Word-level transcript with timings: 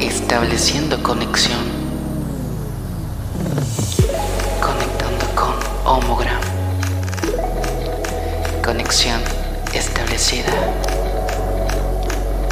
estableciendo 0.00 1.02
conexión, 1.02 1.58
conectando 4.60 5.26
con 5.34 5.54
homogram, 5.84 6.40
conexión 8.64 9.20
establecida. 9.72 10.52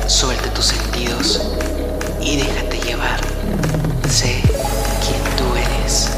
Suelta 0.06 0.53
tus 0.54 0.67
sentidos 0.67 1.43
y 2.21 2.37
déjate 2.37 2.78
llevar. 2.80 3.21
Sé 4.08 4.42
quién 5.04 5.22
tú 5.37 5.44
eres. 5.54 6.10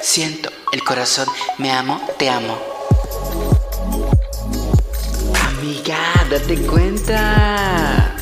Siento 0.00 0.50
el 0.72 0.82
corazón, 0.84 1.26
me 1.58 1.72
amo, 1.72 2.00
te 2.18 2.30
amo. 2.30 2.75
Amiga, 5.66 5.98
date 6.30 6.58
cuenta. 6.64 8.14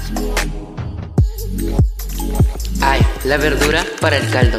Ay, 2.80 3.06
la 3.24 3.36
verdura 3.36 3.84
para 4.00 4.16
el 4.16 4.30
caldo. 4.30 4.58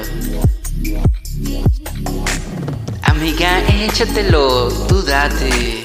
Amiga, 3.01 3.63
échatelo, 3.69 4.67
tú 4.87 5.01
date. 5.01 5.83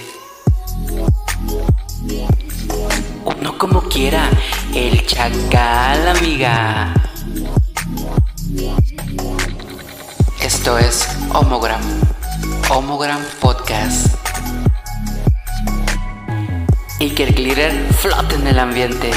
Uno 3.25 3.57
como 3.57 3.81
quiera, 3.85 4.29
el 4.75 5.07
chacal, 5.07 6.07
amiga. 6.07 6.93
Esto 10.43 10.77
es 10.77 11.09
Homogram, 11.33 11.81
Homogram 12.69 13.25
Podcast. 13.41 14.20
Y 17.03 17.09
que 17.11 17.23
el 17.23 17.35
glitter 17.35 17.73
flote 17.95 18.35
en 18.35 18.47
el 18.47 18.59
ambiente. 18.59 19.11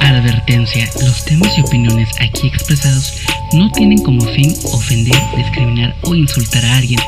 Advertencia, 0.00 0.88
los 1.02 1.24
temas 1.24 1.58
y 1.58 1.62
opiniones 1.62 2.08
aquí 2.20 2.46
expresados 2.46 3.14
no 3.52 3.72
tienen 3.72 4.00
como 4.04 4.20
fin 4.26 4.54
ofender, 4.72 5.20
discriminar 5.36 5.96
o 6.02 6.14
insultar 6.14 6.64
a 6.64 6.76
alguien. 6.76 7.00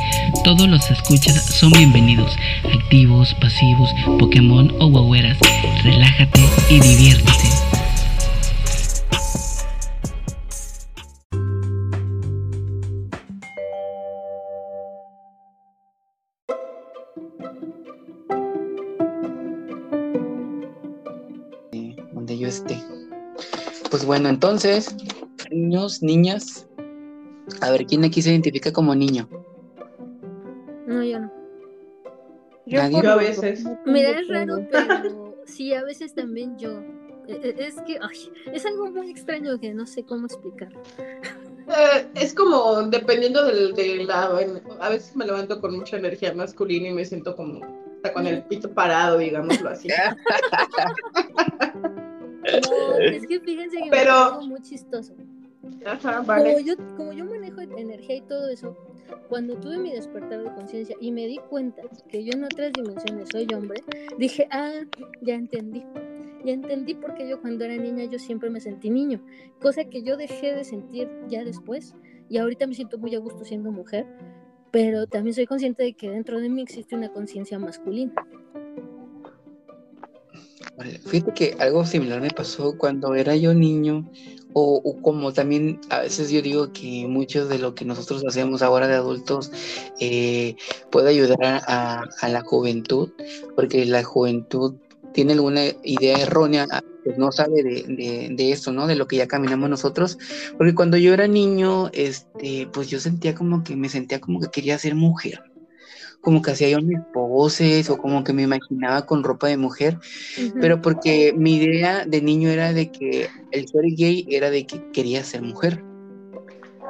Todos 0.42 0.66
los 0.66 0.90
escuchas 0.90 1.40
son 1.46 1.70
bienvenidos, 1.70 2.36
activos, 2.64 3.33
pasivos, 3.40 3.94
Pokémon 4.18 4.74
o 4.80 4.88
guagueras. 4.88 5.38
Relájate 5.84 6.40
y 6.68 6.80
diviértete. 6.80 7.61
Bueno, 24.12 24.28
entonces, 24.28 24.94
niños, 25.50 26.02
niñas, 26.02 26.68
a 27.62 27.70
ver, 27.70 27.86
¿quién 27.86 28.05
aquí 28.05 28.20
se 28.20 28.30
identifica 28.30 28.70
como 28.70 28.94
niño? 28.94 29.27
No, 30.86 31.02
yo 31.02 31.18
no. 31.18 31.32
Yo, 32.66 32.83
a 32.83 33.16
veces. 33.16 33.64
Mira, 33.86 34.20
es 34.20 34.28
raro, 34.28 34.68
pero 34.70 35.34
sí, 35.46 35.72
a 35.72 35.83
veces 35.83 36.14
también 36.14 36.58
yo. 36.58 36.78
E, 37.27 37.40
e, 37.42 37.66
es 37.66 37.77
que 37.86 37.98
ay, 38.02 38.30
es 38.52 38.66
algo 38.66 38.90
muy 38.90 39.10
extraño 39.10 39.58
que 39.58 39.72
no 39.72 39.86
sé 39.86 40.05
cómo 40.05 40.27
explicar. 40.27 40.68
Eh, 40.98 42.06
es 42.14 42.34
como 42.34 42.83
dependiendo 42.83 43.46
del, 43.46 43.73
de 43.73 44.05
la. 44.05 44.24
A 44.24 44.89
veces 44.90 45.17
me 45.17 45.24
levanto 45.24 45.58
con 45.58 45.74
mucha 45.74 45.96
energía 45.96 46.34
masculina 46.34 46.89
y 46.89 46.92
me 46.92 47.06
siento 47.06 47.34
como 47.34 47.62
hasta 47.96 48.12
con 48.12 48.27
el 48.27 48.42
pito 48.42 48.74
parado, 48.74 49.17
digámoslo 49.17 49.70
así. 49.70 49.89
No, 52.42 52.98
es 52.98 53.27
que 53.27 53.41
fíjense 53.41 53.79
que 53.79 53.91
Pero... 53.91 54.13
me 54.13 54.20
algo 54.20 54.47
muy 54.47 54.63
chistoso. 54.63 55.14
Ajá, 55.86 56.23
vale. 56.23 56.53
Como 56.53 56.67
yo, 56.67 56.75
como 56.97 57.13
yo 57.13 57.25
manejo 57.25 57.61
energía 57.61 58.17
y 58.17 58.20
todo 58.23 58.48
eso, 58.48 58.77
cuando 59.29 59.57
tuve 59.57 59.79
mi 59.79 59.92
despertar 59.92 60.42
de 60.42 60.53
conciencia 60.55 60.97
y 61.01 61.13
me 61.13 61.27
di 61.27 61.39
cuenta 61.48 61.83
que 62.08 62.25
yo 62.25 62.33
en 62.33 62.45
otras 62.45 62.73
dimensiones 62.73 63.29
soy 63.30 63.47
hombre, 63.55 63.83
dije, 64.19 64.48
ah, 64.51 64.73
ya 65.20 65.35
entendí. 65.35 65.85
Ya 66.45 66.55
entendí 66.55 66.95
por 66.95 67.14
qué 67.14 67.29
yo 67.29 67.41
cuando 67.41 67.64
era 67.64 67.77
niña 67.77 68.05
yo 68.05 68.19
siempre 68.19 68.51
me 68.51 68.61
sentí 68.61 68.91
niño, 68.91 69.20
cosa 69.61 69.85
que 69.85 70.03
yo 70.03 70.17
dejé 70.17 70.55
de 70.55 70.64
sentir 70.64 71.09
ya 71.29 71.45
después 71.45 71.95
y 72.29 72.39
ahorita 72.39 72.67
me 72.67 72.74
siento 72.74 72.98
muy 72.98 73.14
a 73.14 73.20
gusto 73.20 73.45
siendo 73.45 73.70
mujer, 73.70 74.07
pero 74.73 75.07
también 75.07 75.35
soy 75.35 75.47
consciente 75.47 75.85
de 75.85 75.92
que 75.92 76.11
dentro 76.11 76.41
de 76.41 76.48
mí 76.48 76.63
existe 76.63 76.97
una 76.97 77.13
conciencia 77.13 77.59
masculina. 77.61 78.13
Fíjate 80.82 81.32
que 81.34 81.56
algo 81.58 81.84
similar 81.84 82.20
me 82.20 82.30
pasó 82.30 82.76
cuando 82.76 83.14
era 83.14 83.36
yo 83.36 83.54
niño, 83.54 84.10
o, 84.52 84.80
o 84.84 85.00
como 85.02 85.32
también 85.32 85.80
a 85.88 86.00
veces 86.00 86.30
yo 86.30 86.42
digo 86.42 86.72
que 86.72 87.06
mucho 87.08 87.46
de 87.46 87.58
lo 87.58 87.74
que 87.74 87.84
nosotros 87.84 88.24
hacemos 88.26 88.62
ahora 88.62 88.86
de 88.86 88.94
adultos 88.94 89.50
eh, 89.98 90.56
puede 90.90 91.10
ayudar 91.10 91.62
a, 91.66 92.04
a 92.20 92.28
la 92.28 92.42
juventud, 92.42 93.10
porque 93.56 93.84
la 93.86 94.02
juventud 94.02 94.74
tiene 95.12 95.32
alguna 95.32 95.62
idea 95.84 96.18
errónea, 96.18 96.66
pues 97.04 97.18
no 97.18 97.32
sabe 97.32 97.62
de, 97.62 97.82
de, 97.82 98.28
de 98.30 98.52
esto, 98.52 98.72
¿no? 98.72 98.86
De 98.86 98.96
lo 98.96 99.06
que 99.06 99.16
ya 99.16 99.26
caminamos 99.26 99.68
nosotros, 99.68 100.18
porque 100.56 100.74
cuando 100.74 100.96
yo 100.96 101.12
era 101.12 101.26
niño, 101.26 101.90
este, 101.92 102.68
pues 102.72 102.88
yo 102.88 103.00
sentía 103.00 103.34
como 103.34 103.64
que 103.64 103.76
me 103.76 103.88
sentía 103.88 104.20
como 104.20 104.40
que 104.40 104.48
quería 104.48 104.78
ser 104.78 104.94
mujer 104.94 105.52
como 106.22 106.40
que 106.40 106.52
hacía 106.52 106.70
yo 106.70 106.80
mis 106.80 107.00
poses 107.12 107.90
o 107.90 107.98
como 107.98 108.24
que 108.24 108.33
me 108.33 108.42
imaginaba 108.42 109.05
con 109.05 109.24
ropa 109.24 109.48
de 109.48 109.56
mujer, 109.56 109.98
pero 110.60 110.80
porque 110.80 111.34
mi 111.36 111.56
idea 111.56 112.06
de 112.06 112.22
niño 112.22 112.48
era 112.48 112.72
de 112.72 112.90
que 112.90 113.28
el 113.50 113.68
ser 113.68 113.83
gay 113.96 114.27
era 114.30 114.50
de 114.50 114.64
que 114.64 114.80
quería 114.92 115.24
ser 115.24 115.42
mujer, 115.42 115.82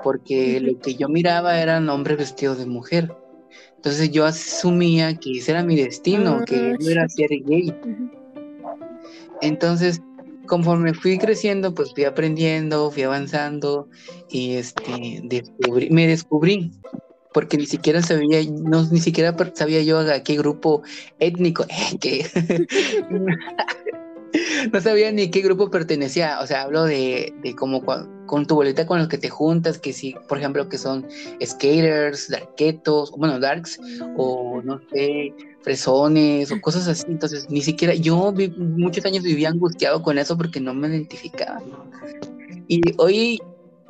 porque 0.04 0.60
lo 0.60 0.78
que 0.78 0.94
yo 0.94 1.08
miraba 1.08 1.58
eran 1.60 1.88
hombres 1.88 2.18
vestidos 2.18 2.58
de 2.58 2.66
mujer. 2.66 3.10
Entonces 3.76 4.10
yo 4.12 4.26
asumía 4.26 5.16
que 5.16 5.38
ese 5.38 5.50
era 5.52 5.64
mi 5.64 5.76
destino, 5.76 6.38
Ah, 6.40 6.44
que 6.44 6.76
no 6.78 6.90
era 6.90 7.08
ser 7.08 7.30
gay. 7.46 7.74
Entonces, 9.40 10.00
conforme 10.46 10.92
fui 10.94 11.18
creciendo, 11.18 11.74
pues 11.74 11.92
fui 11.94 12.04
aprendiendo, 12.04 12.90
fui 12.90 13.02
avanzando 13.02 13.88
y 14.28 14.52
este 14.52 15.22
descubrí, 15.24 15.90
me 15.90 16.06
descubrí, 16.06 16.70
porque 17.32 17.56
ni 17.56 17.66
siquiera 17.66 18.02
sabía, 18.02 18.40
no, 18.50 18.84
ni 18.90 19.00
siquiera 19.00 19.34
sabía 19.54 19.82
yo 19.82 19.98
a 19.98 20.22
qué 20.22 20.36
grupo 20.36 20.82
étnico, 21.18 21.64
eh, 21.68 21.98
que 22.00 22.26
no 24.72 24.80
sabía 24.80 25.12
ni 25.12 25.30
qué 25.30 25.40
grupo 25.40 25.70
pertenecía. 25.70 26.40
O 26.40 26.46
sea, 26.46 26.62
hablo 26.62 26.84
de, 26.84 27.32
de 27.42 27.54
como 27.54 27.82
con 28.26 28.46
tu 28.46 28.54
boleta 28.54 28.86
con 28.86 28.98
los 28.98 29.08
que 29.08 29.18
te 29.18 29.28
juntas, 29.28 29.78
que 29.78 29.92
sí, 29.92 30.14
por 30.28 30.38
ejemplo, 30.38 30.68
que 30.68 30.78
son 30.78 31.06
skaters, 31.44 32.28
darketos, 32.28 33.10
bueno, 33.12 33.38
darks, 33.38 33.78
o 34.16 34.60
no 34.62 34.80
sé, 34.92 35.34
fresones 35.62 36.50
o 36.52 36.60
cosas 36.60 36.88
así. 36.88 37.04
Entonces, 37.08 37.48
ni 37.50 37.62
siquiera 37.62 37.94
yo 37.94 38.32
muchos 38.56 39.04
años 39.04 39.22
vivía 39.22 39.48
angustiado 39.48 40.02
con 40.02 40.18
eso 40.18 40.36
porque 40.36 40.60
no 40.60 40.74
me 40.74 40.88
identificaba. 40.88 41.60
Y 42.68 42.80
hoy, 42.96 43.40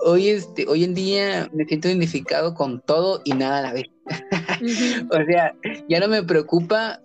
hoy, 0.04 0.28
este, 0.28 0.66
hoy 0.68 0.84
en 0.84 0.94
día 0.94 1.48
me 1.52 1.64
siento 1.64 1.88
identificado 1.88 2.54
con 2.54 2.80
todo 2.80 3.20
y 3.24 3.32
nada 3.32 3.58
a 3.58 3.62
la 3.62 3.72
vez. 3.72 3.86
O 5.10 5.24
sea, 5.24 5.54
ya 5.88 6.00
no 6.00 6.08
me 6.08 6.22
preocupa 6.22 7.00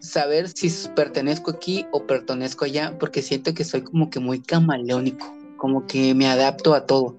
saber 0.00 0.48
si 0.48 0.70
pertenezco 0.94 1.50
aquí 1.50 1.86
o 1.92 2.06
pertenezco 2.06 2.64
allá, 2.64 2.96
porque 2.98 3.22
siento 3.22 3.54
que 3.54 3.64
soy 3.64 3.82
como 3.82 4.10
que 4.10 4.20
muy 4.20 4.40
camaleónico, 4.40 5.26
como 5.56 5.86
que 5.86 6.14
me 6.14 6.26
adapto 6.26 6.74
a 6.74 6.86
todo. 6.86 7.16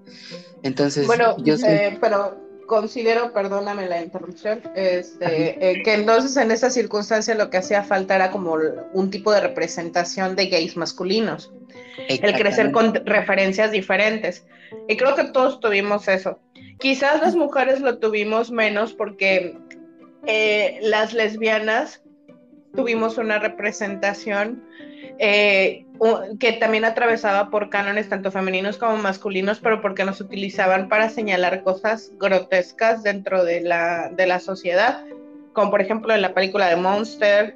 Entonces, 0.63 1.07
Bueno, 1.07 1.35
yo 1.39 1.57
soy- 1.57 1.69
eh, 1.69 1.97
pero 1.99 2.44
considero, 2.65 3.33
perdóname 3.33 3.87
la 3.87 4.01
interrupción, 4.01 4.61
este, 4.75 5.71
eh, 5.71 5.83
que 5.83 5.93
entonces 5.93 6.35
en 6.37 6.51
esa 6.51 6.69
circunstancia 6.69 7.35
lo 7.35 7.49
que 7.49 7.57
hacía 7.57 7.83
falta 7.83 8.15
era 8.15 8.31
como 8.31 8.57
un 8.93 9.09
tipo 9.09 9.31
de 9.31 9.41
representación 9.41 10.35
de 10.35 10.47
gays 10.47 10.77
masculinos, 10.77 11.51
el 12.07 12.33
crecer 12.33 12.71
con 12.71 12.93
referencias 13.05 13.71
diferentes. 13.71 14.45
Y 14.87 14.97
creo 14.97 15.15
que 15.15 15.25
todos 15.25 15.59
tuvimos 15.59 16.07
eso. 16.07 16.39
Quizás 16.79 17.21
las 17.21 17.35
mujeres 17.35 17.79
lo 17.79 17.99
tuvimos 17.99 18.51
menos 18.51 18.93
porque 18.93 19.57
eh, 20.25 20.79
las 20.81 21.13
lesbianas 21.13 22.01
tuvimos 22.75 23.17
una 23.17 23.39
representación 23.39 24.63
eh, 25.19 25.85
que 26.39 26.53
también 26.53 26.85
atravesaba 26.85 27.49
por 27.49 27.69
cánones 27.69 28.09
tanto 28.09 28.31
femeninos 28.31 28.77
como 28.77 28.97
masculinos, 28.97 29.59
pero 29.59 29.81
porque 29.81 30.03
nos 30.03 30.19
utilizaban 30.21 30.89
para 30.89 31.09
señalar 31.09 31.63
cosas 31.63 32.11
grotescas 32.19 33.03
dentro 33.03 33.43
de 33.43 33.61
la, 33.61 34.09
de 34.09 34.27
la 34.27 34.39
sociedad, 34.39 35.03
como 35.53 35.71
por 35.71 35.81
ejemplo 35.81 36.13
en 36.13 36.21
la 36.21 36.33
película 36.33 36.67
de 36.67 36.75
Monster, 36.75 37.55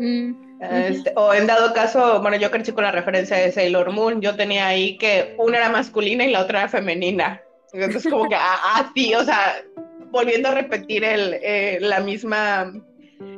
Mm, 0.00 0.32
Este, 0.60 1.12
o 1.16 1.32
en 1.32 1.46
dado 1.46 1.72
caso, 1.72 2.20
bueno, 2.20 2.36
yo 2.36 2.50
crecí 2.50 2.72
con 2.72 2.84
la 2.84 2.92
referencia 2.92 3.36
de 3.36 3.52
Sailor 3.52 3.92
Moon, 3.92 4.20
yo 4.20 4.34
tenía 4.36 4.66
ahí 4.66 4.96
que 4.98 5.34
una 5.38 5.58
era 5.58 5.68
masculina 5.70 6.24
y 6.24 6.30
la 6.30 6.42
otra 6.42 6.60
era 6.60 6.68
femenina. 6.68 7.40
Entonces, 7.72 8.10
como 8.10 8.28
que, 8.28 8.34
ah, 8.34 8.58
ah 8.62 8.92
sí, 8.94 9.14
o 9.14 9.24
sea, 9.24 9.62
volviendo 10.10 10.48
a 10.48 10.54
repetir 10.54 11.04
el, 11.04 11.34
eh, 11.42 11.78
la, 11.80 12.00
misma, 12.00 12.72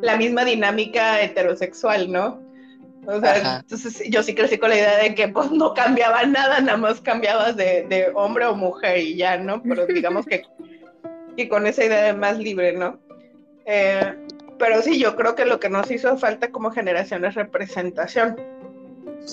la 0.00 0.16
misma 0.16 0.44
dinámica 0.44 1.20
heterosexual, 1.20 2.10
¿no? 2.10 2.40
O 3.06 3.20
sea, 3.20 3.58
entonces 3.58 4.02
yo 4.08 4.22
sí 4.22 4.34
crecí 4.34 4.58
con 4.58 4.70
la 4.70 4.76
idea 4.76 4.98
de 4.98 5.14
que 5.14 5.28
pues 5.28 5.50
no 5.50 5.74
cambiaba 5.74 6.24
nada, 6.24 6.60
nada 6.60 6.78
más 6.78 7.00
cambiabas 7.00 7.56
de, 7.56 7.84
de 7.88 8.12
hombre 8.14 8.46
o 8.46 8.54
mujer 8.54 8.98
y 8.98 9.16
ya, 9.16 9.38
¿no? 9.38 9.60
Pero 9.62 9.86
digamos 9.86 10.24
que, 10.24 10.42
que 11.36 11.48
con 11.48 11.66
esa 11.66 11.84
idea 11.84 12.04
de 12.04 12.12
más 12.12 12.38
libre, 12.38 12.72
¿no? 12.72 13.00
Eh, 13.66 14.14
pero 14.58 14.82
sí, 14.82 15.00
yo 15.00 15.16
creo 15.16 15.34
que 15.34 15.44
lo 15.44 15.58
que 15.58 15.68
nos 15.68 15.90
hizo 15.90 16.16
falta 16.16 16.52
como 16.52 16.70
generación 16.70 17.24
es 17.24 17.34
representación. 17.34 18.36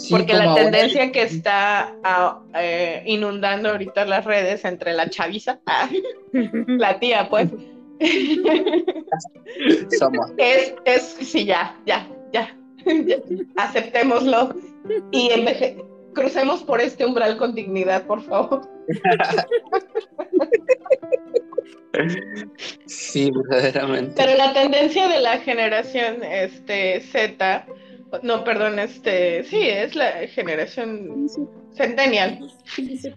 porque 0.10 0.34
la 0.34 0.56
tendencia 0.56 1.12
que 1.12 1.22
está 1.22 1.94
ah, 2.04 2.40
eh, 2.56 3.04
inundando 3.06 3.70
ahorita 3.70 4.04
las 4.06 4.26
redes 4.26 4.66
entre 4.66 4.94
la 4.94 5.12
chaviza, 5.12 5.60
la 6.34 7.00
tía, 7.00 7.30
pues. 7.30 7.50
Somos. 10.00 10.32
Es, 10.38 10.74
es, 10.86 11.04
sí, 11.04 11.46
ya, 11.46 11.78
ya, 11.86 12.08
ya, 12.32 12.56
aceptémoslo 13.58 14.56
y 15.12 15.30
crucemos 16.14 16.64
por 16.64 16.82
este 16.82 17.06
umbral 17.06 17.38
con 17.38 17.54
dignidad, 17.54 18.06
por 18.06 18.22
favor. 18.22 18.62
Sí, 22.86 23.32
verdaderamente. 23.32 24.14
Pero 24.16 24.38
la 24.38 24.54
tendencia 24.54 25.08
de 25.08 25.20
la 25.20 25.40
generación 25.40 26.24
este, 26.24 27.02
Z, 27.02 27.66
no, 28.24 28.44
perdón, 28.44 28.80
este, 28.80 29.44
sí, 29.44 29.70
es 29.70 29.96
la 29.96 30.12
generación 30.28 31.28
centennial. 31.74 32.40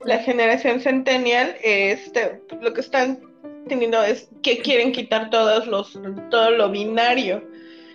La 0.04 0.18
generación 0.18 0.80
centennial, 0.80 1.56
este, 1.62 2.40
lo 2.60 2.72
que 2.72 2.80
están 2.80 3.20
teniendo 3.68 4.02
es 4.02 4.28
que 4.42 4.58
quieren 4.58 4.92
quitar 4.92 5.30
todos 5.30 5.66
los, 5.66 5.98
todo 6.30 6.50
lo 6.50 6.70
binario. 6.70 7.42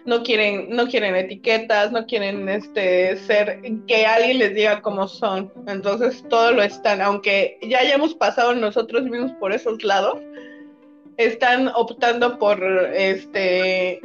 No 0.07 0.23
quieren, 0.23 0.69
no 0.69 0.87
quieren 0.87 1.15
etiquetas, 1.15 1.91
no 1.91 2.07
quieren 2.07 2.49
este 2.49 3.17
ser 3.17 3.61
que 3.87 4.05
alguien 4.05 4.39
les 4.39 4.55
diga 4.55 4.81
cómo 4.81 5.07
son. 5.07 5.51
Entonces 5.67 6.23
todo 6.29 6.53
lo 6.53 6.63
están, 6.63 7.01
aunque 7.01 7.59
ya 7.61 7.79
hayamos 7.79 8.15
pasado 8.15 8.55
nosotros 8.55 9.03
mismos 9.03 9.33
por 9.33 9.51
esos 9.51 9.83
lados, 9.83 10.19
están 11.17 11.67
optando 11.75 12.39
por 12.39 12.63
este 12.93 14.01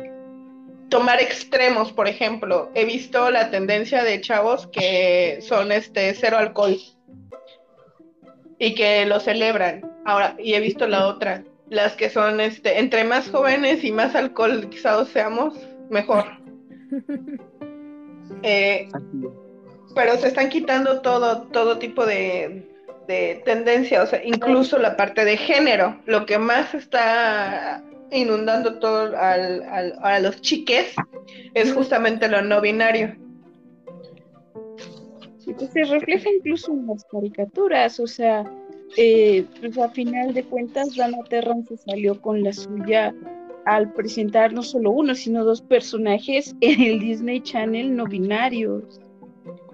tomar 0.92 1.22
extremos, 1.22 1.92
por 1.92 2.08
ejemplo. 2.08 2.70
He 2.74 2.84
visto 2.84 3.30
la 3.30 3.50
tendencia 3.50 4.04
de 4.04 4.20
chavos 4.20 4.66
que 4.66 5.38
son 5.40 5.72
este 5.72 6.12
cero 6.14 6.36
alcohol 6.36 6.76
y 8.58 8.74
que 8.74 9.06
lo 9.06 9.18
celebran. 9.20 9.90
Ahora, 10.04 10.36
y 10.38 10.54
he 10.54 10.60
visto 10.60 10.86
la 10.86 11.06
otra, 11.06 11.44
las 11.70 11.94
que 11.94 12.10
son 12.10 12.40
este 12.40 12.78
entre 12.78 13.04
más 13.04 13.30
jóvenes 13.30 13.84
y 13.84 13.92
más 13.92 14.14
alcoholizados 14.14 15.08
seamos, 15.08 15.54
mejor. 15.92 16.24
Eh, 18.44 18.88
pero 19.94 20.16
se 20.16 20.28
están 20.28 20.48
quitando 20.48 21.02
todo, 21.02 21.42
todo 21.48 21.78
tipo 21.78 22.06
de, 22.06 22.66
de 23.06 23.42
tendencia, 23.44 24.02
o 24.02 24.06
sea, 24.06 24.24
incluso 24.24 24.78
la 24.78 24.96
parte 24.96 25.24
de 25.24 25.36
género, 25.36 26.00
lo 26.06 26.24
que 26.24 26.38
más 26.38 26.74
está 26.74 27.84
inundando 28.10 28.78
todo 28.78 29.16
al, 29.16 29.62
a 30.02 30.18
los 30.20 30.40
chiques 30.40 30.94
es 31.54 31.72
justamente 31.72 32.28
lo 32.28 32.42
no 32.42 32.60
binario. 32.60 33.16
pues 35.44 35.70
se 35.72 35.84
refleja 35.84 36.30
incluso 36.36 36.72
en 36.72 36.86
las 36.86 37.04
caricaturas, 37.04 38.00
o 38.00 38.06
sea, 38.06 38.44
eh, 38.96 39.44
pues 39.60 39.78
a 39.78 39.88
final 39.90 40.34
de 40.34 40.44
cuentas 40.44 40.96
Dana 40.96 41.18
Terran 41.28 41.66
se 41.66 41.76
salió 41.76 42.20
con 42.20 42.42
la 42.42 42.52
suya 42.52 43.14
al 43.64 43.92
presentar 43.92 44.52
no 44.52 44.62
solo 44.62 44.90
uno, 44.90 45.14
sino 45.14 45.44
dos 45.44 45.62
personajes 45.62 46.54
en 46.60 46.80
el 46.80 47.00
Disney 47.00 47.40
Channel 47.40 47.94
no 47.94 48.06
binarios. 48.06 49.00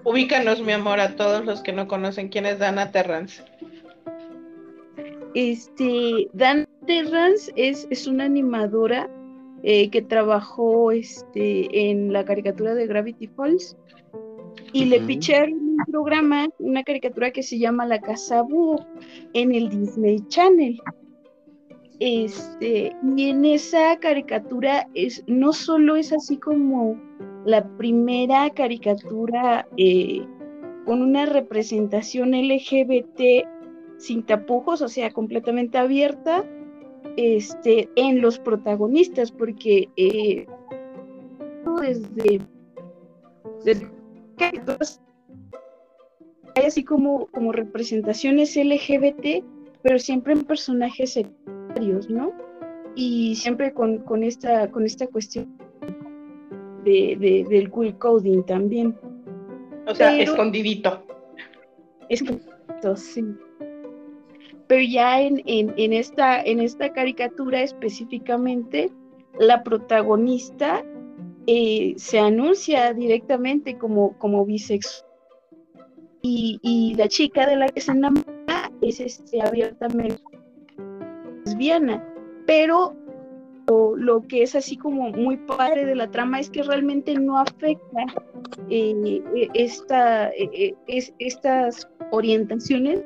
Ubícanos, 0.03 0.61
mi 0.61 0.71
amor, 0.71 0.99
a 0.99 1.15
todos 1.15 1.45
los 1.45 1.61
que 1.61 1.73
no 1.73 1.87
conocen 1.87 2.29
quién 2.29 2.45
es 2.45 2.59
Dana 2.59 2.91
Terrance. 2.91 3.43
Este, 5.35 6.27
Dana 6.33 6.67
Terrance 6.87 7.51
es, 7.55 7.85
es 7.91 8.07
una 8.07 8.25
animadora 8.25 9.09
eh, 9.61 9.89
que 9.89 10.01
trabajó 10.01 10.91
este, 10.91 11.91
en 11.91 12.13
la 12.13 12.23
caricatura 12.23 12.73
de 12.75 12.87
Gravity 12.87 13.27
Falls 13.27 13.75
y 14.71 14.85
le 14.85 15.01
picharon 15.01 15.53
un 15.53 15.77
programa, 15.91 16.47
una 16.59 16.83
caricatura 16.83 17.31
que 17.31 17.43
se 17.43 17.57
llama 17.57 17.85
La 17.85 17.99
Casa 17.99 18.41
Búho 18.41 18.85
en 19.33 19.53
el 19.53 19.69
Disney 19.69 20.19
Channel. 20.27 20.79
Este, 21.99 22.95
y 23.17 23.29
en 23.29 23.43
esa 23.43 23.97
caricatura 23.99 24.87
es, 24.93 25.23
no 25.27 25.51
solo 25.51 25.97
es 25.97 26.13
así 26.13 26.37
como 26.37 26.97
la 27.45 27.67
primera 27.77 28.49
caricatura 28.51 29.67
eh, 29.75 30.25
con 30.85 31.01
una 31.01 31.25
representación 31.25 32.31
LGBT 32.31 33.45
sin 33.97 34.23
tapujos, 34.25 34.81
o 34.81 34.87
sea, 34.87 35.11
completamente 35.11 35.77
abierta, 35.77 36.45
este, 37.17 37.89
en 37.95 38.21
los 38.21 38.39
protagonistas, 38.39 39.31
porque 39.31 39.89
eh, 39.97 40.47
desde, 41.81 42.39
hay 46.55 46.65
así 46.65 46.83
como, 46.83 47.27
como 47.27 47.51
representaciones 47.51 48.55
LGBT, 48.55 49.43
pero 49.81 49.99
siempre 49.99 50.33
en 50.33 50.43
personajes 50.43 51.17
Y 52.95 53.35
siempre 53.35 53.73
con, 53.73 53.99
con, 53.99 54.23
esta, 54.23 54.69
con 54.71 54.85
esta 54.85 55.07
cuestión 55.07 55.57
de, 56.83 57.45
del 57.49 57.69
cool 57.69 57.97
coding 57.97 58.43
también. 58.43 58.97
O 59.87 59.95
sea, 59.95 60.17
escondidito. 60.19 61.03
Escondidito, 62.09 62.95
sí. 62.95 63.23
Pero 64.67 64.83
ya 64.83 65.21
en, 65.21 65.41
en, 65.45 65.93
esta, 65.93 66.41
en 66.43 66.59
esta 66.59 66.93
caricatura 66.93 67.61
específicamente, 67.63 68.91
la 69.39 69.63
protagonista 69.63 70.83
eh, 71.47 71.95
se 71.97 72.19
anuncia 72.19 72.93
directamente 72.93 73.77
como, 73.77 74.17
como 74.19 74.45
bisexual. 74.45 75.09
Y, 76.21 76.59
y, 76.61 76.95
la 76.95 77.07
chica 77.07 77.47
de 77.47 77.55
la 77.55 77.69
que 77.69 77.79
se 77.79 77.93
enamora 77.93 78.69
es 78.81 78.99
este, 78.99 79.41
abiertamente 79.41 80.21
lesbiana. 81.49 82.03
Pero 82.45 82.95
lo, 83.97 84.21
que 84.27 84.43
es 84.43 84.55
así 84.55 84.75
como 84.77 85.11
muy 85.11 85.37
padre 85.37 85.85
de 85.85 85.95
la 85.95 86.09
trama 86.09 86.39
es 86.39 86.49
que 86.49 86.63
realmente 86.63 87.13
no 87.13 87.37
afecta 87.37 88.05
eh, 88.69 89.21
eh, 89.35 89.49
esta, 89.53 90.29
eh, 90.29 90.73
estas 90.87 91.87
orientaciones 92.11 93.03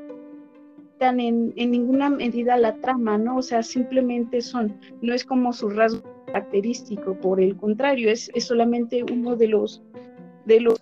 en, 1.02 1.54
en 1.58 1.72
ninguna 1.72 2.10
medida 2.10 2.56
la 2.56 2.76
trama, 2.78 3.18
¿no? 3.18 3.38
O 3.38 3.42
sea, 3.42 3.62
simplemente 3.62 4.40
son, 4.40 4.80
no 5.02 5.14
es 5.14 5.26
como 5.26 5.52
su 5.52 5.70
rasgo 5.70 6.02
característico, 6.28 7.20
por 7.20 7.42
el 7.42 7.58
contrario, 7.58 8.10
es, 8.10 8.32
es 8.34 8.46
solamente 8.46 9.04
uno 9.12 9.36
de 9.36 9.50
los 9.50 9.82
de 10.46 10.62
los 10.62 10.80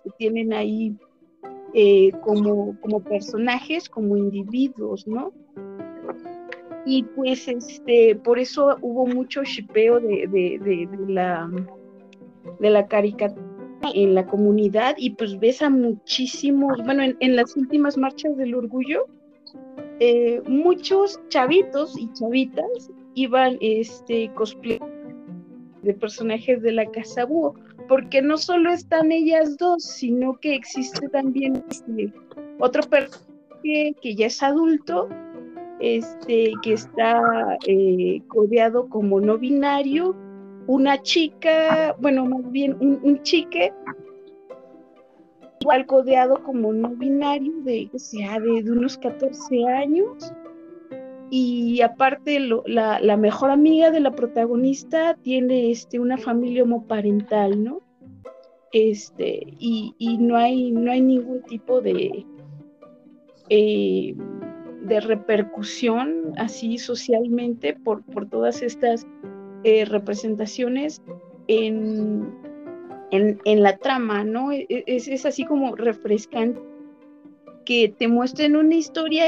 que 0.00 0.10
tienen 0.18 0.52
ahí 0.52 0.94
como, 2.22 2.78
como 2.80 3.00
personajes, 3.00 3.88
como 3.88 4.16
individuos, 4.16 5.06
¿no? 5.06 5.32
Y 6.86 7.02
pues 7.02 7.48
este 7.48 8.14
por 8.14 8.38
eso 8.38 8.78
hubo 8.80 9.06
mucho 9.06 9.42
shipeo 9.42 10.00
de, 10.00 10.28
de, 10.28 10.88
la 11.08 11.50
de 12.60 12.70
la 12.70 12.86
caricatura 12.86 13.44
en 13.94 14.14
la 14.14 14.26
comunidad 14.26 14.94
y 14.98 15.10
pues 15.10 15.38
ves 15.38 15.62
a 15.62 15.70
muchísimos, 15.70 16.78
bueno, 16.84 17.02
en, 17.20 17.36
las 17.36 17.56
últimas 17.56 17.96
marchas 17.98 18.36
del 18.36 18.54
orgullo, 18.54 19.06
eh, 20.00 20.40
muchos 20.48 21.20
chavitos 21.28 21.96
y 21.98 22.10
chavitas 22.12 22.90
iban 23.14 23.58
este 23.60 24.30
cosplay 24.34 24.80
de 25.82 25.94
personajes 25.94 26.62
de 26.62 26.72
la 26.72 26.86
Casa 26.86 27.24
Búho, 27.24 27.54
porque 27.88 28.22
no 28.22 28.36
solo 28.36 28.72
están 28.72 29.12
ellas 29.12 29.56
dos, 29.56 29.84
sino 29.84 30.34
que 30.40 30.54
existe 30.54 31.08
también 31.08 31.62
este, 31.70 32.12
otro 32.58 32.82
personaje 32.82 33.94
que 34.00 34.14
ya 34.14 34.26
es 34.26 34.42
adulto 34.42 35.08
este, 35.80 36.52
que 36.62 36.72
está 36.72 37.58
eh, 37.66 38.22
codeado 38.28 38.88
como 38.88 39.20
no 39.20 39.38
binario, 39.38 40.14
una 40.66 41.00
chica, 41.02 41.94
bueno, 42.00 42.26
más 42.26 42.50
bien 42.50 42.76
un, 42.80 43.22
chique, 43.22 43.72
igual 45.60 45.86
codeado 45.86 46.42
como 46.42 46.72
no 46.72 46.90
binario, 46.90 47.52
de, 47.62 47.88
sea, 47.96 48.40
de, 48.40 48.70
unos 48.70 48.98
14 48.98 49.64
años. 49.66 50.32
Y 51.30 51.80
aparte, 51.80 52.38
la, 52.66 53.16
mejor 53.16 53.50
amiga 53.50 53.90
de 53.90 54.00
la 54.00 54.12
protagonista 54.12 55.14
tiene 55.22 55.70
este, 55.70 55.98
una 55.98 56.18
familia 56.18 56.62
homoparental, 56.62 57.62
¿no? 57.62 57.82
este, 58.72 59.54
y, 59.58 59.94
no, 60.20 60.36
hay, 60.36 60.70
no 60.70 60.90
hay 60.90 61.00
ningún 61.00 61.42
tipo 61.42 61.80
de, 61.80 62.26
eh, 63.48 64.14
de 64.86 65.00
repercusión 65.00 66.32
así 66.36 66.78
socialmente 66.78 67.74
por, 67.74 68.02
por 68.04 68.28
todas 68.28 68.62
estas 68.62 69.06
eh, 69.64 69.84
representaciones 69.84 71.02
en, 71.48 72.32
en, 73.10 73.62
la 73.62 73.76
trama, 73.78 74.24
¿no? 74.24 74.52
E, 74.52 74.66
e, 74.68 74.84
es, 74.86 75.08
es, 75.08 75.26
así 75.26 75.44
como 75.44 75.74
refrescante 75.76 76.60
que 77.64 77.92
te 77.98 78.08
muestren 78.08 78.56
una 78.56 78.74
historia 78.76 79.26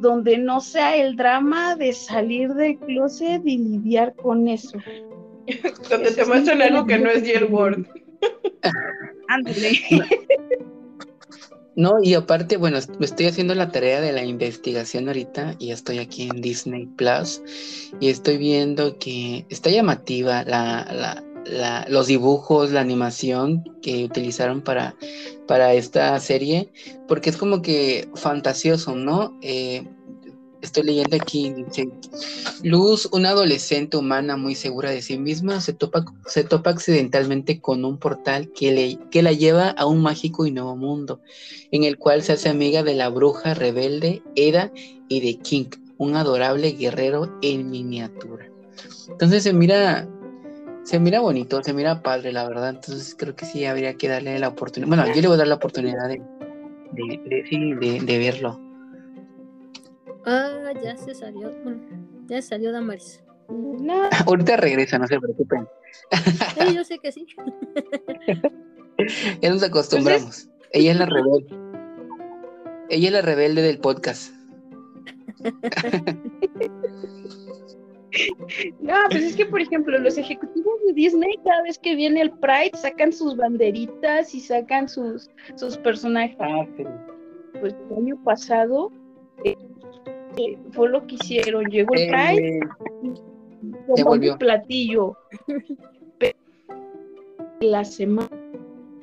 donde 0.00 0.38
no 0.38 0.60
sea 0.60 0.96
el 0.96 1.16
drama 1.16 1.76
de 1.76 1.92
salir 1.92 2.52
del 2.54 2.78
closet 2.78 3.42
y 3.44 3.58
lidiar 3.58 4.14
con 4.16 4.48
eso. 4.48 4.78
donde 5.90 6.10
te 6.12 6.24
muestren 6.24 6.62
algo 6.62 6.86
que 6.86 6.98
no 6.98 7.10
es 7.10 7.22
World. 7.50 7.86
Ándale. 9.28 9.70
No, 11.76 11.96
y 12.02 12.14
aparte, 12.14 12.56
bueno, 12.56 12.78
estoy 12.78 13.26
haciendo 13.26 13.54
la 13.54 13.72
tarea 13.72 14.00
de 14.00 14.12
la 14.12 14.24
investigación 14.24 15.08
ahorita 15.08 15.56
y 15.58 15.72
estoy 15.72 15.98
aquí 15.98 16.28
en 16.30 16.40
Disney 16.40 16.86
Plus 16.86 17.42
y 17.98 18.10
estoy 18.10 18.36
viendo 18.36 18.98
que 18.98 19.44
está 19.48 19.70
llamativa 19.70 20.44
la, 20.44 21.22
la, 21.46 21.84
los 21.88 22.06
dibujos, 22.06 22.70
la 22.70 22.80
animación 22.80 23.64
que 23.82 24.04
utilizaron 24.04 24.62
para, 24.62 24.94
para 25.46 25.74
esta 25.74 26.18
serie, 26.20 26.70
porque 27.08 27.30
es 27.30 27.36
como 27.36 27.60
que 27.60 28.08
fantasioso, 28.14 28.94
¿no? 28.94 29.36
Eh, 29.42 29.84
estoy 30.64 30.84
leyendo 30.84 31.16
aquí, 31.16 31.52
dice, 31.52 31.88
Luz, 32.62 33.08
una 33.12 33.30
adolescente 33.30 33.96
humana 33.96 34.36
muy 34.36 34.54
segura 34.54 34.90
de 34.90 35.02
sí 35.02 35.18
misma, 35.18 35.60
se 35.60 35.72
topa, 35.72 36.04
se 36.26 36.44
topa 36.44 36.70
accidentalmente 36.70 37.60
con 37.60 37.84
un 37.84 37.98
portal 37.98 38.50
que, 38.52 38.72
le, 38.72 38.98
que 39.10 39.22
la 39.22 39.32
lleva 39.32 39.70
a 39.70 39.86
un 39.86 40.02
mágico 40.02 40.46
y 40.46 40.50
nuevo 40.50 40.76
mundo, 40.76 41.20
en 41.70 41.84
el 41.84 41.98
cual 41.98 42.22
se 42.22 42.32
hace 42.32 42.48
amiga 42.48 42.82
de 42.82 42.94
la 42.94 43.08
bruja 43.08 43.54
rebelde 43.54 44.22
Eda 44.36 44.72
y 45.08 45.20
de 45.20 45.38
King, 45.40 45.66
un 45.98 46.16
adorable 46.16 46.72
guerrero 46.72 47.38
en 47.42 47.70
miniatura. 47.70 48.48
Entonces 49.08 49.42
se 49.42 49.52
mira, 49.52 50.08
se 50.84 50.98
mira 50.98 51.20
bonito, 51.20 51.62
se 51.62 51.72
mira 51.72 52.02
padre, 52.02 52.32
la 52.32 52.46
verdad. 52.48 52.70
Entonces 52.70 53.14
creo 53.18 53.34
que 53.34 53.46
sí 53.46 53.64
habría 53.64 53.94
que 53.94 54.08
darle 54.08 54.38
la 54.38 54.48
oportunidad. 54.48 54.88
Bueno, 54.88 55.06
yo 55.14 55.20
le 55.20 55.28
voy 55.28 55.34
a 55.34 55.38
dar 55.38 55.48
la 55.48 55.54
oportunidad 55.56 56.08
de, 56.08 56.20
de, 56.92 58.00
de 58.00 58.18
verlo. 58.18 58.63
Ah, 60.26 60.72
ya 60.82 60.96
se 60.96 61.14
salió. 61.14 61.50
Bueno, 61.62 61.80
ya 62.26 62.42
salió 62.42 62.72
Damaris. 62.72 63.22
No. 63.48 64.08
Ahorita 64.26 64.56
regresa, 64.56 64.98
no 64.98 65.06
se 65.06 65.20
preocupen. 65.20 65.68
Sí, 66.58 66.74
yo 66.74 66.84
sé 66.84 66.98
que 66.98 67.12
sí. 67.12 67.26
ya 69.42 69.50
nos 69.50 69.62
acostumbramos. 69.62 70.48
Ella 70.72 70.92
es 70.92 70.98
la 70.98 71.06
rebelde. 71.06 71.46
Ella 72.88 73.06
es 73.08 73.12
la 73.12 73.22
rebelde 73.22 73.62
del 73.62 73.78
podcast. 73.78 74.34
No, 78.80 78.94
pues 79.10 79.24
es 79.24 79.36
que, 79.36 79.46
por 79.46 79.60
ejemplo, 79.60 79.98
los 79.98 80.16
ejecutivos 80.16 80.74
de 80.86 80.92
Disney, 80.92 81.36
cada 81.44 81.62
vez 81.62 81.78
que 81.78 81.96
viene 81.96 82.22
el 82.22 82.30
Pride, 82.30 82.70
sacan 82.74 83.12
sus 83.12 83.36
banderitas 83.36 84.34
y 84.34 84.40
sacan 84.40 84.88
sus, 84.88 85.30
sus 85.56 85.76
personajes. 85.78 86.36
Ah, 86.38 86.64
Pues 87.60 87.74
el 87.90 87.96
año 87.96 88.22
pasado 88.22 88.92
eh, 89.44 89.56
fue 90.72 90.88
lo 90.88 91.06
que 91.06 91.14
hicieron. 91.16 91.64
Llegó 91.66 91.94
el 91.94 92.08
Pride 92.08 92.60
y 93.96 94.02
un 94.02 94.38
platillo. 94.38 95.16
la 97.60 97.84
semana 97.84 98.28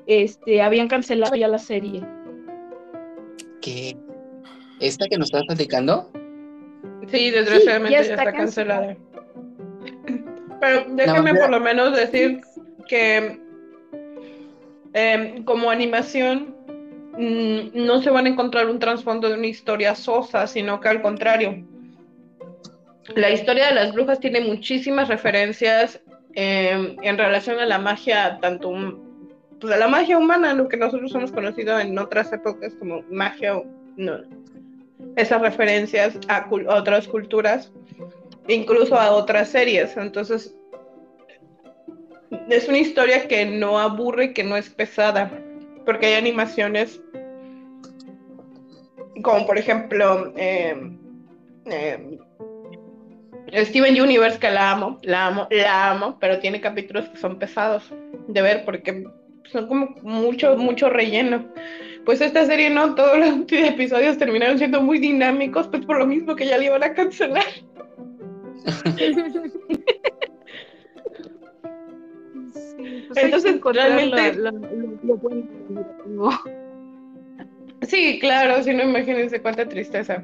este 0.08 0.62
habían 0.62 0.88
cancelado 0.88 1.36
ya 1.36 1.48
la 1.48 1.58
serie. 1.58 2.02
¿Qué? 3.62 3.96
¿Esta 4.80 5.08
que 5.08 5.18
nos 5.18 5.28
estás 5.28 5.46
platicando? 5.46 6.12
Sí, 7.08 7.30
desgraciadamente 7.30 7.94
ya, 7.94 8.02
está, 8.02 8.32
cancelada. 8.32 8.98
Pero 10.60 10.86
déjame 10.90 11.36
por 11.36 11.50
lo 11.50 11.60
menos 11.60 11.96
decir 11.96 12.42
que 12.88 13.40
em, 14.94 15.44
como 15.44 15.70
animación 15.70 16.56
no 17.18 18.02
se 18.02 18.10
van 18.10 18.26
a 18.26 18.30
encontrar 18.30 18.68
un 18.68 18.80
trasfondo 18.80 19.28
de 19.30 19.36
una 19.36 19.48
historia 19.48 19.96
sosa, 19.96 20.48
sino 20.48 20.80
que 20.80 20.90
al 20.90 21.02
contrario. 21.02 21.64
La 23.16 23.32
historia 23.32 23.68
de 23.68 23.76
las 23.76 23.94
brujas 23.94 24.20
tiene 24.20 24.42
muchísimas 24.42 25.08
referencias 25.08 26.00
em, 26.34 26.96
en 27.02 27.18
relación 27.18 27.60
a 27.60 27.66
la 27.66 27.80
magia, 27.80 28.38
tanto 28.42 28.72
pues, 29.60 29.74
a 29.74 29.78
la 29.78 29.88
magia 29.88 30.18
humana, 30.18 30.54
lo 30.54 30.70
que 30.70 30.78
nosotros 30.78 31.14
hemos 31.16 31.32
conocido 31.32 31.80
en 31.80 31.98
otras 31.98 32.32
épocas 32.32 32.74
como 32.76 33.02
magia, 33.10 33.62
no, 33.98 34.20
esas 35.16 35.42
referencias 35.42 36.18
a, 36.28 36.38
a 36.38 36.76
otras 36.76 37.08
culturas, 37.08 37.72
incluso 38.48 38.96
a 38.96 39.12
otras 39.12 39.50
series. 39.50 39.98
Entonces, 39.98 40.56
es 42.50 42.68
una 42.70 42.78
historia 42.78 43.28
que 43.28 43.46
no 43.46 43.80
aburre, 43.80 44.34
que 44.34 44.44
no 44.44 44.56
es 44.56 44.70
pesada 44.70 45.41
porque 45.86 46.08
hay 46.08 46.14
animaciones 46.14 47.02
como 49.22 49.46
por 49.46 49.58
ejemplo 49.58 50.34
eh, 50.36 50.76
eh, 51.66 52.20
Steven 53.66 54.02
Universe, 54.02 54.40
que 54.40 54.50
la 54.50 54.72
amo, 54.72 54.98
la 55.04 55.28
amo, 55.28 55.48
la 55.52 55.92
amo, 55.92 56.18
pero 56.20 56.40
tiene 56.40 56.62
capítulos 56.62 57.10
que 57.10 57.18
son 57.18 57.38
pesados 57.38 57.84
de 58.28 58.42
ver 58.42 58.64
porque 58.64 59.04
son 59.52 59.68
como 59.68 59.96
mucho, 60.02 60.56
mucho 60.58 60.90
relleno. 60.90 61.46
Pues 62.06 62.22
esta 62.22 62.46
serie 62.46 62.70
no, 62.70 62.96
todos 62.96 63.18
los 63.18 63.30
episodios 63.52 64.18
terminaron 64.18 64.58
siendo 64.58 64.82
muy 64.82 65.00
dinámicos, 65.00 65.68
pues 65.68 65.86
por 65.86 66.00
lo 66.00 66.08
mismo 66.08 66.36
que 66.36 66.48
ya 66.48 66.58
le 66.58 66.66
iban 66.66 66.84
a 66.84 66.94
cancelar. 66.94 67.44
Pues 73.14 73.26
Entonces, 73.26 73.60
realmente... 73.64 74.38
Sí, 77.88 78.20
claro, 78.20 78.62
si 78.64 78.76
no 78.76 78.84
imagínense 78.84 79.42
cuánta 79.42 79.68
tristeza. 79.68 80.24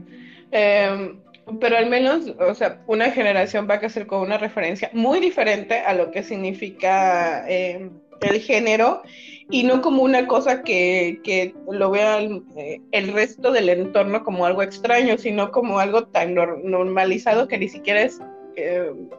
Em, 0.52 1.20
pero 1.60 1.78
al 1.78 1.88
menos, 1.88 2.36
o 2.40 2.54
sea, 2.54 2.84
una 2.88 3.10
generación 3.12 3.68
va 3.70 3.76
a 3.76 3.80
crecer 3.80 4.06
con 4.06 4.22
una 4.22 4.38
referencia 4.38 4.90
muy 4.94 5.20
diferente 5.20 5.80
a 5.80 5.94
lo 5.94 6.12
que 6.12 6.22
significa 6.22 7.48
em, 7.50 7.90
el 8.22 8.42
género 8.42 9.02
y 9.50 9.64
no 9.64 9.82
como 9.82 10.04
una 10.04 10.28
cosa 10.28 10.62
que, 10.62 11.20
que 11.24 11.56
lo 11.72 11.90
vea 11.90 12.22
eh, 12.22 12.82
el, 12.92 13.14
resto 13.14 13.52
del 13.52 13.70
entorno 13.70 14.24
como 14.24 14.46
algo 14.46 14.62
extraño, 14.62 15.18
sino 15.18 15.52
como 15.52 15.80
algo 15.80 16.06
tan 16.06 16.36
normalizado 16.36 17.48
que 17.48 17.58
ni 17.58 17.70
siquiera 17.70 18.02
es 18.02 18.20
em, 18.56 19.10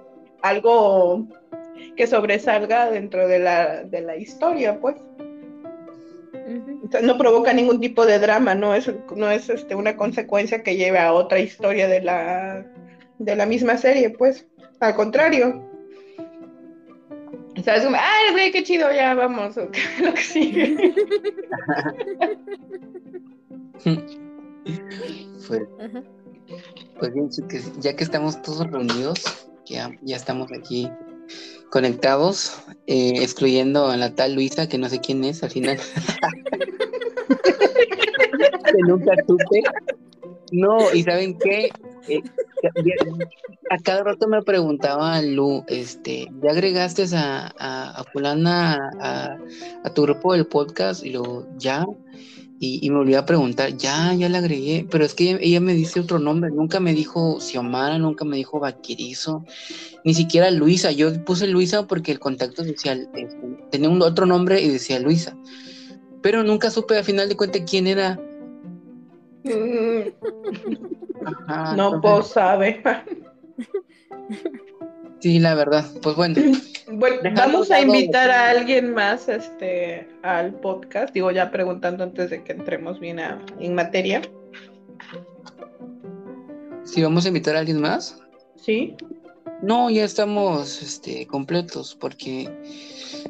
algo 0.42 1.26
que 1.96 2.06
sobresalga 2.06 2.90
dentro 2.90 3.26
de 3.28 3.38
la, 3.38 3.82
de 3.84 4.00
la 4.00 4.16
historia, 4.16 4.80
pues. 4.80 4.96
no 7.02 7.18
provoca 7.18 7.52
ningún 7.52 7.80
tipo 7.80 8.06
de 8.06 8.18
drama, 8.18 8.54
no 8.54 8.74
es, 8.74 8.90
no 9.14 9.30
es 9.30 9.48
este, 9.48 9.74
una 9.74 9.96
consecuencia 9.96 10.62
que 10.62 10.76
lleve 10.76 10.98
a 10.98 11.12
otra 11.12 11.40
historia 11.40 11.88
de 11.88 12.00
la, 12.00 12.64
de 13.18 13.36
la 13.36 13.46
misma 13.46 13.76
serie, 13.76 14.10
pues. 14.10 14.46
Al 14.80 14.94
contrario. 14.94 15.64
¿Sabes? 17.64 17.84
¡Ay, 17.84 18.32
güey, 18.32 18.52
qué 18.52 18.62
chido! 18.62 18.92
Ya 18.92 19.14
vamos, 19.14 19.56
lo 20.02 20.14
que 20.14 20.22
sigue. 20.22 20.94
pues, 25.48 25.62
pues 26.98 27.14
bien, 27.14 27.28
ya 27.80 27.96
que 27.96 28.04
estamos 28.04 28.40
todos 28.42 28.70
reunidos, 28.70 29.48
ya, 29.66 29.90
ya 30.02 30.16
estamos 30.16 30.50
aquí 30.52 30.90
conectados, 31.70 32.58
eh, 32.86 33.22
excluyendo 33.22 33.88
a 33.88 33.96
la 33.96 34.14
tal 34.14 34.34
Luisa, 34.34 34.68
que 34.68 34.78
no 34.78 34.88
sé 34.88 35.00
quién 35.00 35.24
es 35.24 35.42
al 35.42 35.50
final. 35.50 35.78
que 38.64 38.78
nunca 38.86 39.12
supe. 39.26 39.62
No, 40.52 40.92
y 40.92 41.02
¿saben 41.02 41.38
qué? 41.38 41.70
Eh, 42.08 42.22
a 43.70 43.78
cada 43.78 44.02
rato 44.02 44.28
me 44.28 44.42
preguntaba 44.42 45.20
Lu, 45.22 45.64
este, 45.68 46.28
¿ya 46.42 46.50
agregaste 46.50 47.04
a, 47.14 47.52
a, 47.58 48.04
fulana 48.12 48.90
a, 49.00 49.36
a, 49.84 49.94
tu 49.94 50.02
grupo 50.02 50.32
del 50.32 50.46
podcast? 50.46 51.04
Y 51.04 51.10
luego, 51.10 51.46
ya. 51.56 51.86
Y, 52.60 52.90
me 52.90 52.96
volví 52.96 53.14
a 53.14 53.24
preguntar, 53.24 53.76
ya, 53.76 54.12
ya 54.14 54.28
la 54.28 54.38
agregué, 54.38 54.84
pero 54.90 55.04
es 55.04 55.14
que 55.14 55.38
ella, 55.40 55.60
me 55.60 55.74
dice 55.74 56.00
otro 56.00 56.18
nombre, 56.18 56.50
nunca 56.50 56.80
me 56.80 56.92
dijo 56.92 57.38
Xiomara, 57.40 57.98
nunca 57.98 58.24
me 58.24 58.36
dijo 58.36 58.58
Vaquirizo, 58.58 59.44
ni 60.04 60.12
siquiera 60.12 60.50
Luisa, 60.50 60.90
yo 60.90 61.24
puse 61.24 61.46
Luisa 61.46 61.86
porque 61.86 62.10
el 62.10 62.18
contacto 62.18 62.64
social 62.64 63.08
este, 63.14 63.38
tenía 63.70 63.88
un 63.88 64.02
otro 64.02 64.26
nombre 64.26 64.60
y 64.60 64.68
decía 64.68 64.98
Luisa, 64.98 65.36
pero 66.20 66.42
nunca 66.42 66.70
supe 66.70 66.96
al 66.96 67.04
final 67.04 67.28
de 67.28 67.36
cuentas 67.36 67.62
quién 67.64 67.86
era. 67.86 68.20
no, 71.76 72.00
pues 72.00 72.26
sabe. 72.26 72.82
Sí, 75.20 75.38
la 75.38 75.54
verdad. 75.54 75.84
Pues 76.02 76.16
bueno. 76.16 76.36
Vamos 77.36 77.70
a 77.70 77.80
invitar 77.80 78.30
a 78.30 78.48
alguien 78.50 78.94
más 78.94 79.28
este, 79.28 80.08
al 80.22 80.54
podcast. 80.54 81.12
Digo, 81.12 81.30
ya 81.30 81.50
preguntando 81.50 82.02
antes 82.04 82.30
de 82.30 82.42
que 82.42 82.52
entremos 82.52 82.98
bien 82.98 83.20
a- 83.20 83.44
en 83.60 83.74
materia. 83.74 84.22
Si 86.84 87.02
vamos 87.02 87.24
a 87.26 87.28
invitar 87.28 87.56
a 87.56 87.58
alguien 87.58 87.80
más. 87.80 88.18
¿Sí? 88.56 88.96
No, 89.60 89.90
ya 89.90 90.04
estamos 90.04 90.80
este, 90.82 91.26
completos 91.26 91.94
porque 92.00 92.48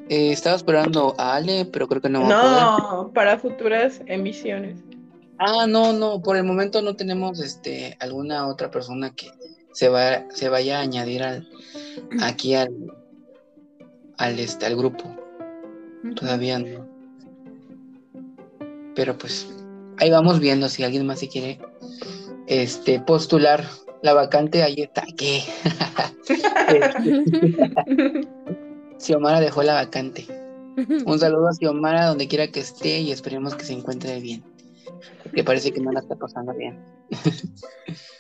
eh, 0.08 0.30
estaba 0.32 0.54
esperando 0.56 1.14
a 1.18 1.34
Ale, 1.36 1.64
pero 1.64 1.88
creo 1.88 2.00
que 2.00 2.08
no 2.08 2.22
va 2.22 2.26
a 2.26 2.40
poder. 2.42 2.62
No, 2.62 3.12
para 3.12 3.38
futuras 3.38 4.00
emisiones. 4.06 4.78
Ah, 5.38 5.66
no, 5.68 5.92
no, 5.92 6.20
por 6.22 6.36
el 6.36 6.44
momento 6.44 6.82
no 6.82 6.94
tenemos 6.96 7.40
este 7.40 7.96
alguna 8.00 8.46
otra 8.46 8.70
persona 8.70 9.10
que 9.14 9.30
se 9.78 9.88
va 9.88 10.24
se 10.30 10.48
vaya 10.48 10.78
a 10.78 10.80
añadir 10.80 11.22
al 11.22 11.48
aquí 12.20 12.56
al 12.56 12.74
al 14.16 14.40
este 14.40 14.66
al 14.66 14.74
grupo. 14.74 15.04
Todavía 16.16 16.58
no. 16.58 16.84
Pero 18.96 19.16
pues 19.16 19.48
ahí 19.98 20.10
vamos 20.10 20.40
viendo 20.40 20.68
si 20.68 20.82
alguien 20.82 21.06
más 21.06 21.20
se 21.20 21.28
quiere 21.28 21.60
este 22.48 22.98
postular 22.98 23.62
la 24.02 24.14
vacante, 24.14 24.64
ahí 24.64 24.74
está. 24.78 25.04
¿Qué? 25.16 25.44
Xiomara 28.98 29.38
dejó 29.38 29.62
la 29.62 29.74
vacante. 29.74 30.26
Un 31.06 31.20
saludo 31.20 31.50
a 31.50 31.54
Xiomara 31.54 32.06
donde 32.06 32.26
quiera 32.26 32.48
que 32.48 32.58
esté 32.58 32.98
y 32.98 33.12
esperemos 33.12 33.54
que 33.54 33.64
se 33.64 33.74
encuentre 33.74 34.18
bien. 34.18 34.42
Porque 35.22 35.44
parece 35.44 35.70
que 35.70 35.80
no 35.80 35.92
la 35.92 36.00
está 36.00 36.16
pasando 36.16 36.52
bien. 36.52 36.80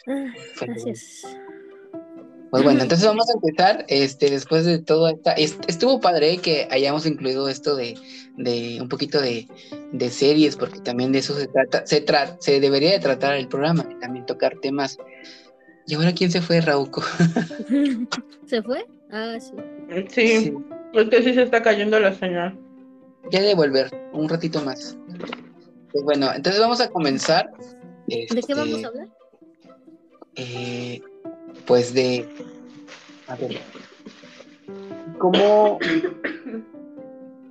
Ah, 0.06 0.26
Gracias. 0.60 1.24
Pues 2.50 2.62
bueno, 2.62 2.82
entonces 2.82 3.06
vamos 3.06 3.26
a 3.28 3.34
empezar, 3.34 3.84
este, 3.88 4.30
después 4.30 4.64
de 4.64 4.78
todo 4.78 5.08
esta, 5.08 5.32
est- 5.32 5.62
estuvo 5.68 6.00
padre 6.00 6.38
que 6.38 6.66
hayamos 6.70 7.04
incluido 7.04 7.46
esto 7.48 7.76
de, 7.76 7.94
de 8.36 8.78
un 8.80 8.88
poquito 8.88 9.20
de, 9.20 9.46
de 9.92 10.10
series, 10.10 10.56
porque 10.56 10.80
también 10.80 11.12
de 11.12 11.18
eso 11.18 11.34
se 11.34 11.46
trata, 11.48 11.86
se 11.86 12.04
tra- 12.06 12.36
se 12.40 12.58
debería 12.60 12.92
de 12.92 13.00
tratar 13.00 13.34
el 13.36 13.48
programa, 13.48 13.86
y 13.90 14.00
también 14.00 14.24
tocar 14.24 14.56
temas. 14.62 14.96
¿Y 15.86 15.94
ahora 15.94 16.12
quién 16.12 16.30
se 16.30 16.40
fue, 16.40 16.60
Rauco? 16.62 17.02
¿Se 18.46 18.62
fue? 18.62 18.86
Ah, 19.10 19.36
sí. 19.38 19.52
Sí, 20.10 20.54
es 20.94 21.08
que 21.10 21.22
sí 21.22 21.34
se 21.34 21.42
está 21.42 21.62
cayendo 21.62 22.00
la 22.00 22.14
señal. 22.14 22.58
Ya 23.30 23.42
de 23.42 23.54
volver, 23.54 23.90
un 24.12 24.26
ratito 24.28 24.62
más. 24.62 24.96
Pues 25.92 26.04
bueno, 26.04 26.30
entonces 26.34 26.60
vamos 26.60 26.80
a 26.80 26.88
comenzar. 26.88 27.50
¿De 28.06 28.26
qué 28.26 28.34
este, 28.38 28.54
vamos 28.54 28.84
a 28.84 28.88
hablar? 28.88 29.08
eh, 30.36 31.00
pues 31.68 31.92
de. 31.92 32.26
A 33.28 33.36
ver. 33.36 33.58
¿Cómo, 35.18 35.78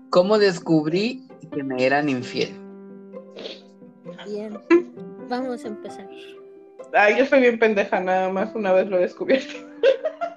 ¿Cómo 0.09 0.37
descubrí 0.39 1.25
que 1.53 1.63
me 1.63 1.85
eran 1.85 2.09
infiel? 2.09 2.49
Bien. 4.25 4.59
Vamos 5.29 5.63
a 5.63 5.67
empezar. 5.67 6.09
Ay, 6.93 7.17
yo 7.19 7.25
soy 7.25 7.41
bien 7.41 7.59
pendeja, 7.59 7.99
nada 7.99 8.29
más 8.29 8.53
una 8.55 8.73
vez 8.73 8.87
lo 8.87 8.97
he 8.97 9.01
descubierto. 9.01 9.53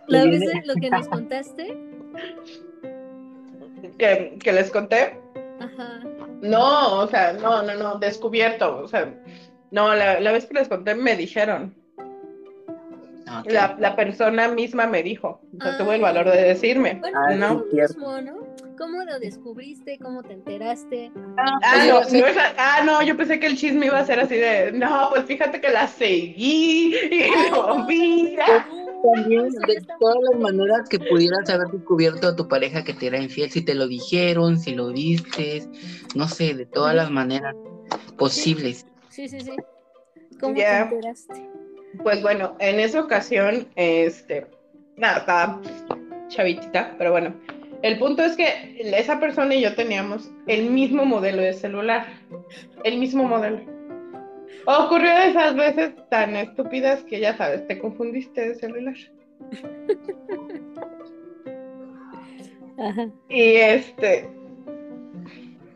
La 0.09 0.25
vez 0.25 0.41
de 0.41 0.63
lo 0.65 0.75
que 0.75 0.91
nos 0.91 1.09
contaste, 1.09 1.79
Que, 3.99 4.37
que 4.43 4.53
les 4.53 4.71
conté. 4.71 5.19
ajá. 5.61 6.01
No, 6.43 7.01
o 7.01 7.07
sea, 7.07 7.33
no, 7.35 7.63
no, 7.63 7.75
no, 7.75 7.99
descubierto. 7.99 8.79
O 8.83 8.89
sea, 8.89 9.15
no, 9.71 9.95
la, 9.95 10.19
la 10.21 10.33
vez 10.33 10.47
que 10.47 10.55
les 10.55 10.69
conté 10.69 10.95
me 10.95 11.17
dijeron. 11.17 11.75
Ah. 13.41 13.51
La, 13.51 13.77
la 13.79 13.97
persona 13.97 14.49
misma 14.49 14.87
me 14.87 15.03
dijo. 15.03 15.41
O 15.59 15.63
sea, 15.63 15.75
Ah. 15.75 15.79
tuvo 15.79 15.93
el 15.93 16.01
valor 16.01 16.31
de 16.31 16.43
decirme. 16.43 16.95
Bueno, 17.01 17.19
Ah, 17.19 17.25
pues 17.29 17.39
no. 17.39 17.55
lo 17.55 17.67
mismo, 17.73 18.21
¿no? 18.21 18.51
¿Cómo 18.79 19.03
lo 19.05 19.19
descubriste? 19.19 19.99
¿Cómo 19.99 20.23
te 20.23 20.33
enteraste? 20.33 21.13
Ah, 21.37 21.83
no, 22.85 22.99
ah, 22.99 23.05
yo 23.05 23.15
pensé 23.17 23.39
que 23.39 23.47
el 23.47 23.57
chisme 23.59 23.87
iba 23.87 23.99
a 23.99 24.07
ser 24.07 24.21
así 24.21 24.37
de, 24.37 24.73
no, 24.73 25.09
pues 25.11 25.25
fíjate 25.27 25.61
que 25.61 25.69
la 25.69 25.87
seguí 25.87 26.95
y 26.97 27.31
mira. 27.87 28.67
no, 28.67 29.13
También, 29.15 29.51
de 29.51 29.83
todas 29.99 30.17
las 30.31 30.41
maneras 30.41 30.89
que 30.89 30.99
pudieras 30.99 31.49
haber 31.51 31.69
descubierto 31.69 32.29
a 32.29 32.37
tu 32.37 32.49
pareja 32.49 32.83
que 32.83 32.95
te 32.95 33.09
era 33.09 33.19
infiel, 33.19 33.51
si 33.51 33.63
te 33.63 33.75
lo 33.75 33.87
dijeron, 33.87 34.59
si 34.59 34.75
lo 34.75 34.89
viste, 34.93 35.63
no 36.15 36.27
sé, 36.29 36.55
de 36.55 36.65
todas 36.65 36.95
las 36.95 37.11
maneras 37.11 37.55
posibles. 38.17 38.87
Sí, 39.11 39.29
sí, 39.29 39.41
sí. 39.41 39.53
¿Cómo 40.41 40.55
te 40.55 40.67
enteraste? 40.67 41.51
Pues 42.03 42.23
bueno, 42.23 42.57
en 42.61 42.81
esa 42.81 43.01
ocasión, 43.01 43.69
este, 43.77 44.47
nada, 44.97 45.19
estaba 45.19 45.61
chavitita, 46.29 46.95
pero 46.97 47.11
bueno, 47.11 47.35
el 47.83 47.99
punto 47.99 48.23
es 48.23 48.37
que 48.37 48.79
esa 48.79 49.19
persona 49.19 49.55
y 49.55 49.63
yo 49.63 49.75
teníamos 49.75 50.31
el 50.47 50.71
mismo 50.71 51.05
modelo 51.05 51.43
de 51.43 51.53
celular, 51.53 52.07
el 52.85 52.99
mismo 52.99 53.25
modelo. 53.25 53.61
Ocurrió 54.67 55.15
de 55.15 55.29
esas 55.29 55.55
veces 55.57 55.93
tan 56.11 56.37
estúpidas 56.37 57.03
que 57.05 57.21
ya 57.21 57.37
sabes, 57.37 57.67
te 57.67 57.79
confundiste 57.79 58.49
de 58.49 58.55
celular. 58.55 58.97
Ajá. 62.79 63.09
Y 63.29 63.57
este, 63.57 64.29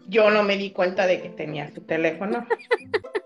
yo 0.09 0.31
no 0.31 0.43
me 0.43 0.57
di 0.57 0.71
cuenta 0.71 1.07
de 1.07 1.21
que 1.21 1.31
tenía 1.31 1.71
su 1.71 1.81
teléfono. 1.83 2.47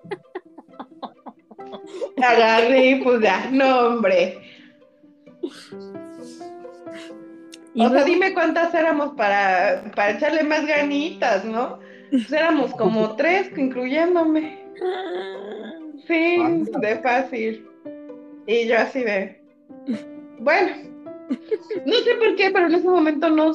Agarré 2.22 2.90
y 2.90 2.94
pues 3.02 3.20
ya, 3.20 3.48
no 3.50 3.78
hombre. 3.80 4.38
Y 7.74 7.84
O 7.84 7.90
sea, 7.90 8.04
dime 8.04 8.34
cuántas 8.34 8.74
éramos 8.74 9.14
para, 9.14 9.92
para 9.94 10.12
echarle 10.12 10.42
más 10.42 10.66
ganitas, 10.66 11.44
¿no? 11.44 11.78
Pues 12.10 12.32
éramos 12.32 12.72
como 12.74 13.14
tres, 13.16 13.50
incluyéndome. 13.56 14.58
Sí, 16.06 16.38
de 16.80 16.98
fácil. 17.02 17.68
Y 18.46 18.66
yo 18.66 18.78
así 18.78 19.04
de, 19.04 19.40
bueno, 20.38 20.70
no 21.84 21.94
sé 21.94 22.14
por 22.14 22.34
qué, 22.36 22.50
pero 22.50 22.66
en 22.66 22.74
ese 22.74 22.88
momento 22.88 23.28
no, 23.28 23.52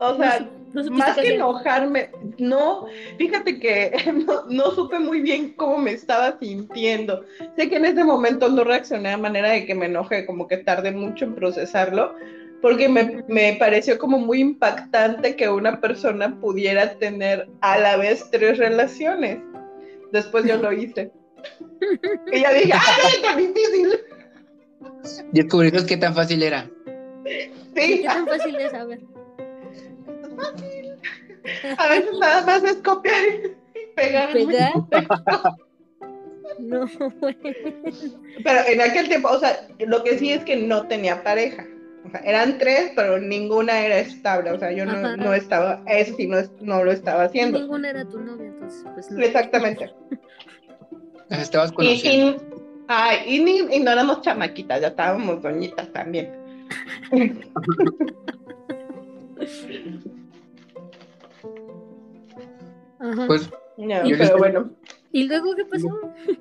o 0.00 0.16
sea, 0.16 0.48
No 0.72 0.84
más 0.90 1.14
que 1.14 1.20
hacer. 1.22 1.32
enojarme, 1.34 2.10
no, 2.38 2.86
fíjate 3.16 3.58
que 3.58 3.92
no, 4.26 4.44
no 4.48 4.70
supe 4.72 4.98
muy 4.98 5.20
bien 5.20 5.54
cómo 5.54 5.78
me 5.78 5.92
estaba 5.92 6.38
sintiendo. 6.38 7.24
Sé 7.56 7.68
que 7.68 7.76
en 7.76 7.86
ese 7.86 8.04
momento 8.04 8.48
no 8.48 8.64
reaccioné 8.64 9.10
de 9.10 9.16
manera 9.16 9.50
de 9.50 9.64
que 9.66 9.74
me 9.74 9.86
enoje, 9.86 10.26
como 10.26 10.46
que 10.46 10.58
tardé 10.58 10.92
mucho 10.92 11.24
en 11.24 11.34
procesarlo, 11.34 12.14
porque 12.60 12.88
me, 12.88 13.24
me 13.28 13.56
pareció 13.58 13.98
como 13.98 14.18
muy 14.18 14.40
impactante 14.40 15.36
que 15.36 15.48
una 15.48 15.80
persona 15.80 16.38
pudiera 16.40 16.94
tener 16.98 17.48
a 17.60 17.78
la 17.78 17.96
vez 17.96 18.28
tres 18.30 18.58
relaciones. 18.58 19.38
Después 20.12 20.44
yo 20.44 20.56
lo 20.56 20.72
hice. 20.72 21.10
Y 22.32 22.40
ya 22.40 22.52
dije, 22.52 22.72
¡ay, 22.74 23.22
qué 23.22 23.46
difícil! 23.46 24.00
Descubrimos 25.32 25.84
qué 25.84 25.96
tan 25.96 26.14
fácil 26.14 26.42
era. 26.42 26.68
Sí, 27.24 27.52
¿Qué 27.74 28.02
tan 28.04 28.26
fácil 28.26 28.56
es 28.56 28.72
saber? 28.72 29.00
A 31.78 31.88
veces 31.88 32.10
nada 32.18 32.46
más 32.46 32.64
es 32.64 32.76
copiar 32.76 33.14
y 33.24 33.94
pegar. 33.94 34.32
¿Pegar? 34.32 34.72
No, 36.58 36.86
güey. 37.20 37.36
Pero 38.42 38.60
en 38.66 38.80
aquel 38.80 39.06
tiempo, 39.06 39.28
o 39.28 39.38
sea, 39.38 39.68
lo 39.78 40.02
que 40.02 40.18
sí 40.18 40.32
es 40.32 40.42
que 40.44 40.56
no 40.56 40.88
tenía 40.88 41.22
pareja. 41.22 41.64
O 42.04 42.10
sea, 42.10 42.20
eran 42.20 42.58
tres, 42.58 42.90
pero 42.96 43.18
ninguna 43.20 43.78
era 43.80 43.98
estable. 43.98 44.50
O 44.50 44.58
sea, 44.58 44.72
yo 44.72 44.84
no, 44.84 45.16
no 45.16 45.34
estaba, 45.34 45.82
eso 45.86 46.16
sí, 46.16 46.26
no, 46.26 46.38
no 46.60 46.82
lo 46.82 46.90
estaba 46.90 47.24
Y 47.24 47.26
haciendo. 47.26 47.60
ninguna 47.60 47.90
era 47.90 48.04
tu 48.08 48.18
novia, 48.18 48.46
entonces, 48.48 48.82
pues 48.94 49.10
no. 49.10 49.22
Exactamente. 49.22 49.92
Las 51.28 51.42
estabas 51.42 51.70
Y, 51.70 51.74
conociendo. 51.74 52.32
y, 52.32 52.36
ay, 52.88 53.18
y, 53.26 53.44
ni- 53.44 53.76
y 53.76 53.80
no 53.80 53.92
éramos 53.92 54.22
chamaquitas, 54.22 54.80
ya 54.80 54.88
estábamos 54.88 55.40
doñitas 55.42 55.92
también. 55.92 56.32
Ajá. 63.00 63.26
Pues 63.26 63.50
No, 63.76 64.04
Yo 64.04 64.16
pero 64.18 64.30
les- 64.30 64.36
bueno. 64.38 64.70
¿Y 65.12 65.24
luego 65.28 65.54
qué 65.54 65.64
pasó? 65.64 65.88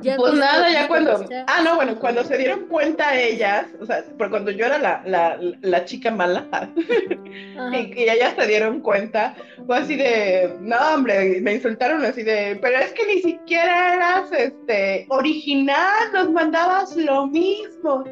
Ya 0.00 0.16
Pues 0.16 0.34
nada, 0.34 0.70
ya 0.70 0.86
cuando. 0.86 1.26
ya- 1.30 1.46
Ah, 1.48 1.62
no, 1.64 1.76
bueno, 1.76 1.98
cuando 1.98 2.24
se 2.24 2.36
dieron 2.36 2.66
cuenta 2.66 3.18
ellas, 3.18 3.68
o 3.80 3.86
sea, 3.86 4.04
por 4.18 4.28
cuando 4.28 4.50
yo 4.50 4.66
era 4.66 4.76
la, 4.78 5.02
la, 5.06 5.38
la 5.62 5.84
chica 5.86 6.10
mala, 6.10 6.46
y, 7.72 7.76
y 7.98 8.08
ellas 8.10 8.34
se 8.36 8.46
dieron 8.46 8.80
cuenta, 8.80 9.34
fue 9.66 9.78
así 9.78 9.96
de, 9.96 10.56
no, 10.60 10.76
hombre, 10.94 11.40
me 11.40 11.54
insultaron 11.54 12.04
así 12.04 12.22
de, 12.22 12.58
pero 12.60 12.76
es 12.80 12.92
que 12.92 13.06
ni 13.06 13.22
siquiera 13.22 13.94
eras 13.94 14.30
este 14.32 15.06
original, 15.08 16.12
nos 16.12 16.30
mandabas 16.32 16.94
lo 16.96 17.26
mismo. 17.28 18.04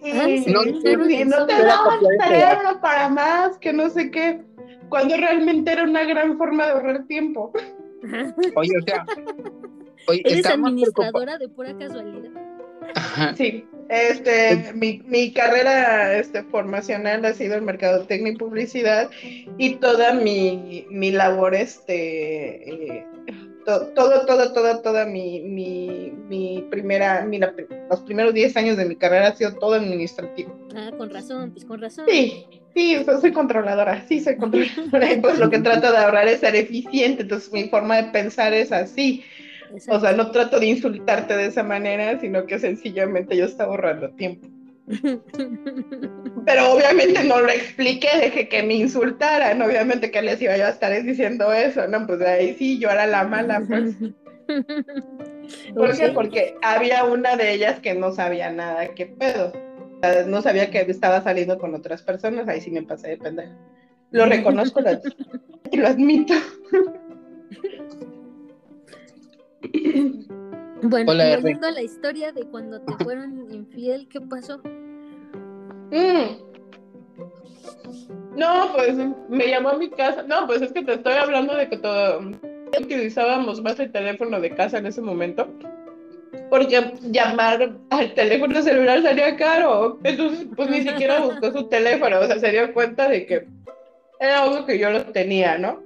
Y, 0.00 0.10
Ah, 0.12 0.24
sí, 0.26 0.44
No, 0.52 0.62
y- 0.62 0.80
claro 0.82 1.06
que 1.08 1.12
y 1.14 1.24
no 1.24 1.46
te 1.46 1.62
daban 1.64 1.98
cerebro 2.22 2.80
para 2.80 3.08
más, 3.08 3.58
que 3.58 3.72
no 3.72 3.90
sé 3.90 4.10
qué, 4.12 4.40
cuando 4.88 5.16
realmente 5.16 5.72
era 5.72 5.84
una 5.84 6.04
gran 6.04 6.36
forma 6.38 6.66
de 6.66 6.72
ahorrar 6.72 7.06
tiempo. 7.06 7.52
Oye, 8.54 8.70
o 8.78 8.82
sea, 8.82 9.04
oye, 10.06 10.22
¿Eres 10.24 10.46
administradora 10.46 11.38
de 11.38 11.48
pura 11.48 11.76
casualidad? 11.76 12.30
Sí, 13.36 13.66
este, 13.88 14.72
mi, 14.74 15.02
mi, 15.06 15.32
carrera 15.32 16.16
este, 16.18 16.42
formacional 16.44 17.24
ha 17.24 17.34
sido 17.34 17.54
el 17.54 17.62
mercadotecnia 17.62 18.32
y 18.32 18.36
publicidad 18.36 19.10
y 19.58 19.74
toda 19.76 20.14
mi, 20.14 20.86
mi 20.90 21.10
labor, 21.10 21.54
este, 21.54 22.96
eh, 22.96 23.06
todo, 23.68 24.24
todo, 24.24 24.52
todo, 24.52 24.80
toda 24.80 25.04
mi, 25.04 25.40
mi, 25.40 26.12
mi 26.28 26.66
primera, 26.70 27.26
los 27.90 28.00
primeros 28.00 28.32
10 28.32 28.56
años 28.56 28.76
de 28.78 28.86
mi 28.86 28.96
carrera 28.96 29.28
ha 29.28 29.36
sido 29.36 29.52
todo 29.54 29.74
administrativo. 29.74 30.56
Ah, 30.74 30.90
con 30.96 31.10
razón, 31.10 31.50
pues 31.50 31.66
con 31.66 31.80
razón. 31.80 32.06
Sí, 32.08 32.46
sí, 32.74 32.96
soy 33.20 33.32
controladora, 33.32 34.06
sí, 34.08 34.20
soy 34.20 34.36
controladora. 34.36 35.12
y 35.12 35.20
pues 35.20 35.38
lo 35.38 35.50
que 35.50 35.58
trato 35.58 35.92
de 35.92 35.98
ahorrar 35.98 36.28
es 36.28 36.40
ser 36.40 36.56
eficiente, 36.56 37.22
entonces 37.22 37.52
mi 37.52 37.68
forma 37.68 37.96
de 37.96 38.04
pensar 38.04 38.54
es 38.54 38.72
así. 38.72 39.22
O 39.88 40.00
sea, 40.00 40.12
no 40.12 40.30
trato 40.30 40.58
de 40.58 40.66
insultarte 40.66 41.36
de 41.36 41.46
esa 41.46 41.62
manera, 41.62 42.18
sino 42.18 42.46
que 42.46 42.58
sencillamente 42.58 43.36
yo 43.36 43.44
estaba 43.44 43.72
ahorrando 43.72 44.08
tiempo. 44.10 44.48
Pero 46.46 46.72
obviamente 46.72 47.24
no 47.24 47.40
lo 47.40 47.50
expliqué, 47.50 48.08
dejé 48.20 48.48
que 48.48 48.62
me 48.62 48.74
insultaran, 48.74 49.60
obviamente 49.60 50.10
que 50.10 50.22
les 50.22 50.40
iba 50.40 50.56
yo 50.56 50.66
a 50.66 50.70
estar 50.70 51.02
diciendo 51.02 51.52
eso, 51.52 51.86
¿no? 51.88 52.06
Pues 52.06 52.20
ahí 52.22 52.54
sí, 52.54 52.78
yo 52.78 52.90
era 52.90 53.06
la 53.06 53.24
mala, 53.24 53.62
pues. 53.66 53.94
¿Por 55.74 55.96
qué? 55.96 56.08
Porque 56.08 56.54
había 56.62 57.04
una 57.04 57.36
de 57.36 57.52
ellas 57.52 57.80
que 57.80 57.94
no 57.94 58.12
sabía 58.12 58.50
nada, 58.50 58.94
qué 58.94 59.06
pedo. 59.06 59.52
No 60.26 60.42
sabía 60.42 60.70
que 60.70 60.80
estaba 60.82 61.22
saliendo 61.22 61.58
con 61.58 61.74
otras 61.74 62.02
personas, 62.02 62.48
ahí 62.48 62.60
sí 62.60 62.70
me 62.70 62.82
pasé 62.82 63.08
de 63.08 63.16
pendeja. 63.18 63.52
Lo 64.10 64.26
reconozco 64.26 64.80
y 65.70 65.76
lo 65.76 65.88
admito. 65.88 66.34
Bueno, 70.82 71.12
volviendo 71.12 71.66
a 71.66 71.70
la 71.72 71.82
historia 71.82 72.32
de 72.32 72.44
cuando 72.44 72.80
te 72.80 72.92
fueron 73.04 73.50
infiel, 73.50 74.08
¿qué 74.08 74.20
pasó? 74.20 74.58
Mm. 75.90 76.48
No, 78.36 78.72
pues 78.74 78.94
me 79.28 79.48
llamó 79.48 79.70
a 79.70 79.78
mi 79.78 79.90
casa. 79.90 80.22
No, 80.22 80.46
pues 80.46 80.62
es 80.62 80.72
que 80.72 80.82
te 80.82 80.94
estoy 80.94 81.14
hablando 81.14 81.56
de 81.56 81.68
que 81.68 81.76
todo 81.76 82.20
utilizábamos 82.78 83.60
más 83.62 83.80
el 83.80 83.90
teléfono 83.90 84.40
de 84.40 84.54
casa 84.54 84.78
en 84.78 84.86
ese 84.86 85.00
momento. 85.00 85.48
Porque 86.50 86.92
llamar 87.02 87.76
al 87.90 88.14
teléfono 88.14 88.62
celular 88.62 89.02
salía 89.02 89.36
caro. 89.36 89.98
Entonces, 90.04 90.46
pues 90.54 90.70
ni 90.70 90.82
siquiera 90.82 91.20
buscó 91.20 91.50
su 91.52 91.64
teléfono. 91.68 92.20
O 92.20 92.26
sea, 92.26 92.38
se 92.38 92.50
dio 92.50 92.72
cuenta 92.72 93.08
de 93.08 93.26
que 93.26 93.46
era 94.20 94.42
algo 94.42 94.64
que 94.64 94.78
yo 94.78 94.90
lo 94.90 95.04
tenía, 95.06 95.58
¿no? 95.58 95.82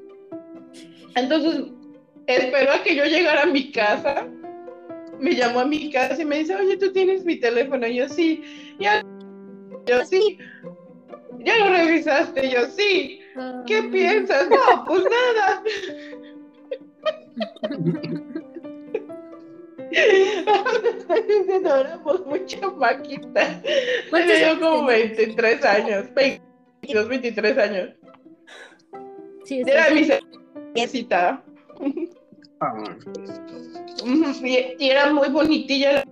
Entonces, 1.15 1.65
esperó 2.27 2.73
a 2.73 2.83
que 2.83 2.95
yo 2.95 3.05
llegara 3.05 3.43
a 3.43 3.47
mi 3.47 3.73
casa. 3.73 4.27
Me 5.23 5.35
llamó 5.35 5.61
a 5.61 5.65
mi 5.65 5.91
casa 5.91 6.21
y 6.21 6.25
me 6.25 6.39
dice, 6.39 6.55
oye, 6.55 6.77
tú 6.77 6.93
tienes 6.93 7.25
mi 7.25 7.37
teléfono. 7.37 7.87
Y 7.87 7.97
yo 7.97 8.09
sí. 8.09 8.43
Ya 8.79 9.03
yo 9.87 10.05
sí. 10.05 10.39
¿Ya 11.41 11.59
lo 11.59 11.71
revisaste? 11.71 12.51
Yo 12.51 12.67
sí. 12.67 13.21
¿Qué 13.67 13.79
ah. 13.79 13.89
piensas? 13.91 14.49
No, 14.49 14.85
pues 14.85 15.05
nada. 15.05 15.63
no 21.63 21.77
éramos 21.77 22.27
mucha 22.27 22.71
maquita. 22.71 23.63
Tenía 24.11 24.59
como 24.59 24.87
23 24.87 25.65
años, 25.65 26.15
22, 26.15 27.09
23 27.09 27.59
años. 27.59 27.91
Sí, 29.45 29.63
Era 29.67 29.91
mi 29.91 30.87
cita. 30.87 31.43
Y, 34.45 34.89
era 34.89 35.13
muy 35.13 35.29
bonitilla 35.29 36.05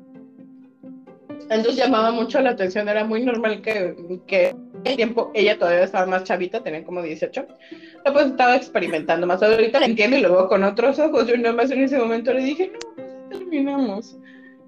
entonces 1.50 1.76
llamaba 1.76 2.12
mucho 2.12 2.40
la 2.40 2.50
atención, 2.50 2.88
era 2.88 3.04
muy 3.04 3.24
normal 3.24 3.60
que, 3.60 3.96
que 4.28 4.54
el 4.84 4.96
tiempo, 4.96 5.32
ella 5.34 5.58
todavía 5.58 5.82
estaba 5.82 6.06
más 6.06 6.22
chavita, 6.22 6.62
tenía 6.62 6.84
como 6.84 7.02
18, 7.02 7.44
pues 8.12 8.26
estaba 8.26 8.54
experimentando 8.54 9.26
más. 9.26 9.42
Ahorita 9.42 9.80
la 9.80 9.86
entiendo 9.86 10.16
y 10.16 10.22
veo 10.22 10.48
con 10.48 10.62
otros 10.62 11.00
ojos. 11.00 11.26
Yo 11.26 11.36
nada 11.36 11.52
más 11.54 11.72
en 11.72 11.82
ese 11.82 11.98
momento 11.98 12.32
le 12.32 12.44
dije, 12.44 12.70
no, 12.72 12.94
pues 12.94 13.08
terminamos. 13.30 14.18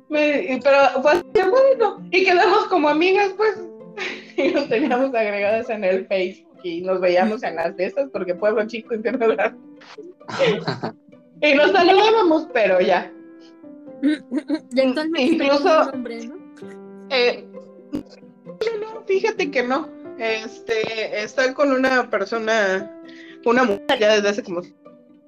pero 0.08 1.02
fue 1.02 1.12
así, 1.12 1.24
bueno, 1.34 2.04
y 2.10 2.24
quedamos 2.24 2.64
como 2.66 2.88
amigas, 2.88 3.32
pues, 3.36 3.64
y 4.36 4.48
nos 4.48 4.68
teníamos 4.68 5.14
agregadas 5.14 5.70
en 5.70 5.84
el 5.84 6.06
Facebook 6.06 6.58
y 6.64 6.80
nos 6.80 7.00
veíamos 7.00 7.44
en 7.44 7.56
las 7.56 7.76
fiestas 7.76 8.08
porque 8.12 8.34
pueblo 8.34 8.66
chico, 8.66 8.92
infierno. 8.94 9.26
y 11.42 11.54
nos 11.54 11.72
saludábamos, 11.72 12.48
pero 12.52 12.80
ya. 12.80 13.12
Incluso, 15.16 15.92
eh, 17.10 17.44
no, 17.52 18.94
no, 18.94 19.04
fíjate 19.06 19.50
que 19.50 19.62
no. 19.62 19.88
Este, 20.18 21.22
está 21.22 21.52
con 21.54 21.72
una 21.72 22.08
persona, 22.08 22.90
una 23.44 23.64
mujer 23.64 23.98
ya 23.98 24.14
desde 24.14 24.28
hace 24.28 24.42
como 24.42 24.62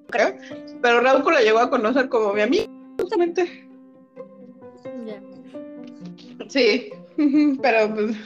creo, 0.08 0.36
pero 0.82 1.00
Raúl 1.00 1.34
la 1.34 1.42
llegó 1.42 1.58
a 1.58 1.70
conocer 1.70 2.08
como 2.08 2.32
mi 2.32 2.42
amiga, 2.42 2.66
justamente. 2.98 3.68
Sí, 6.48 6.90
pero 7.62 7.94
pues 7.94 8.16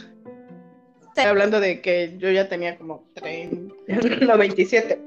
estoy 1.09 1.25
hablando 1.25 1.61
de 1.61 1.81
que 1.81 2.17
yo 2.19 2.31
ya 2.31 2.49
tenía 2.49 2.77
como 2.77 3.05
30, 3.15 3.75
no, 4.27 4.37
27 4.37 5.01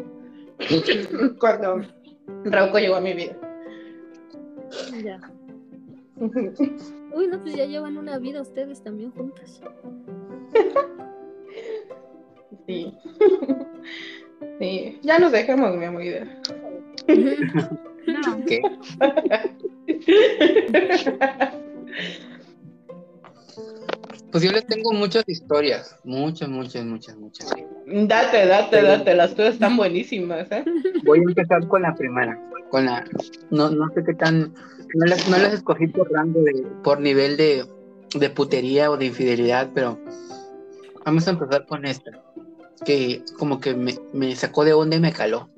cuando 1.39 1.85
Rauco 2.45 2.79
llegó 2.79 2.95
a 2.95 3.01
mi 3.01 3.13
vida. 3.13 3.35
Ya. 5.03 5.19
Uy, 7.13 7.27
no, 7.27 7.39
pues 7.39 7.55
ya 7.55 7.65
llevan 7.65 7.97
una 7.97 8.17
vida 8.19 8.41
ustedes 8.41 8.83
también 8.83 9.11
juntas. 9.11 9.61
Sí. 12.67 12.93
Sí, 14.59 14.99
ya 15.01 15.17
nos 15.19 15.31
dejamos, 15.31 15.75
mi 15.75 15.85
amor. 15.85 16.03
no. 18.07 18.45
¿Qué? 18.45 18.61
Pues 24.31 24.43
yo 24.43 24.51
les 24.51 24.65
tengo 24.65 24.93
muchas 24.93 25.27
historias, 25.27 25.97
muchas, 26.03 26.47
muchas, 26.47 26.85
muchas, 26.85 27.17
muchas. 27.17 27.53
Date, 27.85 28.45
date, 28.45 28.81
date, 28.81 29.15
las 29.15 29.35
tuyas 29.35 29.55
están 29.55 29.75
buenísimas, 29.77 30.49
¿eh? 30.51 30.63
Voy 31.03 31.19
a 31.19 31.23
empezar 31.23 31.67
con 31.67 31.81
la 31.81 31.93
primera, 31.93 32.39
con 32.69 32.85
la, 32.85 33.03
no, 33.49 33.69
no 33.69 33.89
sé 33.93 34.03
qué 34.05 34.13
tan 34.13 34.53
no 34.93 35.05
las, 35.05 35.27
no 35.29 35.37
escogí 35.37 35.87
por 35.87 36.11
rango 36.11 36.41
de, 36.43 36.65
por 36.83 36.99
nivel 36.99 37.37
de, 37.37 37.65
de 38.15 38.29
putería 38.29 38.89
o 38.91 38.97
de 38.97 39.05
infidelidad, 39.07 39.69
pero 39.73 39.99
vamos 41.05 41.27
a 41.27 41.31
empezar 41.31 41.65
con 41.65 41.85
esta, 41.85 42.11
que 42.85 43.23
como 43.37 43.59
que 43.59 43.73
me, 43.73 43.95
me 44.13 44.35
sacó 44.35 44.63
de 44.63 44.73
onda 44.73 44.95
y 44.95 44.99
me 44.99 45.13
caló. 45.13 45.49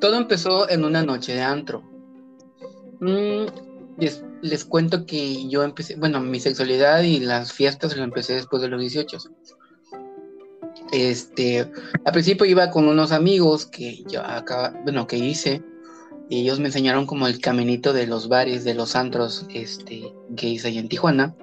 Todo 0.00 0.16
empezó 0.16 0.68
en 0.68 0.84
una 0.84 1.02
noche 1.02 1.34
de 1.34 1.42
antro. 1.42 1.82
Mm, 3.00 3.46
les, 4.46 4.64
cuento 4.64 5.06
que 5.06 5.48
yo 5.48 5.62
empecé, 5.62 5.96
bueno, 5.96 6.20
mi 6.20 6.40
sexualidad 6.40 7.02
y 7.02 7.20
las 7.20 7.52
fiestas 7.52 7.96
lo 7.96 8.04
empecé 8.04 8.34
después 8.34 8.62
de 8.62 8.68
los 8.68 8.80
18. 8.80 9.18
Este, 10.92 11.70
al 12.04 12.12
principio 12.12 12.46
iba 12.46 12.70
con 12.70 12.86
unos 12.86 13.12
amigos 13.12 13.66
que 13.66 14.04
yo 14.04 14.22
acaba, 14.22 14.70
bueno, 14.84 15.06
que 15.06 15.18
hice 15.18 15.62
y 16.28 16.40
ellos 16.40 16.58
me 16.58 16.66
enseñaron 16.66 17.06
como 17.06 17.26
el 17.26 17.40
caminito 17.40 17.92
de 17.92 18.06
los 18.06 18.28
bares, 18.28 18.64
de 18.64 18.74
los 18.74 18.96
antros 18.96 19.46
este, 19.52 20.12
gays 20.30 20.64
ahí 20.64 20.78
en 20.78 20.88
Tijuana. 20.88 21.34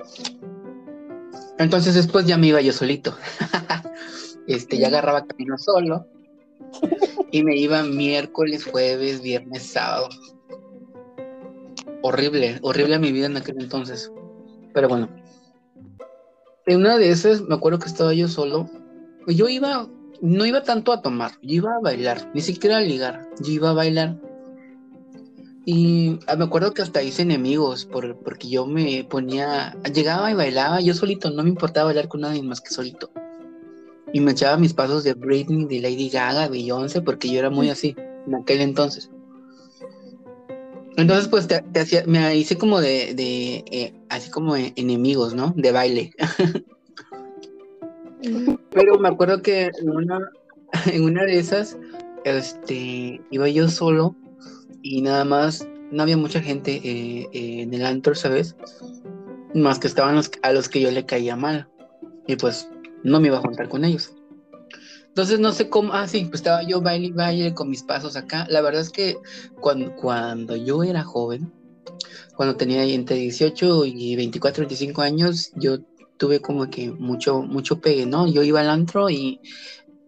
Entonces 1.58 1.96
después 1.96 2.26
ya 2.26 2.38
me 2.38 2.48
iba 2.48 2.62
yo 2.62 2.74
solito. 2.74 3.16
este, 4.48 4.78
ya 4.78 4.88
agarraba 4.88 5.26
camino 5.26 5.58
solo. 5.58 6.08
y 7.32 7.44
me 7.44 7.56
iba 7.56 7.84
miércoles, 7.84 8.66
jueves, 8.66 9.22
viernes, 9.22 9.64
sábado. 9.64 10.10
Horrible, 12.04 12.60
horrible 12.62 13.00
mi 13.00 13.12
vida 13.12 13.26
en 13.26 13.38
aquel 13.38 13.60
entonces. 13.60 14.12
Pero 14.74 14.88
bueno. 14.88 15.10
En 16.68 16.82
una 16.82 16.98
de 16.98 17.10
esas 17.10 17.42
me 17.42 17.56
acuerdo 17.56 17.80
que 17.80 17.88
estaba 17.88 18.14
yo 18.14 18.28
solo. 18.28 18.70
Yo 19.28 19.50
iba, 19.50 19.88
no 20.22 20.46
iba 20.46 20.62
tanto 20.62 20.94
a 20.94 21.02
tomar, 21.02 21.32
yo 21.42 21.56
iba 21.56 21.76
a 21.76 21.80
bailar, 21.80 22.30
ni 22.36 22.42
siquiera 22.42 22.78
a 22.78 22.82
ligar, 22.82 23.28
yo 23.42 23.54
iba 23.54 23.70
a 23.70 23.74
bailar 23.74 24.18
y 25.66 26.20
ah, 26.28 26.36
me 26.36 26.44
acuerdo 26.44 26.74
que 26.74 26.82
hasta 26.82 27.02
hice 27.02 27.22
enemigos 27.22 27.86
por, 27.86 28.18
porque 28.18 28.50
yo 28.50 28.66
me 28.66 29.06
ponía, 29.06 29.78
llegaba 29.94 30.30
y 30.30 30.34
bailaba 30.34 30.82
yo 30.82 30.94
solito, 30.94 31.30
no 31.30 31.44
me 31.44 31.50
importaba 31.50 31.86
bailar 31.86 32.10
con 32.10 32.22
nadie 32.22 32.44
más 32.44 32.60
que 32.60 32.70
solito. 32.70 33.12
Y 34.12 34.20
me 34.20 34.34
echaba 34.34 34.58
mis 34.58 34.74
pasos 34.74 35.04
de 35.04 35.14
Britney, 35.14 35.66
de 35.66 35.80
Lady 35.80 36.10
Gaga, 36.10 36.48
Beyoncé, 36.48 37.02
porque 37.02 37.30
yo 37.32 37.40
era 37.40 37.50
muy 37.50 37.70
así 37.70 37.96
en 38.28 38.36
aquel 38.36 38.62
entonces. 38.62 39.10
Entonces, 40.98 41.28
pues 41.28 41.48
te, 41.48 41.64
hacía, 41.80 42.04
me 42.06 42.36
hice 42.36 42.58
como 42.58 42.80
de, 42.80 43.14
de 43.16 43.64
eh, 43.72 43.94
así 44.10 44.30
como 44.30 44.56
enemigos, 44.56 45.34
¿no? 45.34 45.54
De 45.56 45.72
baile. 45.72 46.12
Pero 48.72 49.00
me 49.00 49.10
acuerdo 49.10 49.42
que 49.42 49.72
en 49.82 49.90
una, 49.90 50.20
en 50.92 51.04
una 51.04 51.24
de 51.24 51.40
esas, 51.40 51.78
este, 52.26 53.22
iba 53.32 53.50
yo 53.50 53.68
solo 53.70 54.16
y 54.82 55.02
nada 55.02 55.26
más, 55.26 55.68
no 55.92 56.04
había 56.04 56.18
mucha 56.18 56.42
gente 56.42 56.82
eh, 56.84 57.28
eh, 57.34 57.62
en 57.62 57.74
el 57.74 57.86
antro, 57.86 58.16
¿sabes? 58.16 58.56
más 59.54 59.80
que 59.80 59.88
estaban 59.88 60.16
los, 60.16 60.32
a 60.42 60.52
los 60.52 60.70
que 60.70 60.82
yo 60.82 60.92
le 60.92 61.06
caía 61.06 61.36
mal. 61.36 61.68
Y 62.28 62.36
pues 62.36 62.70
no 63.04 63.20
me 63.20 63.28
iba 63.28 63.38
a 63.38 63.42
juntar 63.42 63.70
con 63.70 63.86
ellos. 63.86 64.13
Entonces 65.14 65.40
no 65.40 65.52
sé 65.52 65.70
cómo, 65.70 65.94
ah, 65.94 66.08
sí, 66.08 66.26
pues 66.26 66.40
estaba 66.40 66.64
yo 66.64 66.82
baile 66.82 67.08
y 67.08 67.12
baile 67.12 67.54
con 67.54 67.70
mis 67.70 67.84
pasos 67.84 68.16
acá. 68.16 68.48
La 68.50 68.62
verdad 68.62 68.82
es 68.82 68.90
que 68.90 69.16
cuando, 69.62 69.96
cuando 69.96 70.56
yo 70.56 70.82
era 70.82 71.04
joven, 71.04 71.54
cuando 72.36 72.56
tenía 72.56 72.84
entre 72.84 73.18
18 73.18 73.86
y 73.86 74.16
24, 74.16 74.64
25 74.64 75.02
años, 75.04 75.52
yo 75.56 75.78
tuve 76.18 76.40
como 76.40 76.68
que 76.68 76.90
mucho, 76.90 77.44
mucho 77.44 77.80
pegue, 77.80 78.08
¿no? 78.08 78.28
Yo 78.28 78.42
iba 78.42 78.62
al 78.62 78.72
antro 78.72 79.08
y 79.12 79.40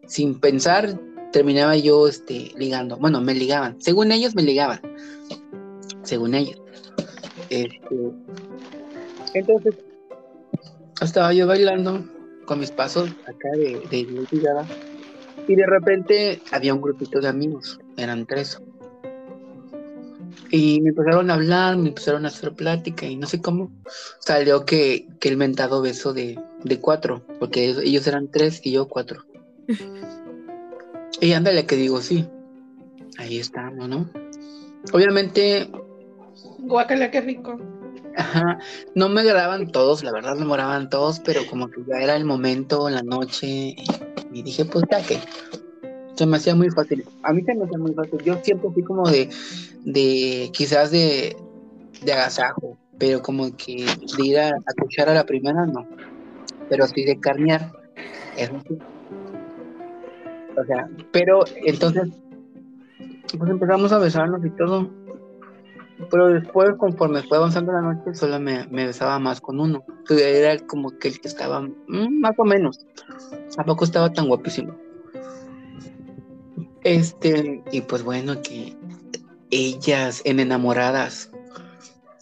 sin 0.08 0.40
pensar 0.40 1.00
terminaba 1.32 1.78
yo 1.78 2.08
este, 2.08 2.52
ligando. 2.58 2.98
Bueno, 2.98 3.22
me 3.22 3.36
ligaban. 3.36 3.80
Según 3.80 4.12
ellos 4.12 4.34
me 4.34 4.42
ligaban. 4.42 4.82
Según 6.02 6.34
ellos. 6.34 6.60
Este, 7.52 7.80
entonces, 9.36 9.76
estaba 11.00 11.32
yo 11.32 11.46
bailando 11.46 12.04
con 12.46 12.60
mis 12.60 12.72
pasos 12.72 13.10
acá 13.28 13.50
de, 13.58 13.82
de, 13.92 14.28
y 15.48 15.56
de 15.56 15.66
repente 15.66 16.42
había 16.52 16.74
un 16.74 16.82
grupito 16.82 17.20
de 17.20 17.28
amigos, 17.28 17.80
eran 17.98 18.26
tres. 18.26 18.62
Y 20.52 20.82
me 20.82 20.90
empezaron 20.90 21.32
a 21.32 21.36
hablar, 21.36 21.78
me 21.78 21.90
empezaron 21.90 22.26
a 22.26 22.30
hacer 22.30 22.54
plática 22.54 23.06
y 23.06 23.16
no 23.16 23.28
sé 23.28 23.42
cómo 23.42 23.72
salió 24.20 24.66
que, 24.66 25.08
que 25.20 25.30
el 25.30 25.38
mentado 25.38 25.82
beso 25.82 26.14
de, 26.14 26.40
de 26.64 26.80
cuatro, 26.80 27.24
porque 27.40 27.66
ellos, 27.70 28.08
eran 28.08 28.30
tres 28.30 28.62
y 28.64 28.72
yo 28.72 28.88
cuatro. 28.88 29.26
y 31.22 31.34
ándale 31.34 31.66
que 31.66 31.76
digo, 31.76 32.02
sí, 32.02 32.28
ahí 33.18 33.40
estamos, 33.40 33.88
¿no? 33.88 34.10
Obviamente... 34.94 35.70
Guácala, 36.60 37.12
qué 37.12 37.22
rico. 37.22 37.60
Ajá, 38.18 38.60
no 38.94 39.10
me 39.10 39.22
agradaban 39.22 39.72
todos, 39.72 40.04
la 40.04 40.12
verdad 40.12 40.36
me 40.36 40.46
moraban 40.46 40.90
todos, 40.90 41.20
pero 41.20 41.42
como 41.50 41.70
que 41.70 41.84
ya 41.86 41.98
era 42.02 42.16
el 42.16 42.24
momento, 42.24 42.90
la 42.90 43.04
noche, 43.04 43.76
y, 44.32 44.44
dije, 44.44 44.66
pues 44.66 44.86
ya 44.90 45.02
que 45.06 45.20
se 46.16 46.26
me 46.26 46.38
hacía 46.38 46.56
muy 46.56 46.70
fácil. 46.70 47.04
A 47.24 47.34
mí 47.34 47.44
se 47.44 47.54
me 47.54 47.66
hacía 47.66 47.78
muy 47.78 47.94
fácil. 47.94 48.20
Yo 48.24 48.40
siempre 48.42 48.70
fui 48.74 48.84
como 48.84 49.10
de, 49.10 49.30
de 49.84 50.50
quizás 50.54 50.92
de, 50.92 51.36
de 52.04 52.14
agasajo, 52.14 52.78
pero 52.98 53.22
como 53.22 53.56
que 53.58 53.86
de 54.18 54.26
ir 54.26 54.40
a, 54.40 54.52
escuchar 54.68 55.10
a 55.10 55.14
la 55.14 55.26
primera, 55.26 55.66
no. 55.66 55.86
Pero 56.70 56.88
sí 56.88 57.04
de 57.04 57.20
carnear. 57.20 57.72
O 60.58 60.64
sea, 60.66 60.90
pero 61.12 61.44
entonces, 61.66 62.10
pues 63.38 63.50
empezamos 63.50 63.92
a 63.92 64.00
besarnos 64.00 64.46
y 64.46 64.50
todo 64.52 64.90
pero 66.10 66.28
después, 66.28 66.72
conforme 66.78 67.24
fue 67.24 67.38
avanzando 67.38 67.72
la 67.72 67.82
noche, 67.82 68.14
solo 68.14 68.40
me, 68.40 68.66
besaba 68.68 69.18
más 69.20 69.40
con 69.40 69.60
uno. 69.60 69.84
Era 70.10 70.58
como 70.66 70.98
que 70.98 71.08
el 71.10 71.22
que 71.22 71.28
estaba 71.28 71.62
mm, 71.62 72.20
más 72.20 72.34
o 72.38 72.44
menos. 72.44 72.86
Tampoco 73.56 73.86
estaba 73.86 74.12
tan 74.12 74.28
guapísimo. 74.28 74.76
Este, 76.84 77.64
y 77.72 77.82
pues 77.82 78.04
bueno, 78.04 78.42
que 78.42 78.76
ellas 79.52 80.22
en 80.26 80.40
enamoradas 80.40 81.32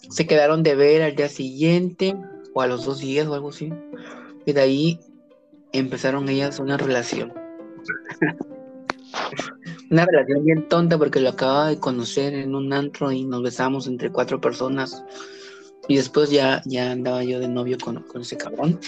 se 0.08 0.26
quedaron 0.26 0.62
de 0.62 0.76
ver 0.76 1.02
al 1.02 1.16
día 1.16 1.28
siguiente 1.28 2.16
o 2.54 2.62
a 2.62 2.66
los 2.66 2.84
dos 2.84 3.00
días 3.00 3.26
o 3.26 3.34
algo 3.34 3.48
así. 3.48 3.72
Y 4.46 4.52
de 4.52 4.60
ahí 4.60 5.00
empezaron 5.72 6.28
ellas 6.28 6.60
una 6.60 6.76
relación. 6.76 7.32
una 9.90 10.06
relación 10.06 10.44
bien 10.44 10.68
tonta 10.68 10.98
porque 10.98 11.20
lo 11.20 11.30
acababa 11.30 11.68
de 11.68 11.78
conocer 11.78 12.34
en 12.34 12.54
un 12.54 12.72
antro 12.72 13.12
y 13.12 13.24
nos 13.24 13.42
besamos 13.42 13.86
entre 13.86 14.10
cuatro 14.10 14.40
personas. 14.40 15.04
Y 15.88 15.96
después 15.96 16.30
ya, 16.30 16.62
ya 16.64 16.92
andaba 16.92 17.22
yo 17.24 17.40
de 17.40 17.48
novio 17.48 17.76
con, 17.82 18.04
ese 18.20 18.36
cabrón. 18.36 18.80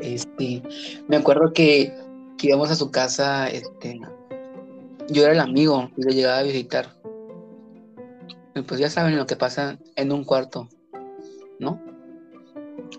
Este, 0.00 0.62
me 1.06 1.16
acuerdo 1.16 1.52
que, 1.52 1.92
íbamos 2.42 2.70
a 2.70 2.76
su 2.76 2.90
casa, 2.90 3.48
este, 3.48 4.00
yo 5.08 5.22
era 5.22 5.32
el 5.32 5.40
amigo 5.40 5.90
y 5.96 6.02
le 6.02 6.14
llegaba 6.14 6.38
a 6.38 6.42
visitar. 6.42 6.94
Pues 8.66 8.80
ya 8.80 8.90
saben 8.90 9.16
lo 9.16 9.26
que 9.26 9.36
pasa 9.36 9.78
en 9.94 10.10
un 10.10 10.24
cuarto, 10.24 10.68
¿no? 11.60 11.80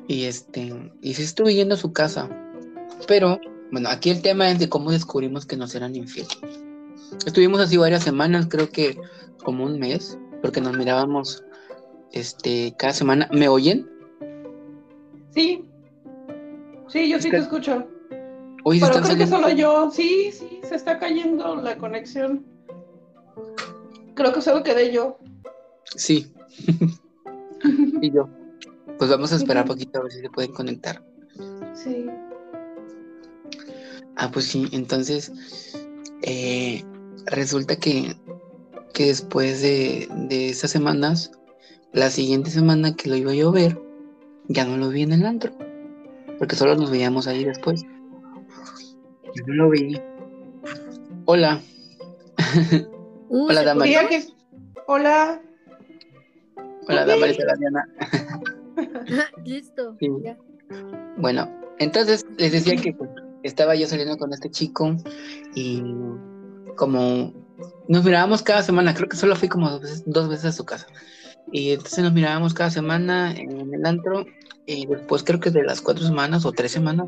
Y 0.07 0.25
este, 0.25 0.73
y 1.01 1.13
sí 1.13 1.23
estuve 1.23 1.53
yendo 1.53 1.75
a 1.75 1.77
su 1.77 1.91
casa, 1.91 2.29
pero 3.07 3.39
bueno, 3.71 3.89
aquí 3.89 4.09
el 4.09 4.21
tema 4.21 4.49
es 4.49 4.59
de 4.59 4.69
cómo 4.69 4.91
descubrimos 4.91 5.45
que 5.45 5.57
nos 5.57 5.75
eran 5.75 5.95
infieles. 5.95 6.39
Estuvimos 7.25 7.59
así 7.59 7.77
varias 7.77 8.03
semanas, 8.03 8.47
creo 8.49 8.69
que 8.69 8.97
como 9.43 9.63
un 9.65 9.79
mes, 9.79 10.17
porque 10.41 10.61
nos 10.61 10.77
mirábamos 10.77 11.43
este 12.11 12.73
cada 12.77 12.93
semana. 12.93 13.29
¿Me 13.31 13.47
oyen? 13.47 13.89
Sí. 15.31 15.65
Sí, 16.87 17.09
yo 17.09 17.19
sí 17.19 17.29
te 17.29 17.37
escucho. 17.37 17.87
Pero 18.63 19.01
creo 19.01 19.17
que 19.17 19.27
solo 19.27 19.49
yo. 19.49 19.91
Sí, 19.91 20.31
sí, 20.31 20.61
se 20.67 20.75
está 20.75 20.99
cayendo 20.99 21.55
la 21.55 21.77
conexión. 21.77 22.45
Creo 24.15 24.33
que 24.33 24.41
solo 24.41 24.63
quedé 24.63 24.91
yo. 24.91 25.17
Sí. 25.95 26.33
y 28.01 28.11
yo. 28.11 28.29
Pues 28.97 29.09
vamos 29.09 29.31
a 29.31 29.37
esperar 29.37 29.63
un 29.63 29.69
poquito 29.69 29.99
a 29.99 30.03
ver 30.03 30.11
si 30.11 30.19
se 30.19 30.29
pueden 30.29 30.51
conectar. 30.51 31.01
Sí. 31.73 32.05
Ah, 34.21 34.29
pues 34.29 34.47
sí, 34.47 34.67
entonces 34.73 35.31
eh, 36.23 36.83
resulta 37.27 37.77
que, 37.77 38.17
que 38.93 39.05
después 39.05 39.61
de, 39.61 40.09
de, 40.27 40.49
esas 40.49 40.71
semanas, 40.71 41.31
la 41.93 42.09
siguiente 42.09 42.49
semana 42.49 42.97
que 42.97 43.07
lo 43.09 43.15
iba 43.15 43.31
a 43.31 43.51
ver, 43.51 43.81
ya 44.49 44.65
no 44.65 44.75
lo 44.75 44.89
vi 44.89 45.03
en 45.03 45.13
el 45.13 45.25
antro, 45.25 45.53
porque 46.37 46.57
solo 46.57 46.75
nos 46.75 46.91
veíamos 46.91 47.27
ahí 47.27 47.45
después. 47.45 47.83
Yo 49.35 49.43
no 49.47 49.53
lo 49.53 49.69
vi. 49.69 50.01
Hola. 51.23 51.61
Hola, 53.29 53.63
Damaris. 53.63 54.33
Hola. 54.87 55.41
Hola, 56.89 57.05
Damaris 57.05 57.37
la 57.39 57.55
Diana. 57.55 57.87
Listo. 59.45 59.95
Bueno, 61.15 61.49
entonces 61.77 62.25
les 62.37 62.51
decía 62.51 62.75
que 62.75 62.91
pues, 62.91 63.09
estaba 63.43 63.75
yo 63.75 63.87
saliendo 63.87 64.17
con 64.17 64.33
este 64.33 64.49
chico 64.49 64.95
y 65.55 65.83
como 66.75 67.33
nos 67.87 68.03
mirábamos 68.03 68.41
cada 68.41 68.63
semana, 68.63 68.93
creo 68.93 69.09
que 69.09 69.17
solo 69.17 69.35
fui 69.35 69.49
como 69.49 69.69
dos 70.05 70.29
veces, 70.29 70.45
a 70.45 70.51
su 70.51 70.65
casa. 70.65 70.87
Y 71.51 71.71
entonces 71.71 72.03
nos 72.03 72.13
mirábamos 72.13 72.53
cada 72.53 72.69
semana 72.69 73.33
en 73.35 73.73
el 73.73 73.85
antro 73.85 74.25
y 74.65 74.85
después 74.85 75.23
creo 75.23 75.39
que 75.39 75.49
de 75.49 75.63
las 75.63 75.81
cuatro 75.81 76.05
semanas 76.05 76.45
o 76.45 76.51
tres 76.51 76.71
semanas, 76.71 77.07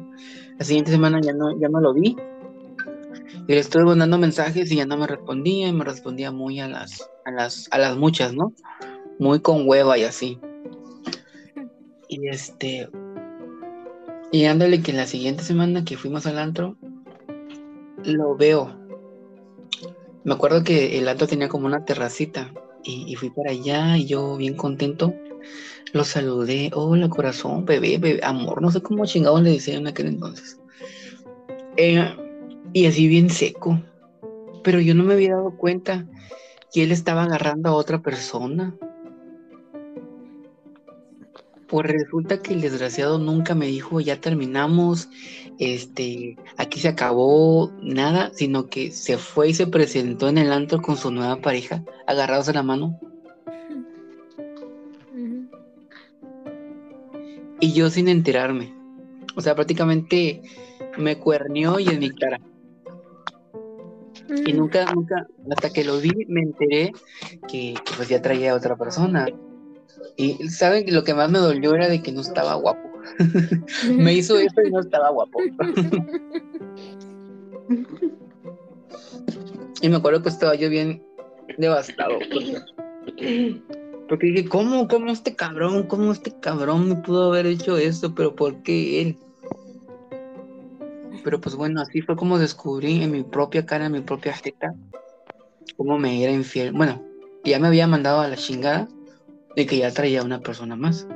la 0.58 0.66
siguiente 0.66 0.92
semana 0.92 1.22
ya 1.22 1.34
no, 1.34 1.58
ya 1.60 1.70
no 1.70 1.80
lo 1.80 1.94
vi. 1.94 2.16
Y 3.48 3.54
le 3.54 3.60
estuve 3.60 3.86
mandando 3.86 4.18
mensajes 4.18 4.72
y 4.72 4.78
ya 4.78 4.86
no 4.86 4.98
me 4.98 5.08
respondía 5.08 5.68
y 5.68 5.74
me 5.74 5.86
respondía 5.86 6.32
muy 6.32 6.60
a 6.60 6.68
las, 6.68 7.08
a 7.26 7.32
las, 7.32 7.68
a 7.72 7.78
las 7.78 7.98
muchas, 7.98 8.34
¿no? 8.34 8.54
Muy 9.20 9.40
con 9.42 9.68
hueva 9.68 9.98
y 9.98 10.04
así. 10.04 10.40
Y 12.10 12.28
este, 12.28 12.90
y 14.32 14.46
ándale 14.46 14.82
que 14.82 14.94
la 14.94 15.06
siguiente 15.08 15.44
semana 15.44 15.84
que 15.84 15.98
fuimos 15.98 16.26
al 16.26 16.40
antro, 16.40 16.78
lo 18.04 18.36
veo. 18.36 18.78
Me 20.24 20.34
acuerdo 20.34 20.64
que 20.64 20.98
el 20.98 21.08
antro 21.08 21.28
tenía 21.28 21.50
como 21.50 21.66
una 21.66 21.84
terracita 21.84 22.54
y, 22.84 23.16
fui 23.16 23.30
para 23.30 23.52
allá 23.52 23.98
y 23.98 24.06
yo 24.06 24.38
bien 24.38 24.56
contento 24.56 25.14
lo 25.94 26.04
saludé. 26.04 26.72
Hola 26.74 27.10
corazón, 27.10 27.66
bebé, 27.66 27.98
bebé, 27.98 28.22
amor, 28.24 28.62
no 28.62 28.72
sé 28.72 28.82
cómo 28.82 29.06
chingados 29.06 29.42
le 29.42 29.52
decía 29.52 29.76
en 29.76 29.88
aquel 29.88 30.08
entonces. 30.08 30.60
Eh, 31.76 32.16
y 32.74 32.86
así 32.86 33.08
bien 33.08 33.30
seco. 33.30 33.82
Pero 34.64 34.80
yo 34.80 34.94
no 34.96 35.04
me 35.04 35.16
había 35.16 35.36
dado 35.36 35.58
cuenta 35.58 36.06
que 36.72 36.84
él 36.84 36.92
estaba 36.92 37.24
agarrando 37.24 37.70
a 37.70 37.74
otra 37.74 38.02
persona. 38.02 38.76
Pues 41.72 41.88
resulta 41.88 42.42
que 42.42 42.54
el 42.54 42.60
desgraciado 42.60 43.18
nunca 43.18 43.56
me 43.56 43.66
dijo, 43.68 44.02
ya 44.02 44.20
terminamos, 44.20 45.08
este, 45.58 46.36
aquí 46.58 46.82
se 46.82 46.90
acabó, 46.90 47.72
nada, 47.82 48.32
sino 48.34 48.68
que 48.68 48.92
se 48.92 49.18
fue 49.18 49.48
y 49.48 49.54
se 49.54 49.68
presentó 49.68 50.28
en 50.28 50.38
el 50.38 50.52
antro 50.52 50.82
con 50.82 50.98
su 50.98 51.12
nueva 51.12 51.38
pareja, 51.38 51.82
agarrados 52.08 52.48
de 52.48 52.54
la 52.54 52.64
mano. 52.64 53.00
Y 57.62 57.72
yo 57.72 57.90
sin 57.90 58.10
enterarme. 58.10 58.74
O 59.38 59.40
sea, 59.40 59.56
prácticamente 59.56 60.42
me 60.98 61.20
cuernió 61.20 61.80
y 61.80 61.88
en 61.88 62.00
mi 62.00 62.10
cara. 62.10 62.42
Y 64.46 64.52
nunca, 64.52 64.92
nunca, 64.94 65.26
hasta 65.50 65.72
que 65.72 65.86
lo 65.86 66.02
vi, 66.02 66.12
me 66.28 66.42
enteré 66.42 66.92
que, 67.48 67.76
que 67.76 67.94
pues 67.96 68.10
ya 68.10 68.22
traía 68.22 68.52
a 68.52 68.56
otra 68.56 68.76
persona. 68.76 69.28
Y 70.18 70.50
saben 70.50 70.86
que 70.86 70.92
lo 70.92 71.04
que 71.04 71.14
más 71.14 71.30
me 71.30 71.40
dolió 71.40 71.74
era 71.76 71.88
de 71.88 72.02
que 72.02 72.12
no 72.12 72.22
estaba 72.22 72.56
guapo. 72.56 72.92
me 73.98 74.14
hizo 74.14 74.38
eso 74.38 74.62
y 74.66 74.72
no 74.72 74.80
estaba 74.80 75.10
guapo. 75.10 75.40
y 79.82 79.90
me 79.90 79.96
acuerdo 79.96 80.22
que 80.22 80.30
estaba 80.30 80.56
yo 80.56 80.70
bien 80.70 81.04
devastado. 81.58 82.20
Porque 84.10 84.28
dije, 84.28 84.48
¿cómo, 84.50 84.88
cómo 84.88 85.12
este 85.12 85.36
cabrón, 85.36 85.84
cómo 85.88 86.12
este 86.12 86.38
cabrón 86.40 86.90
me 86.90 86.96
pudo 86.96 87.30
haber 87.30 87.46
hecho 87.46 87.78
esto? 87.78 88.14
Pero 88.14 88.36
¿por 88.36 88.62
qué 88.64 89.02
él? 89.02 89.18
Pero 91.24 91.40
pues 91.40 91.56
bueno, 91.56 91.82
así 91.82 92.02
fue 92.02 92.16
como 92.16 92.40
descubrí 92.40 93.04
en 93.04 93.12
mi 93.12 93.24
propia 93.24 93.66
cara, 93.66 93.86
en 93.86 93.92
mi 93.94 94.02
propia 94.02 94.34
jeta, 94.34 94.74
cómo 95.78 95.98
me 95.98 96.24
era 96.24 96.32
infiel. 96.32 96.74
Bueno, 96.74 97.02
ya 97.44 97.60
me 97.60 97.68
había 97.68 97.88
mandado 97.88 98.22
a 98.22 98.28
la 98.28 98.36
chingada 98.36 98.88
de 99.56 99.66
que 99.66 99.78
ya 99.78 99.92
traía 99.92 100.24
una 100.24 100.40
persona 100.40 100.76
más. 100.76 101.08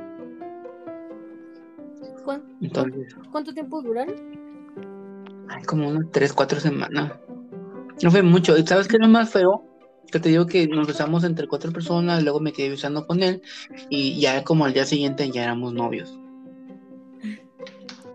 ¿Cuán- 2.24 2.42
Entonces, 2.60 3.14
¿Cuánto 3.30 3.52
tiempo 3.52 3.82
duraron? 3.82 4.14
como 5.66 5.88
unas 5.88 6.10
tres, 6.12 6.32
cuatro 6.32 6.60
semanas. 6.60 7.12
No 8.02 8.10
fue 8.10 8.22
mucho. 8.22 8.56
¿Y 8.56 8.66
sabes 8.66 8.88
qué 8.88 8.96
es 8.96 9.00
lo 9.00 9.08
más 9.08 9.30
feo? 9.30 9.64
Que 10.12 10.20
te 10.20 10.28
digo 10.28 10.46
que 10.46 10.68
nos 10.68 10.86
besamos 10.86 11.24
entre 11.24 11.48
cuatro 11.48 11.72
personas, 11.72 12.22
luego 12.22 12.40
me 12.40 12.52
quedé 12.52 12.70
besando 12.70 13.06
con 13.06 13.22
él 13.22 13.42
y 13.88 14.20
ya 14.20 14.44
como 14.44 14.64
al 14.64 14.72
día 14.72 14.84
siguiente 14.84 15.28
ya 15.30 15.42
éramos 15.44 15.72
novios. 15.72 16.18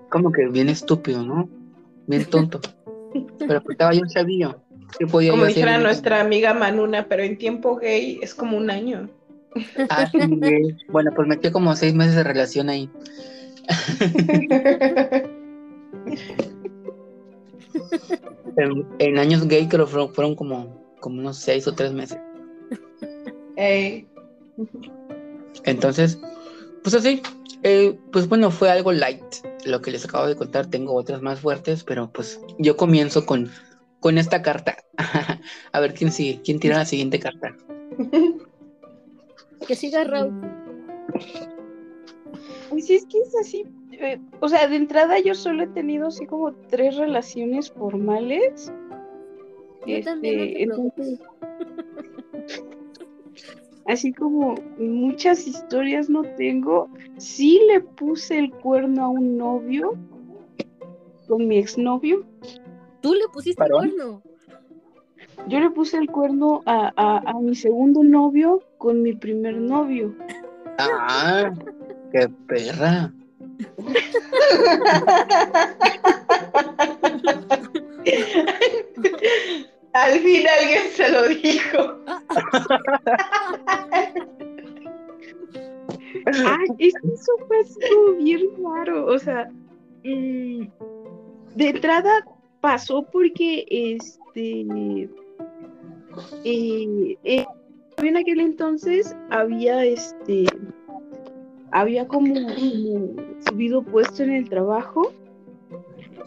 Como 0.09 0.31
que 0.31 0.47
bien 0.47 0.69
estúpido, 0.69 1.23
¿no? 1.23 1.49
Bien 2.07 2.25
tonto. 2.25 2.61
Pero 3.39 3.61
pues 3.61 3.71
estaba 3.75 3.93
yo 3.93 4.05
sabía 4.07 4.55
que 4.97 5.07
podía 5.07 5.31
Como 5.31 5.45
dijera 5.45 5.77
nuestra 5.79 6.21
amiga 6.21 6.53
Manuna, 6.53 7.07
pero 7.07 7.23
en 7.23 7.37
tiempo 7.37 7.77
gay 7.77 8.19
es 8.21 8.35
como 8.35 8.57
un 8.57 8.69
año. 8.69 9.09
Ah, 9.89 10.09
sí, 10.11 10.17
güey. 10.27 10.77
Bueno, 10.89 11.11
pues 11.15 11.27
me 11.27 11.39
quedé 11.39 11.51
como 11.51 11.75
seis 11.75 11.93
meses 11.93 12.15
de 12.15 12.23
relación 12.23 12.69
ahí. 12.69 12.89
En, 18.57 18.85
en 18.99 19.17
años 19.17 19.47
gay 19.47 19.67
creo 19.67 19.85
que 19.85 19.91
fueron, 19.91 20.13
fueron 20.13 20.35
como, 20.35 20.95
como 20.99 21.19
unos 21.19 21.37
seis 21.37 21.67
o 21.67 21.73
tres 21.73 21.93
meses. 21.93 22.19
Ey, 23.55 24.07
Entonces, 25.65 26.19
pues 26.83 26.95
así, 26.95 27.21
eh, 27.63 27.97
pues 28.11 28.27
bueno, 28.27 28.51
fue 28.51 28.69
algo 28.69 28.91
light 28.91 29.23
lo 29.65 29.81
que 29.81 29.91
les 29.91 30.05
acabo 30.05 30.27
de 30.27 30.35
contar. 30.35 30.67
Tengo 30.67 30.93
otras 30.93 31.21
más 31.21 31.39
fuertes, 31.39 31.83
pero 31.83 32.11
pues 32.11 32.39
yo 32.57 32.75
comienzo 32.77 33.25
con, 33.25 33.49
con 33.99 34.17
esta 34.17 34.41
carta. 34.41 34.77
A 35.71 35.79
ver 35.79 35.93
quién 35.93 36.11
sigue, 36.11 36.41
quién 36.43 36.59
tira 36.59 36.77
la 36.77 36.85
siguiente 36.85 37.19
carta. 37.19 37.55
Que 39.67 39.75
siga 39.75 40.03
Raúl. 40.03 40.33
Pues 42.69 42.89
es 42.89 43.05
que 43.05 43.19
es 43.19 43.35
así. 43.35 43.65
eh, 43.91 44.19
o 44.39 44.47
sea, 44.47 44.67
de 44.67 44.77
entrada 44.77 45.19
yo 45.19 45.35
solo 45.35 45.63
he 45.63 45.67
tenido 45.67 46.07
así 46.07 46.25
como 46.25 46.53
tres 46.53 46.95
relaciones 46.95 47.71
formales. 47.71 48.71
Yo 49.85 50.01
también, 50.03 50.37
no 50.37 50.43
te 50.43 50.51
Este, 50.51 50.63
entonces, 50.63 51.19
así 53.87 54.13
como 54.13 54.55
muchas 54.77 55.47
historias 55.47 56.09
no 56.09 56.23
tengo. 56.35 56.87
Sí 57.17 57.59
le 57.67 57.81
puse 57.81 58.39
el 58.39 58.51
cuerno 58.51 59.05
a 59.05 59.09
un 59.09 59.37
novio 59.37 59.93
con 61.27 61.47
mi 61.47 61.57
exnovio. 61.57 62.25
Tú 63.01 63.13
le 63.13 63.27
pusiste 63.33 63.61
¿Varón? 63.61 63.89
cuerno. 63.91 64.21
Yo 65.47 65.59
le 65.59 65.69
puse 65.71 65.97
el 65.97 66.09
cuerno 66.09 66.61
a, 66.65 66.91
a, 66.95 67.17
a 67.29 67.33
mi 67.39 67.55
segundo 67.55 68.03
novio 68.03 68.61
con 68.77 69.01
mi 69.01 69.13
primer 69.13 69.55
novio. 69.55 70.15
Ah, 70.77 71.51
qué 72.11 72.29
perra. 72.47 73.11
al 79.93 80.19
fin 80.19 80.45
alguien 80.47 80.83
se 80.93 81.09
lo 81.09 81.27
dijo. 81.27 81.99
Ah, 86.45 86.57
es 86.77 86.93
que 86.93 87.13
eso 87.13 87.31
fue 87.47 87.63
bien 88.17 88.49
raro. 88.63 89.05
O 89.07 89.17
sea, 89.19 89.49
mm, 90.03 90.67
de 91.55 91.69
entrada 91.69 92.25
pasó 92.61 93.03
porque 93.11 93.65
este 93.69 94.65
eh, 96.43 97.17
eh, 97.23 97.45
en 97.97 98.17
aquel 98.17 98.39
entonces 98.39 99.15
había 99.29 99.85
este 99.85 100.45
había 101.71 102.07
como, 102.07 102.33
como 102.33 103.15
subido 103.47 103.81
puesto 103.83 104.23
en 104.23 104.33
el 104.33 104.49
trabajo 104.49 105.13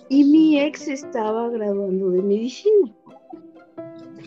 y 0.09 0.25
mi 0.25 0.61
ex 0.61 0.89
estaba 0.89 1.49
graduando 1.51 2.11
de 2.11 2.23
medicina. 2.23 2.93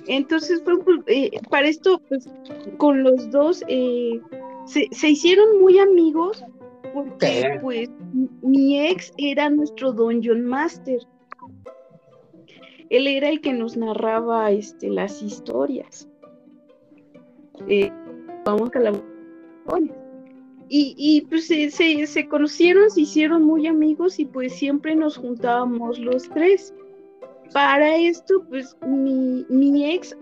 Entonces, 0.08 0.62
fue, 0.64 0.80
pues, 0.84 1.00
eh, 1.08 1.32
para 1.50 1.68
esto, 1.68 2.02
pues, 2.08 2.30
con 2.78 3.04
los 3.04 3.30
dos 3.32 3.64
eh, 3.68 4.22
se, 4.66 4.88
se 4.92 5.10
hicieron 5.10 5.60
muy 5.60 5.80
amigos 5.80 6.44
porque, 6.94 7.18
¿Qué? 7.18 7.60
pues, 7.62 7.90
mi 8.42 8.88
ex 8.88 9.12
era 9.18 9.50
nuestro 9.50 9.92
Dungeon 9.92 10.46
Master. 10.46 11.00
Él 12.90 13.08
era 13.08 13.30
el 13.30 13.42
que 13.42 13.54
nos 13.54 13.78
narraba 13.78 14.52
este, 14.52 14.90
las 14.90 15.22
historias. 15.22 16.08
Eh, 17.68 17.92
vamos 18.46 18.70
a 18.76 18.80
la 18.80 18.94
y, 20.70 20.96
y 20.98 21.22
pues 21.22 21.48
se, 21.48 21.72
se, 21.72 22.06
se 22.08 22.28
conocieron, 22.28 22.90
se 22.90 23.02
hicieron 23.02 23.44
muy 23.44 23.68
amigos 23.68 24.20
y 24.20 24.26
pues 24.26 24.54
siempre 24.54 24.96
nos 24.96 25.18
juntábamos 25.18 25.98
los 26.00 26.30
tres. 26.30 26.74
Para 27.54 27.96
esto, 27.96 28.44
pues 28.50 28.76
mi, 28.86 29.46
mi 29.50 29.92
ex 29.94 30.16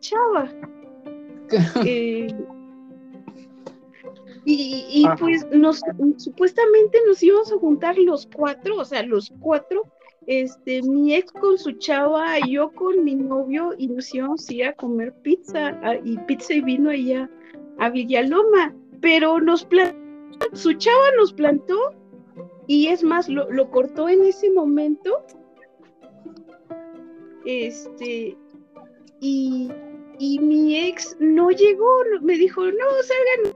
chava. 0.00 0.48
Eh, 1.84 2.26
y 4.46 4.84
y, 4.90 5.06
pues 5.18 5.46
nos 5.52 5.80
supuestamente 6.16 6.98
nos 7.06 7.22
íbamos 7.22 7.52
a 7.52 7.58
juntar 7.58 7.96
los 7.98 8.26
cuatro, 8.34 8.78
o 8.78 8.84
sea, 8.84 9.02
los 9.02 9.32
cuatro, 9.40 9.84
este, 10.26 10.82
mi 10.82 11.14
ex 11.14 11.32
con 11.32 11.58
su 11.58 11.72
chava, 11.72 12.38
yo 12.48 12.70
con 12.72 13.04
mi 13.04 13.14
novio, 13.14 13.72
y 13.76 13.88
nos 13.88 14.14
íbamos 14.14 14.48
a 14.48 14.54
ir 14.54 14.64
a 14.64 14.72
comer 14.72 15.12
pizza, 15.22 15.68
a- 15.82 15.96
y 15.96 16.16
pizza 16.26 16.54
y 16.54 16.60
vino 16.60 16.90
allá 16.90 17.30
a 17.78 17.90
Villaloma, 17.90 18.74
pero 19.00 19.40
nos 19.40 19.66
su 20.52 20.72
chava 20.74 21.04
nos 21.18 21.32
plantó, 21.32 21.76
y 22.66 22.88
es 22.88 23.02
más, 23.02 23.28
lo, 23.28 23.50
lo 23.50 23.70
cortó 23.70 24.08
en 24.08 24.24
ese 24.24 24.50
momento, 24.50 25.24
este, 27.44 28.36
y, 29.20 29.70
y 30.18 30.38
mi 30.38 30.76
ex 30.88 31.16
no 31.20 31.50
llegó, 31.50 31.90
me 32.22 32.34
dijo, 32.38 32.64
no, 32.64 32.86
salgan, 33.02 33.54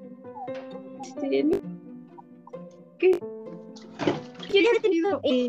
este, 1.00 1.44
no, 1.44 1.56
tenido 4.82 5.20
eh, 5.24 5.48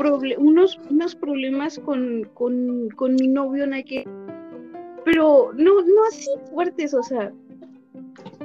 proble- 0.00 0.36
unos, 0.38 0.78
unos 0.90 1.14
problemas 1.14 1.78
con, 1.78 2.24
con, 2.34 2.88
con 2.96 3.14
mi 3.16 3.28
novio 3.28 3.64
en 3.64 3.74
aquel, 3.74 4.04
pero 5.04 5.52
no, 5.54 5.82
no 5.82 6.04
así 6.08 6.30
fuertes, 6.50 6.94
o 6.94 7.02
sea, 7.02 7.32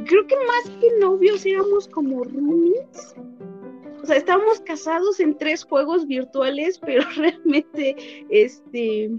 creo 0.06 0.28
que 0.28 0.36
más 0.36 0.70
que 0.80 1.00
novios 1.00 1.46
éramos 1.46 1.88
como 1.88 2.24
roomies. 2.24 3.16
O 4.02 4.06
sea, 4.06 4.18
estábamos 4.18 4.60
casados 4.62 5.20
en 5.20 5.36
tres 5.38 5.64
juegos 5.64 6.06
virtuales, 6.06 6.78
pero 6.86 7.04
realmente, 7.16 7.96
este, 8.30 9.12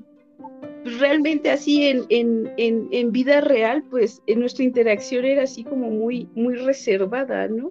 realmente 1.01 1.51
así 1.51 1.87
en, 1.89 2.05
en, 2.11 2.53
en, 2.57 2.89
en 2.93 3.11
vida 3.13 3.41
real, 3.41 3.83
pues 3.91 4.23
en 4.27 4.41
nuestra 4.41 4.63
interacción 4.65 5.25
era 5.25 5.43
así 5.43 5.65
como 5.65 5.91
muy, 5.91 6.29
muy 6.35 6.55
reservada, 6.55 7.49
¿no? 7.49 7.71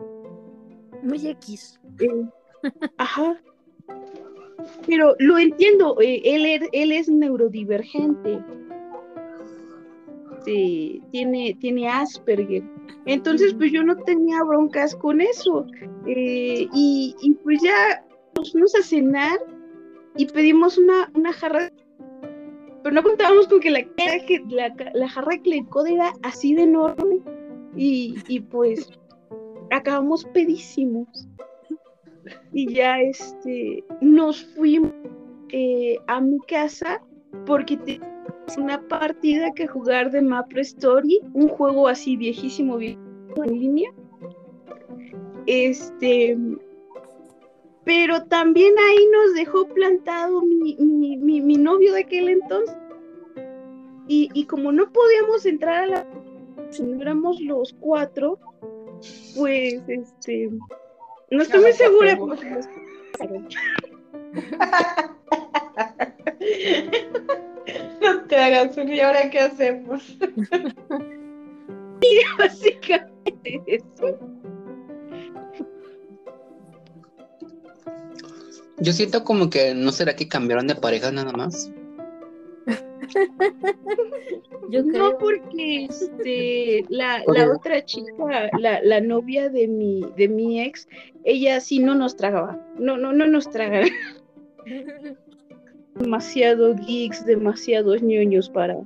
Muy 1.04 1.28
X. 1.28 1.80
Eh, 2.00 2.26
ajá. 2.98 3.40
Pero 4.88 5.16
lo 5.20 5.38
entiendo, 5.38 6.00
eh, 6.02 6.22
él, 6.24 6.46
er- 6.46 6.70
él 6.72 6.92
es 6.92 7.10
neurodivergente. 7.10 8.40
Sí, 10.44 11.02
tiene, 11.12 11.90
Asperger. 11.90 12.64
Entonces, 13.06 13.54
pues 13.56 13.72
yo 13.72 13.84
no 13.84 13.96
tenía 13.98 14.44
broncas 14.44 14.96
con 14.96 15.20
eso. 15.22 15.66
Eh, 16.06 16.68
y, 16.72 17.16
pues 17.44 17.62
ya 17.64 18.06
nos 18.36 18.52
fuimos 18.52 18.76
a 18.76 18.84
cenar 18.84 19.40
y 20.16 20.28
pedimos 20.28 20.78
una, 20.78 21.10
jarra. 21.34 21.72
Pero 22.84 22.94
no 22.94 23.02
contábamos 23.02 23.48
con 23.48 23.60
que 23.60 23.72
la, 23.72 25.08
jarra 25.10 25.38
que 25.42 25.50
le 25.50 25.66
era 25.88 26.14
así 26.22 26.54
de 26.54 26.64
enorme. 26.64 27.22
Y 27.76 28.40
pues 28.52 28.88
acabamos 29.72 30.26
pedísimos. 30.26 31.08
Y 32.54 32.74
ya 32.74 33.00
este 33.02 33.84
nos 34.02 34.44
fuimos 34.56 34.92
eh, 35.50 35.98
a 36.08 36.20
mi 36.22 36.40
casa 36.42 37.02
porque 37.46 37.78
teníamos 37.78 38.58
una 38.58 38.82
partida 38.88 39.52
que 39.54 39.68
jugar 39.68 40.12
de 40.12 40.22
Maple 40.22 40.62
Story, 40.62 41.20
un 41.34 41.48
juego 41.50 41.88
así 41.88 42.16
viejísimo, 42.18 42.78
viejísimo 42.78 43.44
en 43.44 43.60
línea. 43.60 43.90
Este, 45.48 46.38
pero 47.84 48.24
también 48.26 48.74
ahí 48.80 49.08
nos 49.12 49.36
dejó 49.36 49.68
plantado 49.68 50.42
mi, 50.42 50.76
mi, 50.80 51.18
mi- 51.18 51.42
mi 51.42 51.58
novio 51.58 51.94
de 51.94 52.02
aquel 52.02 52.30
entonces. 52.30 52.76
Y, 54.08 54.30
y 54.34 54.46
como 54.46 54.72
no 54.72 54.92
podíamos 54.92 55.46
entrar 55.46 55.84
a 55.84 55.88
la 55.88 56.08
si 56.70 56.84
no 56.84 57.02
éramos 57.02 57.40
los 57.42 57.74
cuatro, 57.80 58.40
pues 59.38 59.82
este 59.88 60.50
no 61.36 61.44
estoy 61.44 61.62
muy 61.62 61.74
segura. 61.74 62.16
no 68.02 68.26
te 68.28 68.36
hagas 68.36 68.76
un 68.78 68.94
y 68.94 69.00
ahora 69.00 69.30
qué 69.30 69.40
hacemos. 69.40 70.04
y 72.02 72.20
básicamente 72.38 73.62
eso. 73.68 74.20
Yo 78.78 78.92
siento 78.94 79.24
como 79.24 79.50
que 79.50 79.74
no 79.74 79.92
será 79.92 80.16
que 80.16 80.28
cambiaron 80.28 80.68
de 80.68 80.76
pareja 80.76 81.12
nada 81.12 81.32
más. 81.32 81.72
Yo 84.70 84.84
No, 84.84 85.18
porque 85.18 85.86
este, 85.86 86.86
la, 86.90 87.24
la 87.28 87.52
otra 87.52 87.84
chica, 87.86 88.50
la, 88.60 88.82
la, 88.82 89.02
novia 89.02 89.50
de 89.50 89.68
mi, 89.68 90.02
de 90.18 90.28
mi 90.28 90.62
ex, 90.62 90.88
ella 91.24 91.60
sí 91.60 91.80
no 91.80 91.96
nos 91.96 92.16
tragaba. 92.16 92.60
No, 92.78 92.98
no, 92.98 93.14
no 93.14 93.28
nos 93.28 93.50
tragaba. 93.50 93.86
demasiado 95.96 96.76
geeks, 96.76 97.26
demasiados 97.26 98.02
ñoños 98.02 98.50
para. 98.50 98.78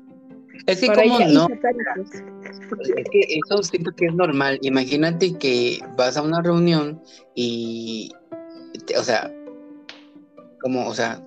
Es 0.68 0.82
que 0.82 0.88
como 0.88 1.20
no. 1.20 1.48
Es 1.50 3.10
que 3.12 3.20
eso 3.22 3.64
siento 3.64 3.92
que 3.92 4.06
es 4.06 4.14
normal. 4.14 4.60
Imagínate 4.62 5.38
que 5.38 5.80
vas 5.98 6.18
a 6.18 6.22
una 6.22 6.42
reunión 6.42 7.02
y, 7.34 8.12
o 8.98 9.04
sea, 9.04 9.34
como, 10.62 10.88
o 10.88 10.94
sea, 10.94 11.26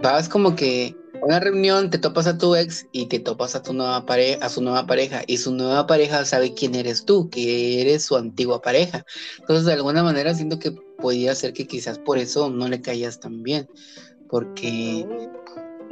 vas 0.00 0.28
como 0.28 0.54
que 0.54 0.94
una 1.22 1.40
reunión, 1.40 1.90
te 1.90 1.98
topas 1.98 2.26
a 2.26 2.38
tu 2.38 2.54
ex 2.54 2.86
y 2.92 3.06
te 3.06 3.18
topas 3.18 3.54
a 3.54 3.62
tu 3.62 3.72
nueva 3.72 4.06
pareja, 4.06 4.44
a 4.44 4.48
su 4.48 4.62
nueva 4.62 4.86
pareja, 4.86 5.22
y 5.26 5.36
su 5.38 5.54
nueva 5.54 5.86
pareja 5.86 6.24
sabe 6.24 6.54
quién 6.54 6.74
eres 6.74 7.04
tú, 7.04 7.28
que 7.30 7.80
eres 7.80 8.04
su 8.04 8.16
antigua 8.16 8.60
pareja. 8.60 9.04
Entonces, 9.38 9.66
de 9.66 9.74
alguna 9.74 10.02
manera 10.02 10.34
siento 10.34 10.58
que 10.58 10.72
podía 10.72 11.34
ser 11.34 11.52
que 11.52 11.66
quizás 11.66 11.98
por 11.98 12.18
eso 12.18 12.50
no 12.50 12.68
le 12.68 12.80
caías 12.80 13.20
tan 13.20 13.42
bien, 13.42 13.68
porque 14.28 15.06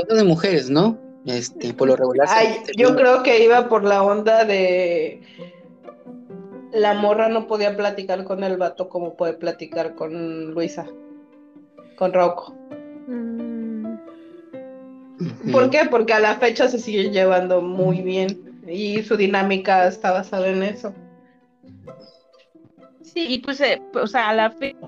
de 0.08 0.24
mujeres, 0.24 0.70
¿no? 0.70 0.98
Este, 1.26 1.74
por 1.74 1.88
lo 1.88 1.96
regular. 1.96 2.26
Ay, 2.30 2.62
yo 2.76 2.94
creo 2.94 3.22
que 3.22 3.44
iba 3.44 3.68
por 3.68 3.84
la 3.84 4.02
onda 4.02 4.44
de 4.44 5.20
la 6.72 6.94
morra 6.94 7.28
no 7.28 7.46
podía 7.46 7.76
platicar 7.76 8.24
con 8.24 8.44
el 8.44 8.56
vato 8.56 8.88
como 8.88 9.16
puede 9.16 9.34
platicar 9.34 9.94
con 9.94 10.52
Luisa, 10.52 10.86
con 11.96 12.12
Rocco. 12.12 12.54
¿Por 15.50 15.70
qué? 15.70 15.80
Porque 15.90 16.12
a 16.12 16.20
la 16.20 16.36
fecha 16.36 16.68
se 16.68 16.78
sigue 16.78 17.10
llevando 17.10 17.60
muy 17.60 18.02
bien 18.02 18.62
y 18.66 19.02
su 19.02 19.16
dinámica 19.16 19.88
está 19.88 20.12
basada 20.12 20.48
en 20.48 20.62
eso. 20.62 20.94
Sí, 23.02 23.26
y 23.28 23.38
pues, 23.38 23.60
eh, 23.60 23.82
o 23.94 24.06
sea, 24.06 24.28
a 24.28 24.34
la 24.34 24.50
fecha 24.50 24.78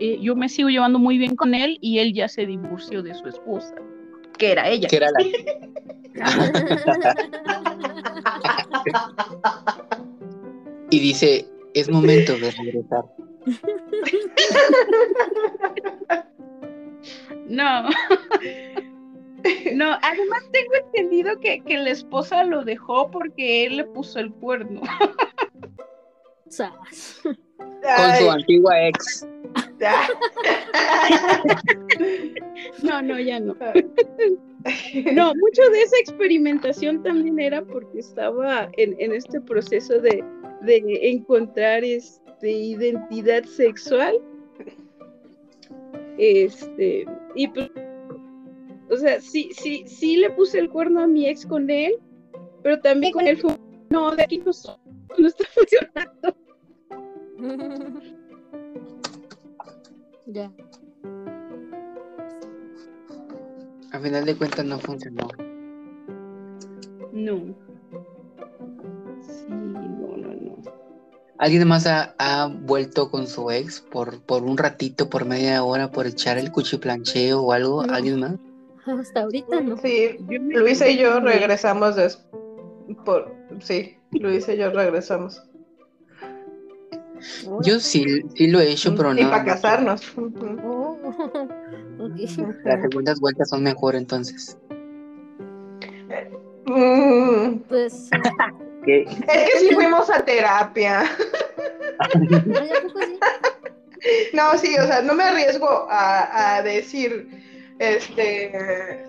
eh, 0.00 0.18
yo 0.20 0.34
me 0.36 0.48
sigo 0.48 0.68
llevando 0.68 0.98
muy 0.98 1.18
bien 1.18 1.36
con 1.36 1.54
él 1.54 1.78
y 1.80 1.98
él 1.98 2.12
ya 2.12 2.28
se 2.28 2.46
divorció 2.46 3.02
de 3.02 3.14
su 3.14 3.28
esposa, 3.28 3.74
que 4.36 4.52
era 4.52 4.68
ella. 4.68 4.88
Que 4.88 4.96
era 4.96 5.08
la... 5.10 5.24
y 10.90 10.98
dice, 10.98 11.46
es 11.74 11.90
momento 11.90 12.36
de 12.38 12.50
regresar. 12.50 13.04
No. 17.48 17.88
No, 19.74 19.98
además 20.02 20.42
tengo 20.52 20.74
entendido 20.74 21.38
que, 21.40 21.62
la 21.66 21.90
esposa 21.90 22.44
lo 22.44 22.64
dejó 22.64 23.10
porque 23.10 23.66
él 23.66 23.76
le 23.78 23.84
puso 23.84 24.18
el 24.18 24.32
cuerno. 24.32 24.80
Con 27.82 28.16
su 28.18 28.30
antigua 28.30 28.88
ex. 28.88 29.26
No, 32.82 33.00
no, 33.02 33.18
ya 33.18 33.40
no. 33.40 33.54
No, 35.12 35.32
mucho 35.36 35.70
de 35.70 35.82
esa 35.82 35.96
experimentación 36.00 37.02
también 37.02 37.38
era 37.38 37.62
porque 37.62 38.00
estaba 38.00 38.68
en, 38.76 39.12
este 39.12 39.40
proceso 39.40 40.00
de, 40.00 40.24
encontrar 41.02 41.84
este 41.84 42.50
identidad 42.50 43.44
sexual. 43.44 44.20
Este, 46.18 47.06
y 47.36 47.46
pues 47.46 47.70
o 48.90 48.96
sea, 48.96 49.20
sí, 49.20 49.50
sí, 49.52 49.84
sí 49.86 50.16
le 50.16 50.30
puse 50.30 50.58
el 50.58 50.70
cuerno 50.70 51.00
a 51.00 51.06
mi 51.06 51.26
ex 51.26 51.44
con 51.44 51.68
él, 51.68 51.98
pero 52.62 52.80
también 52.80 53.12
con 53.12 53.26
él 53.26 53.36
fue, 53.38 53.56
no, 53.90 54.14
de 54.16 54.22
aquí 54.22 54.38
no, 54.38 54.52
no 55.18 55.28
está 55.28 55.44
funcionando. 55.54 56.36
ya. 60.26 60.50
A 63.92 64.00
final 64.00 64.24
de 64.24 64.36
cuentas 64.36 64.64
no 64.64 64.78
funcionó. 64.78 65.28
No. 67.12 67.54
Sí, 69.20 69.46
no, 69.48 70.16
no, 70.16 70.34
no. 70.34 70.56
¿Alguien 71.38 71.68
más 71.68 71.86
ha, 71.86 72.14
ha, 72.18 72.46
vuelto 72.46 73.10
con 73.10 73.26
su 73.26 73.50
ex 73.50 73.80
por, 73.80 74.20
por 74.22 74.44
un 74.44 74.56
ratito, 74.56 75.08
por 75.08 75.24
media 75.24 75.62
hora, 75.64 75.90
por 75.90 76.06
echar 76.06 76.38
el 76.38 76.52
cuchiplancheo 76.52 77.40
o 77.40 77.52
algo? 77.52 77.82
¿Alguien 77.82 78.20
más? 78.20 78.34
Hasta 78.86 79.22
ahorita 79.22 79.60
no. 79.60 79.76
Sí, 79.76 80.16
Luisa 80.28 80.88
y 80.88 80.98
yo 80.98 81.20
regresamos 81.20 81.96
después. 81.96 82.28
Por, 83.04 83.34
sí, 83.60 83.98
Luisa 84.12 84.54
y 84.54 84.58
yo 84.58 84.70
regresamos. 84.70 85.42
Yo 87.62 87.80
sí, 87.80 88.22
sí 88.34 88.46
lo 88.46 88.60
he 88.60 88.70
hecho, 88.70 88.94
pero 88.94 89.12
no. 89.12 89.20
Y 89.20 89.24
para 89.24 89.44
casarnos. 89.44 90.02
Oh, 90.64 90.96
Las 92.64 92.80
segundas 92.82 93.20
vueltas 93.20 93.50
son 93.50 93.62
mejor 93.62 93.96
entonces. 93.96 94.56
Mm. 96.66 97.56
Pues. 97.68 98.10
¿Qué? 98.84 99.02
Es 99.02 99.52
que 99.52 99.58
sí 99.58 99.74
fuimos 99.74 100.08
a 100.10 100.24
terapia. 100.24 101.04
No, 104.32 104.56
sí, 104.56 104.76
o 104.78 104.86
sea, 104.86 105.02
no 105.02 105.12
me 105.12 105.24
arriesgo 105.24 105.68
a, 105.90 106.56
a 106.56 106.62
decir 106.62 107.28
este, 107.78 109.06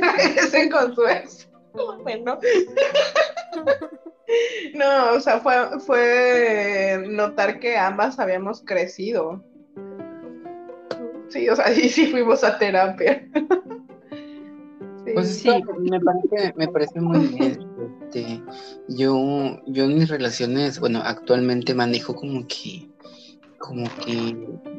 regresen 0.00 0.70
con 0.70 0.94
su 0.94 1.06
ex. 1.06 1.48
Bueno. 2.02 2.38
No, 4.74 5.14
o 5.14 5.20
sea, 5.20 5.40
fue, 5.40 5.80
fue 5.80 7.02
notar 7.08 7.58
que 7.60 7.76
ambas 7.76 8.18
habíamos 8.18 8.62
crecido. 8.62 9.42
Sí, 11.28 11.48
o 11.48 11.56
sea, 11.56 11.68
sí, 11.74 11.88
sí 11.88 12.06
fuimos 12.06 12.44
a 12.44 12.58
terapia. 12.58 13.26
Sí, 15.04 15.14
pues 15.14 15.38
sí. 15.38 15.48
me 15.78 15.98
parece, 16.00 16.52
me 16.56 16.68
parece 16.68 17.00
muy 17.00 17.28
bien. 17.28 17.66
Este, 18.02 18.42
yo, 18.88 19.58
yo 19.66 19.84
en 19.84 19.94
mis 19.94 20.10
relaciones, 20.10 20.78
bueno, 20.78 21.00
actualmente 21.02 21.72
manejo 21.72 22.14
como 22.14 22.46
que 22.46 22.90
como 23.58 23.84
que 24.04 24.36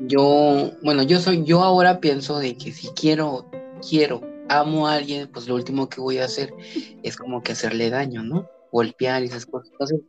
yo, 0.08 0.72
bueno, 0.84 1.04
yo 1.04 1.20
soy, 1.20 1.44
yo 1.44 1.62
ahora 1.62 2.00
pienso 2.00 2.40
de 2.40 2.56
que 2.58 2.72
si 2.72 2.88
quiero, 2.90 3.50
quiero, 3.88 4.22
amo 4.50 4.88
a 4.88 4.96
alguien, 4.96 5.30
pues 5.32 5.48
lo 5.48 5.56
último 5.56 5.90
que 5.90 6.02
voy 6.02 6.18
a 6.18 6.26
hacer 6.26 6.54
es 7.04 7.16
como 7.16 7.42
que 7.44 7.52
hacerle 7.52 7.90
daño, 7.90 8.24
¿no? 8.24 8.48
Golpear 8.72 9.24
y 9.24 9.26
esas 9.26 9.46
cosas. 9.46 9.72
Entonces, 9.72 10.02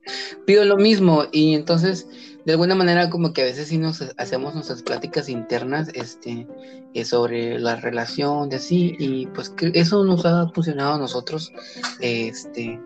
pido 0.47 0.65
lo 0.65 0.77
mismo 0.77 1.25
y 1.33 1.55
entonces, 1.55 2.07
de 2.45 2.53
alguna 2.53 2.75
manera, 2.75 3.11
como 3.11 3.33
que 3.33 3.43
a 3.43 3.47
veces 3.47 3.69
sí 3.69 3.79
nos 3.79 4.03
hacemos 4.17 4.55
nuestras 4.55 4.83
pláticas 4.83 5.29
internas, 5.29 5.89
este, 5.95 6.47
eh, 6.95 7.05
sobre 7.05 7.59
la 7.59 7.77
relación 7.77 8.49
de 8.49 8.57
así, 8.57 8.95
y 8.99 9.27
pues 9.29 9.53
eso 9.75 10.05
nos 10.05 10.25
ha 10.27 10.49
funcionado 10.49 10.95
a 10.95 10.99
nosotros, 10.99 11.53
este, 12.01 12.79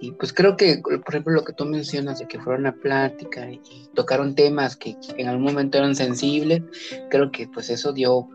y 0.00 0.12
pues 0.12 0.32
creo 0.32 0.56
que, 0.56 0.78
por 0.78 1.08
ejemplo, 1.08 1.32
lo 1.32 1.44
que 1.44 1.52
tú 1.52 1.64
mencionas 1.64 2.20
de 2.20 2.28
que 2.28 2.38
fueron 2.38 2.66
a 2.66 2.72
plática 2.72 3.50
y, 3.50 3.60
tocaron 3.94 4.34
temas 4.34 4.76
que, 4.76 4.96
en 5.16 5.26
algún 5.26 5.44
momento 5.44 5.78
eran 5.78 5.96
sensibles, 5.96 6.62
creo 7.10 7.32
que 7.32 7.48
pues 7.48 7.68
eso 7.68 7.92
dio 7.92 8.28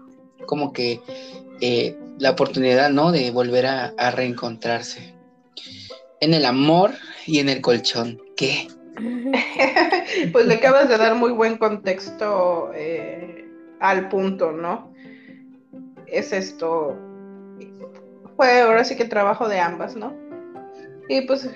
como 0.45 0.73
que 0.73 0.99
eh, 1.61 1.97
la 2.19 2.31
oportunidad, 2.31 2.89
¿no? 2.89 3.11
De 3.11 3.31
volver 3.31 3.65
a, 3.65 4.11
reencontrarse. 4.11 5.15
En 6.19 6.33
el 6.33 6.45
amor 6.45 6.91
y 7.25 7.39
en 7.39 7.49
el 7.49 7.61
colchón. 7.61 8.21
¿Qué? 8.35 8.67
pues 10.31 10.45
le 10.45 10.55
acabas 10.55 10.89
de 10.89 10.97
dar 10.97 11.15
muy 11.15 11.31
buen 11.31 11.57
contexto 11.57 12.71
eh, 12.75 13.45
al 13.79 14.09
punto, 14.09 14.51
¿no? 14.51 14.93
Es 16.07 16.33
esto. 16.33 16.97
Fue 18.35 18.61
ahora 18.61 18.83
sí 18.83 18.95
que 18.95 19.05
trabajo 19.05 19.47
de 19.47 19.59
ambas, 19.59 19.95
¿no? 19.95 20.13
Y 21.09 21.21
pues 21.21 21.49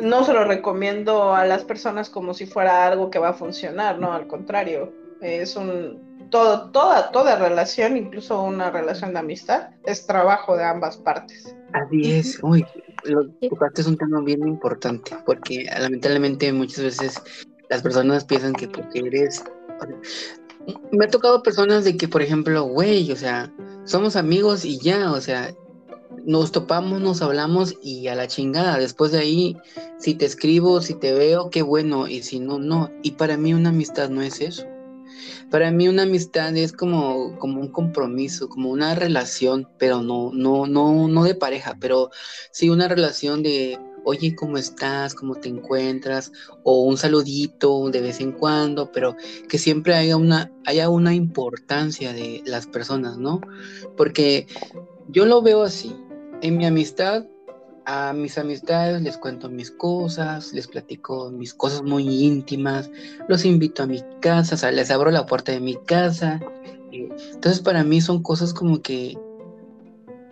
no 0.00 0.24
se 0.24 0.32
lo 0.32 0.44
recomiendo 0.44 1.34
a 1.34 1.46
las 1.46 1.64
personas 1.64 2.10
como 2.10 2.34
si 2.34 2.46
fuera 2.46 2.86
algo 2.86 3.10
que 3.10 3.18
va 3.18 3.30
a 3.30 3.34
funcionar, 3.34 3.98
no, 3.98 4.12
al 4.12 4.26
contrario, 4.26 4.92
es 5.20 5.56
un 5.56 6.28
todo, 6.30 6.70
toda, 6.70 7.10
toda 7.10 7.36
relación, 7.36 7.96
incluso 7.96 8.42
una 8.42 8.70
relación 8.70 9.12
de 9.12 9.20
amistad, 9.20 9.70
es 9.84 10.06
trabajo 10.06 10.56
de 10.56 10.64
ambas 10.64 10.96
partes. 10.96 11.54
Así 11.72 12.12
es, 12.12 12.38
uy, 12.42 12.64
lo 13.04 13.28
tocaste 13.48 13.82
es 13.82 13.86
un 13.86 13.96
tema 13.96 14.20
bien 14.22 14.46
importante, 14.46 15.14
porque 15.26 15.66
lamentablemente 15.78 16.52
muchas 16.52 16.84
veces 16.84 17.22
las 17.68 17.82
personas 17.82 18.24
piensan 18.24 18.54
que 18.54 18.68
porque 18.68 19.00
eres... 19.00 19.44
Me 20.92 21.04
ha 21.04 21.08
tocado 21.08 21.42
personas 21.42 21.84
de 21.84 21.96
que, 21.96 22.06
por 22.06 22.22
ejemplo, 22.22 22.62
güey, 22.64 23.10
o 23.10 23.16
sea, 23.16 23.52
somos 23.84 24.14
amigos 24.16 24.64
y 24.64 24.78
ya, 24.78 25.10
o 25.10 25.20
sea, 25.20 25.52
nos 26.24 26.52
topamos, 26.52 27.00
nos 27.00 27.22
hablamos 27.22 27.74
y 27.82 28.08
a 28.08 28.14
la 28.14 28.28
chingada. 28.28 28.78
Después 28.78 29.12
de 29.12 29.18
ahí, 29.18 29.56
si 29.98 30.14
te 30.14 30.26
escribo, 30.26 30.80
si 30.80 30.94
te 30.94 31.12
veo, 31.12 31.50
qué 31.50 31.62
bueno, 31.62 32.08
y 32.08 32.22
si 32.22 32.40
no, 32.40 32.58
no. 32.58 32.90
Y 33.02 33.12
para 33.12 33.36
mí 33.36 33.54
una 33.54 33.70
amistad 33.70 34.10
no 34.10 34.22
es 34.22 34.40
eso. 34.40 34.64
Para 35.50 35.70
mí 35.70 35.88
una 35.88 36.04
amistad 36.04 36.56
es 36.56 36.72
como, 36.72 37.38
como 37.38 37.60
un 37.60 37.68
compromiso, 37.68 38.48
como 38.48 38.70
una 38.70 38.94
relación, 38.94 39.68
pero 39.78 40.02
no, 40.02 40.30
no, 40.32 40.66
no, 40.66 41.08
no 41.08 41.24
de 41.24 41.34
pareja, 41.34 41.76
pero 41.78 42.10
sí 42.50 42.70
una 42.70 42.88
relación 42.88 43.42
de, 43.42 43.78
oye, 44.04 44.34
¿cómo 44.34 44.56
estás? 44.56 45.14
¿Cómo 45.14 45.34
te 45.34 45.48
encuentras? 45.48 46.32
O 46.62 46.82
un 46.82 46.96
saludito 46.96 47.90
de 47.90 48.00
vez 48.00 48.20
en 48.20 48.32
cuando, 48.32 48.90
pero 48.92 49.16
que 49.48 49.58
siempre 49.58 49.94
haya 49.94 50.16
una, 50.16 50.50
haya 50.64 50.88
una 50.88 51.14
importancia 51.14 52.12
de 52.12 52.42
las 52.46 52.66
personas, 52.66 53.18
¿no? 53.18 53.40
Porque 53.96 54.46
yo 55.08 55.26
lo 55.26 55.42
veo 55.42 55.62
así. 55.62 55.94
En 56.42 56.56
mi 56.56 56.66
amistad, 56.66 57.24
a 57.84 58.12
mis 58.12 58.36
amistades 58.36 59.00
les 59.00 59.16
cuento 59.16 59.48
mis 59.48 59.70
cosas, 59.70 60.52
les 60.52 60.66
platico 60.66 61.30
mis 61.30 61.54
cosas 61.54 61.82
muy 61.82 62.02
íntimas, 62.24 62.90
los 63.28 63.44
invito 63.44 63.84
a 63.84 63.86
mi 63.86 64.02
casa, 64.20 64.56
o 64.56 64.58
sea, 64.58 64.72
les 64.72 64.90
abro 64.90 65.12
la 65.12 65.24
puerta 65.24 65.52
de 65.52 65.60
mi 65.60 65.76
casa. 65.76 66.40
Entonces 66.90 67.60
para 67.60 67.84
mí 67.84 68.00
son 68.00 68.24
cosas 68.24 68.52
como 68.52 68.82
que 68.82 69.16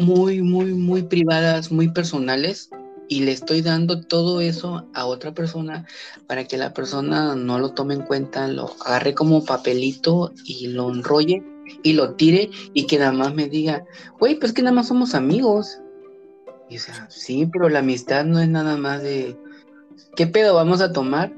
muy, 0.00 0.42
muy, 0.42 0.74
muy 0.74 1.04
privadas, 1.04 1.70
muy 1.70 1.92
personales 1.92 2.70
y 3.06 3.20
le 3.20 3.30
estoy 3.30 3.62
dando 3.62 4.00
todo 4.00 4.40
eso 4.40 4.88
a 4.94 5.06
otra 5.06 5.32
persona 5.32 5.86
para 6.26 6.44
que 6.44 6.56
la 6.56 6.74
persona 6.74 7.36
no 7.36 7.60
lo 7.60 7.72
tome 7.72 7.94
en 7.94 8.02
cuenta, 8.02 8.48
lo 8.48 8.74
agarre 8.84 9.14
como 9.14 9.44
papelito 9.44 10.32
y 10.44 10.66
lo 10.66 10.92
enrolle 10.92 11.44
y 11.84 11.92
lo 11.92 12.14
tire 12.14 12.50
y 12.74 12.88
que 12.88 12.98
nada 12.98 13.12
más 13.12 13.32
me 13.32 13.48
diga, 13.48 13.84
güey, 14.18 14.40
pues 14.40 14.52
que 14.52 14.62
nada 14.62 14.74
más 14.74 14.88
somos 14.88 15.14
amigos. 15.14 15.80
Y 16.70 16.76
o 16.76 16.80
sea, 16.80 17.06
sí, 17.10 17.48
pero 17.52 17.68
la 17.68 17.80
amistad 17.80 18.24
no 18.24 18.38
es 18.38 18.48
nada 18.48 18.76
más 18.76 19.02
de, 19.02 19.36
¿qué 20.16 20.26
pedo 20.26 20.54
vamos 20.54 20.80
a 20.80 20.92
tomar? 20.92 21.32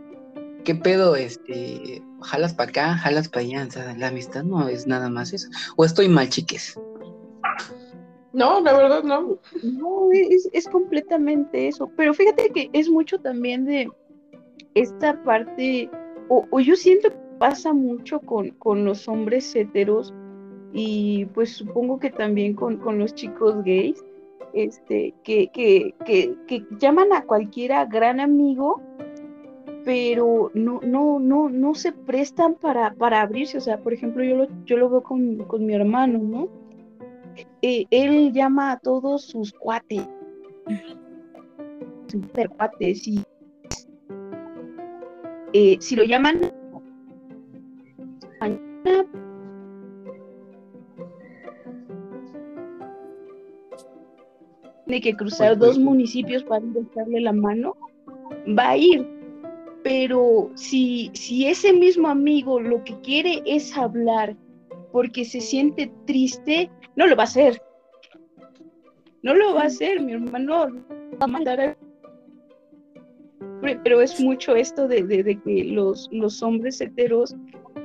¿Qué 0.65 0.75
pedo, 0.75 1.17
este, 1.17 2.03
jalas 2.21 2.55
para 2.55 2.71
acá, 2.71 2.95
jalas 2.99 3.29
para 3.29 3.45
allá? 3.45 3.67
O 3.67 3.71
sea, 3.71 3.97
la 3.97 4.09
amistad 4.09 4.45
no 4.45 4.69
es 4.69 4.87
nada 4.87 5.09
más 5.09 5.33
eso. 5.33 5.49
¿O 5.77 5.85
estoy 5.85 6.09
mal, 6.09 6.29
chiques? 6.29 6.79
No, 8.33 8.61
la 8.61 8.77
verdad 8.77 9.03
no. 9.03 9.39
No, 9.63 10.09
es, 10.13 10.49
es 10.53 10.69
completamente 10.69 11.67
eso. 11.67 11.91
Pero 11.97 12.15
fíjate 12.15 12.51
que 12.51 12.71
es 12.73 12.89
mucho 12.89 13.19
también 13.19 13.65
de 13.65 13.91
esta 14.75 15.21
parte, 15.25 15.91
o, 16.29 16.47
o 16.51 16.61
yo 16.61 16.77
siento 16.77 17.11
que 17.11 17.17
pasa 17.39 17.73
mucho 17.73 18.21
con, 18.21 18.51
con 18.51 18.85
los 18.85 19.09
hombres 19.09 19.55
heteros, 19.57 20.15
y 20.73 21.27
pues 21.27 21.57
supongo 21.57 21.99
que 21.99 22.11
también 22.11 22.55
con, 22.55 22.81
los 22.99 23.15
chicos 23.15 23.63
gays, 23.65 24.03
este, 24.55 25.15
que, 25.23 25.49
que, 25.53 25.95
que, 26.05 26.67
llaman 26.79 27.13
a 27.13 27.25
cualquiera 27.25 27.85
gran 27.87 28.21
amigo, 28.21 28.81
pero 29.85 30.51
no, 30.55 30.81
no, 30.83 31.19
no, 31.19 31.49
no 31.49 31.75
se 31.75 31.93
prestan 31.93 32.55
para, 32.55 32.95
para 32.95 33.23
abrirse. 33.23 33.59
O 33.59 33.61
sea, 33.61 33.79
por 33.79 33.93
ejemplo, 33.93 34.23
yo 34.23 34.37
lo, 34.37 34.49
yo 34.65 34.77
lo 34.77 34.91
veo 34.91 35.03
con, 35.03 35.67
mi 35.67 35.75
hermano, 35.75 36.19
¿no? 36.19 36.49
Eh, 37.63 37.87
él 37.91 38.33
llama 38.33 38.73
a 38.73 38.79
todos 38.79 39.25
sus 39.25 39.53
cuates, 39.53 40.07
super 42.09 42.51
cuates, 42.51 43.09
y 43.09 43.25
eh, 45.55 45.77
si 45.81 45.97
lo 45.97 46.05
llaman 46.05 46.53
de 54.87 55.01
que 55.01 55.15
cruzar 55.15 55.57
dos 55.57 55.79
municipios 55.79 56.43
para 56.45 56.65
darle 56.95 57.21
la 57.21 57.33
mano, 57.33 57.77
va 58.59 58.71
a 58.71 58.77
ir. 58.77 59.07
Pero 59.83 60.51
si, 60.55 61.11
si 61.15 61.47
ese 61.47 61.73
mismo 61.73 62.09
amigo 62.09 62.61
lo 62.61 62.83
que 62.85 62.99
quiere 63.01 63.43
es 63.47 63.77
hablar 63.77 64.37
porque 64.93 65.25
se 65.25 65.41
siente 65.41 65.91
triste, 66.07 66.71
no 66.97 67.07
lo 67.07 67.17
va 67.17 67.23
a 67.23 67.27
hacer. 67.27 67.61
No 69.23 69.35
lo 69.35 69.55
va 69.55 69.63
a 69.63 69.67
hacer, 69.67 70.01
mi 70.01 70.13
hermano 70.13 70.67
va 70.69 71.25
a 71.25 71.27
mandar 71.27 71.61
a... 71.61 71.77
Pero 73.85 74.01
es 74.01 74.21
mucho 74.21 74.57
esto 74.57 74.89
de, 74.89 75.05
de, 75.05 75.41
que 75.41 75.65
los, 75.65 76.09
los 76.11 76.43
hombres 76.43 76.81
heteros 76.81 77.37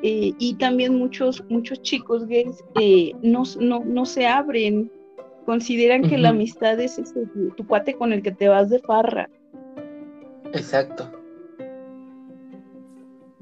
eh, 0.02 0.34
y 0.40 0.56
también 0.56 0.96
muchos, 0.96 1.44
muchos 1.50 1.82
chicos 1.84 2.26
gays 2.26 2.64
eh, 2.80 3.14
no, 3.22 3.44
no, 3.60 3.84
no 3.86 4.06
se 4.06 4.26
abren 4.26 4.92
consideran 5.48 6.02
que 6.02 6.18
la 6.18 6.30
amistad 6.30 6.78
es 6.78 7.00
ese, 7.00 7.26
tu, 7.56 7.66
cuate 7.66 7.94
con 7.94 8.12
el 8.12 8.22
que 8.22 8.34
te 8.34 8.50
vas 8.50 8.70
de 8.70 8.80
farra. 8.80 9.30
Exacto. 10.52 11.10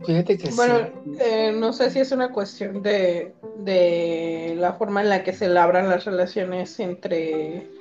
Fíjate 0.06 0.38
que 0.38 0.52
bueno, 0.52 0.88
eh, 1.20 1.52
no 1.58 1.74
sé 1.74 1.90
si 1.90 2.02
es 2.02 2.12
una 2.12 2.32
cuestión 2.32 2.84
de, 2.84 3.34
de 3.58 4.54
la 4.56 4.74
forma 4.74 5.02
en 5.02 5.10
la 5.10 5.24
que 5.24 5.34
se 5.34 5.50
labran 5.50 5.90
las 5.90 6.06
relaciones 6.06 6.80
entre 6.80 7.72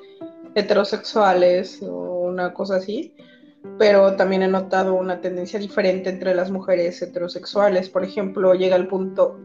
heterosexuales 0.55 1.83
o 1.83 2.21
una 2.21 2.55
cosa 2.55 2.77
así, 2.77 3.15
pero 3.79 4.17
también 4.17 4.43
he 4.43 4.49
notado 4.49 4.95
una 4.95 5.21
tendencia 5.21 5.59
diferente 5.59 6.09
entre 6.09 6.35
las 6.35 6.51
mujeres 6.51 7.03
heterosexuales. 7.03 7.91
Por 7.91 8.05
ejemplo, 8.05 8.55
llega 8.55 8.77
el 8.77 8.87
punto, 8.87 9.39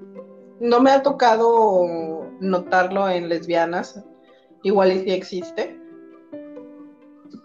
no 0.61 0.79
me 0.79 0.91
ha 0.91 1.03
tocado 1.03 2.29
notarlo 2.39 3.09
en 3.09 3.27
lesbianas, 3.27 4.01
igual 4.63 4.91
y 4.91 4.99
sí 4.99 5.11
existe. 5.11 5.79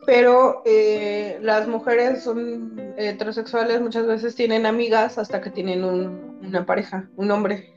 Pero 0.06 0.62
eh, 0.66 1.38
las 1.40 1.66
mujeres 1.66 2.22
son 2.22 2.92
heterosexuales 2.96 3.80
muchas 3.80 4.06
veces 4.06 4.34
tienen 4.34 4.66
amigas 4.66 5.18
hasta 5.18 5.40
que 5.40 5.50
tienen 5.50 5.82
una 5.84 6.66
pareja, 6.66 7.08
un 7.16 7.30
hombre. 7.30 7.72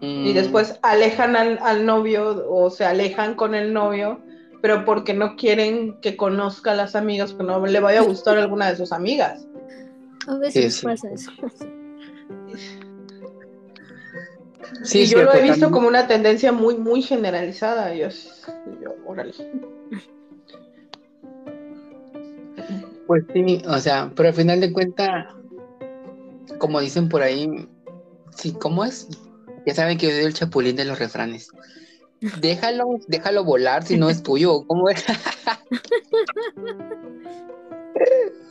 Y 0.00 0.30
mm. 0.30 0.34
después 0.34 0.78
alejan 0.82 1.34
al, 1.36 1.86
novio 1.86 2.46
o 2.50 2.68
se 2.68 2.84
alejan 2.84 3.34
con 3.34 3.54
el 3.54 3.72
novio, 3.72 4.20
pero 4.60 4.84
porque 4.84 5.14
no 5.14 5.36
quieren 5.36 5.98
que 6.02 6.16
conozca 6.16 6.72
a 6.72 6.74
las 6.74 6.94
amigas, 6.94 7.32
que 7.32 7.42
no 7.42 7.64
le 7.64 7.80
vaya 7.80 8.00
a 8.00 8.04
gustar 8.04 8.36
alguna 8.36 8.68
de 8.68 8.76
sus 8.76 8.92
amigas. 8.92 9.46
A 10.26 10.36
veces 10.36 10.82
pasa 10.82 11.10
eso. 11.10 11.30
Sí, 14.82 15.06
yo 15.06 15.22
lo 15.22 15.32
he 15.34 15.42
visto 15.42 15.70
como 15.70 15.88
una 15.88 16.06
tendencia 16.06 16.52
muy, 16.52 16.76
muy 16.76 17.02
generalizada. 17.02 17.94
Yo, 17.94 18.08
órale. 19.06 19.32
Pues 23.06 23.24
sí, 23.32 23.62
o 23.66 23.78
sea, 23.78 24.10
pero 24.14 24.30
al 24.30 24.34
final 24.34 24.60
de 24.60 24.72
cuentas, 24.72 25.26
como 26.58 26.80
dicen 26.80 27.08
por 27.08 27.22
ahí, 27.22 27.68
sí, 28.34 28.52
¿cómo 28.52 28.84
es? 28.84 29.08
Ya 29.66 29.74
saben 29.74 29.98
que 29.98 30.06
yo 30.06 30.12
soy 30.12 30.24
el 30.24 30.34
chapulín 30.34 30.76
de 30.76 30.84
los 30.84 30.98
refranes. 30.98 31.48
Déjalo, 32.40 32.86
déjalo 33.06 33.44
volar 33.44 33.84
si 33.84 33.98
no 33.98 34.08
es 34.08 34.22
tuyo, 34.22 34.66
¿cómo 34.66 34.88
es? 34.88 35.04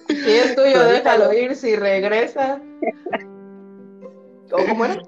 Si 0.07 0.31
es 0.31 0.55
tuyo, 0.55 0.83
déjalo 0.85 1.33
ir, 1.33 1.55
si 1.55 1.75
regresa. 1.75 2.61
¿O 4.53 4.65
cómo 4.67 4.85
era? 4.85 5.01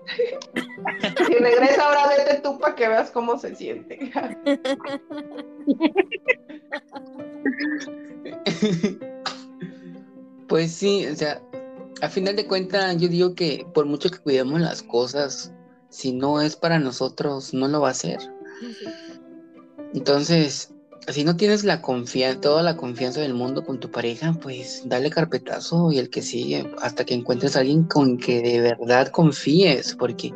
regresa 1.39 1.85
ahora, 1.85 2.09
vete 2.17 2.41
tú 2.41 2.59
para 2.59 2.75
que 2.75 2.87
veas 2.87 3.11
cómo 3.11 3.37
se 3.37 3.55
siente. 3.55 3.99
pues 10.47 10.71
sí, 10.71 11.05
o 11.05 11.15
sea, 11.15 11.39
a 12.01 12.09
final 12.09 12.35
de 12.35 12.47
cuentas 12.47 12.97
yo 12.97 13.07
digo 13.07 13.35
que 13.35 13.67
por 13.73 13.85
mucho 13.85 14.09
que 14.09 14.17
cuidemos 14.17 14.59
las 14.61 14.81
cosas, 14.81 15.53
si 15.89 16.11
no 16.11 16.41
es 16.41 16.55
para 16.55 16.79
nosotros, 16.79 17.53
no 17.53 17.67
lo 17.67 17.81
va 17.81 17.89
a 17.89 17.91
hacer. 17.91 18.17
Entonces, 19.93 20.73
si 21.07 21.23
no 21.23 21.35
tienes 21.35 21.63
la 21.63 21.81
confianza, 21.81 22.41
toda 22.41 22.63
la 22.63 22.77
confianza 22.77 23.21
del 23.21 23.33
mundo 23.33 23.63
con 23.63 23.79
tu 23.79 23.91
pareja, 23.91 24.33
pues 24.41 24.81
dale 24.85 25.09
carpetazo 25.09 25.91
y 25.91 25.99
el 25.99 26.09
que 26.09 26.21
sigue 26.21 26.69
hasta 26.81 27.05
que 27.05 27.13
encuentres 27.13 27.55
a 27.55 27.59
alguien 27.59 27.83
con 27.83 28.17
que 28.17 28.41
de 28.41 28.61
verdad 28.61 29.09
confíes, 29.09 29.95
porque 29.95 30.33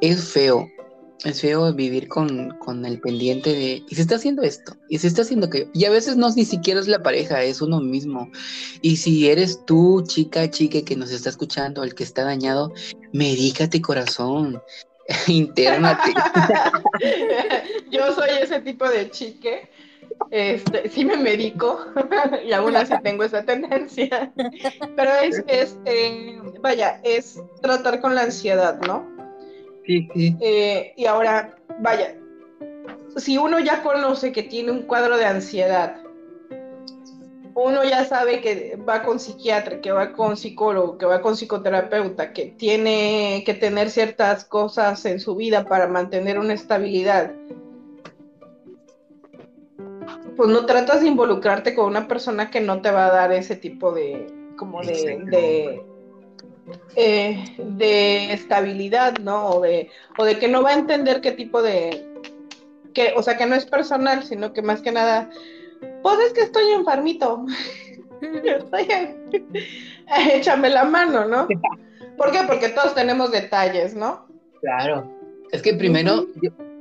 es 0.00 0.24
feo, 0.24 0.68
es 1.24 1.40
feo 1.40 1.72
vivir 1.74 2.08
con, 2.08 2.56
el 2.84 3.00
pendiente 3.00 3.50
de, 3.50 3.82
y 3.88 3.94
se 3.94 4.02
está 4.02 4.16
haciendo 4.16 4.42
esto, 4.42 4.76
y 4.88 4.98
se 4.98 5.08
está 5.08 5.22
haciendo 5.22 5.50
que, 5.50 5.68
y 5.74 5.84
a 5.84 5.90
veces 5.90 6.16
no 6.16 6.30
ni 6.34 6.44
siquiera 6.44 6.80
es 6.80 6.88
la 6.88 7.02
pareja, 7.02 7.42
es 7.42 7.60
uno 7.60 7.80
mismo. 7.80 8.30
Y 8.80 8.96
si 8.96 9.28
eres 9.28 9.64
tú, 9.66 10.02
chica, 10.06 10.50
chique, 10.50 10.84
que 10.84 10.96
nos 10.96 11.10
está 11.10 11.28
escuchando, 11.28 11.84
el 11.84 11.94
que 11.94 12.04
está 12.04 12.24
dañado, 12.24 12.72
medícate 13.12 13.82
corazón, 13.82 14.62
internate. 15.26 16.14
Yo 17.90 18.14
soy 18.14 18.30
ese 18.40 18.60
tipo 18.60 18.88
de 18.88 19.10
chique 19.10 19.68
Este, 20.30 20.88
sí 20.88 21.04
me 21.04 21.16
medico 21.16 21.84
y 22.46 22.52
aún 22.52 22.76
así 22.76 22.94
tengo 23.02 23.24
esa 23.24 23.44
tendencia. 23.44 24.32
Pero 24.96 25.10
es, 25.22 25.44
es 25.46 25.78
eh, 25.84 26.40
vaya, 26.60 27.00
es 27.02 27.40
tratar 27.60 28.00
con 28.00 28.14
la 28.14 28.22
ansiedad, 28.22 28.80
¿no? 28.86 29.06
Sí, 29.86 30.08
sí. 30.14 30.36
Eh, 30.40 30.94
y 30.96 31.06
ahora, 31.06 31.56
vaya, 31.80 32.14
si 33.16 33.38
uno 33.38 33.58
ya 33.58 33.82
conoce 33.82 34.32
que 34.32 34.42
tiene 34.42 34.70
un 34.70 34.82
cuadro 34.82 35.16
de 35.16 35.24
ansiedad, 35.24 35.96
uno 37.54 37.84
ya 37.84 38.04
sabe 38.04 38.40
que 38.40 38.78
va 38.88 39.02
con 39.02 39.20
psiquiatra, 39.20 39.80
que 39.80 39.92
va 39.92 40.12
con 40.12 40.36
psicólogo, 40.36 40.96
que 40.96 41.06
va 41.06 41.20
con 41.20 41.36
psicoterapeuta, 41.36 42.32
que 42.32 42.46
tiene 42.46 43.42
que 43.44 43.54
tener 43.54 43.90
ciertas 43.90 44.44
cosas 44.44 45.04
en 45.04 45.20
su 45.20 45.36
vida 45.36 45.64
para 45.64 45.86
mantener 45.86 46.38
una 46.38 46.54
estabilidad. 46.54 47.32
Pues 50.36 50.48
no 50.48 50.66
tratas 50.66 51.00
de 51.00 51.08
involucrarte 51.08 51.74
con 51.74 51.86
una 51.86 52.08
persona 52.08 52.50
que 52.50 52.60
no 52.60 52.80
te 52.80 52.90
va 52.90 53.06
a 53.06 53.12
dar 53.12 53.32
ese 53.32 53.56
tipo 53.56 53.92
de, 53.92 54.26
como 54.56 54.80
de, 54.82 55.20
de, 55.26 55.82
eh, 56.96 57.44
de 57.58 58.32
estabilidad, 58.32 59.18
¿no? 59.18 59.50
O 59.50 59.60
de, 59.60 59.90
o 60.18 60.24
de 60.24 60.38
que 60.38 60.48
no 60.48 60.62
va 60.62 60.70
a 60.70 60.78
entender 60.78 61.20
qué 61.20 61.32
tipo 61.32 61.62
de, 61.62 62.06
que, 62.94 63.12
o 63.16 63.22
sea, 63.22 63.36
que 63.36 63.46
no 63.46 63.54
es 63.54 63.66
personal, 63.66 64.22
sino 64.24 64.52
que 64.52 64.62
más 64.62 64.80
que 64.80 64.92
nada 64.92 65.28
pues 66.02 66.18
es 66.26 66.32
que 66.32 66.42
estoy 66.42 66.70
enfermito. 66.72 67.44
estoy 68.20 68.88
Échame 70.32 70.70
la 70.70 70.84
mano, 70.84 71.26
¿no? 71.26 71.48
¿Por 72.16 72.30
qué? 72.30 72.40
Porque 72.46 72.68
todos 72.68 72.94
tenemos 72.94 73.32
detalles, 73.32 73.94
¿no? 73.94 74.26
Claro. 74.60 75.10
Es 75.50 75.62
que 75.62 75.74
primero, 75.74 76.26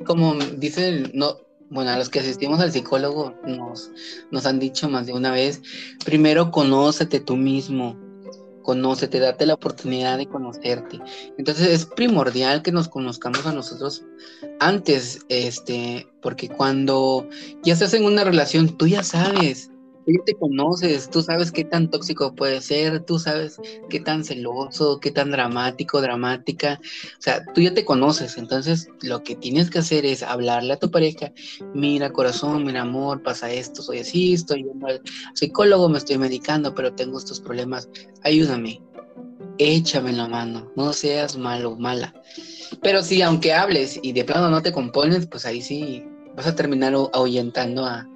como 0.05 0.35
dicen, 0.35 1.11
no, 1.13 1.37
bueno, 1.71 1.91
a 1.91 1.97
los 1.97 2.09
que 2.09 2.19
asistimos 2.19 2.59
al 2.59 2.71
psicólogo 2.71 3.33
nos, 3.47 3.89
nos 4.29 4.45
han 4.45 4.59
dicho 4.59 4.89
más 4.89 5.07
de 5.07 5.13
una 5.13 5.31
vez, 5.31 5.61
primero 6.03 6.51
conócete 6.51 7.21
tú 7.21 7.37
mismo, 7.37 7.97
conócete, 8.61 9.19
date 9.19 9.45
la 9.45 9.53
oportunidad 9.53 10.17
de 10.17 10.27
conocerte. 10.27 10.99
Entonces 11.37 11.69
es 11.69 11.85
primordial 11.85 12.61
que 12.61 12.73
nos 12.73 12.89
conozcamos 12.89 13.45
a 13.45 13.53
nosotros 13.53 14.03
antes, 14.59 15.21
este, 15.29 16.07
porque 16.21 16.49
cuando 16.49 17.27
ya 17.63 17.73
estás 17.73 17.93
en 17.93 18.03
una 18.03 18.25
relación, 18.25 18.77
tú 18.77 18.87
ya 18.87 19.01
sabes 19.01 19.70
tú 20.05 20.11
ya 20.11 20.23
te 20.25 20.35
conoces, 20.35 21.09
tú 21.09 21.21
sabes 21.21 21.51
qué 21.51 21.63
tan 21.63 21.89
tóxico 21.89 22.33
puede 22.33 22.61
ser, 22.61 23.03
tú 23.05 23.19
sabes 23.19 23.57
qué 23.89 23.99
tan 23.99 24.23
celoso, 24.23 24.99
qué 24.99 25.11
tan 25.11 25.31
dramático, 25.31 26.01
dramática, 26.01 26.79
o 26.81 27.21
sea, 27.21 27.43
tú 27.53 27.61
ya 27.61 27.73
te 27.73 27.85
conoces, 27.85 28.37
entonces 28.37 28.87
lo 29.01 29.23
que 29.23 29.35
tienes 29.35 29.69
que 29.69 29.79
hacer 29.79 30.05
es 30.05 30.23
hablarle 30.23 30.73
a 30.73 30.79
tu 30.79 30.89
pareja, 30.89 31.31
mira 31.73 32.11
corazón, 32.11 32.65
mira 32.65 32.81
amor, 32.81 33.21
pasa 33.21 33.51
esto, 33.51 33.81
soy 33.81 33.99
así, 33.99 34.33
estoy 34.33 34.63
yendo 34.63 34.87
al 34.87 35.01
psicólogo, 35.33 35.89
me 35.89 35.97
estoy 35.97 36.17
medicando, 36.17 36.73
pero 36.73 36.93
tengo 36.93 37.17
estos 37.17 37.39
problemas, 37.39 37.89
ayúdame, 38.23 38.81
échame 39.57 40.13
la 40.13 40.27
mano, 40.27 40.71
no 40.75 40.93
seas 40.93 41.37
malo, 41.37 41.75
mala. 41.75 42.13
Pero 42.81 43.03
si 43.03 43.21
aunque 43.21 43.53
hables 43.53 43.99
y 44.01 44.13
de 44.13 44.23
plano 44.23 44.49
no 44.49 44.61
te 44.61 44.71
compones, 44.71 45.27
pues 45.27 45.45
ahí 45.45 45.61
sí 45.61 46.03
vas 46.35 46.47
a 46.47 46.55
terminar 46.55 46.95
ahuyentando 47.13 47.85
a 47.85 48.07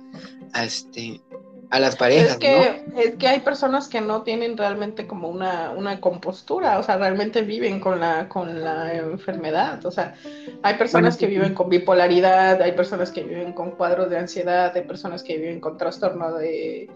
este 0.63 1.21
a 1.69 1.79
las 1.79 1.95
parejas. 1.95 2.31
Es 2.31 2.37
que, 2.37 2.85
es 2.97 3.15
que 3.15 3.27
hay 3.27 3.39
personas 3.39 3.87
que 3.87 4.01
no 4.01 4.23
tienen 4.23 4.57
realmente 4.57 5.07
como 5.07 5.29
una, 5.29 5.71
una 5.71 5.99
compostura, 5.99 6.79
o 6.79 6.83
sea, 6.83 6.97
realmente 6.97 7.41
viven 7.41 7.79
con 7.79 7.99
la, 7.99 8.29
con 8.29 8.61
la 8.63 8.93
enfermedad. 8.93 9.85
O 9.85 9.91
sea, 9.91 10.15
hay 10.63 10.75
personas 10.75 11.17
que 11.17 11.27
viven 11.27 11.53
con 11.53 11.69
bipolaridad, 11.69 12.61
hay 12.61 12.73
personas 12.73 13.11
que 13.11 13.23
viven 13.23 13.53
con 13.53 13.71
cuadros 13.71 14.09
de 14.09 14.17
ansiedad, 14.17 14.71
hay 14.75 14.83
personas 14.83 15.23
que 15.23 15.37
viven 15.37 15.59
con 15.59 15.77
trastorno 15.77 16.33
de 16.33 16.89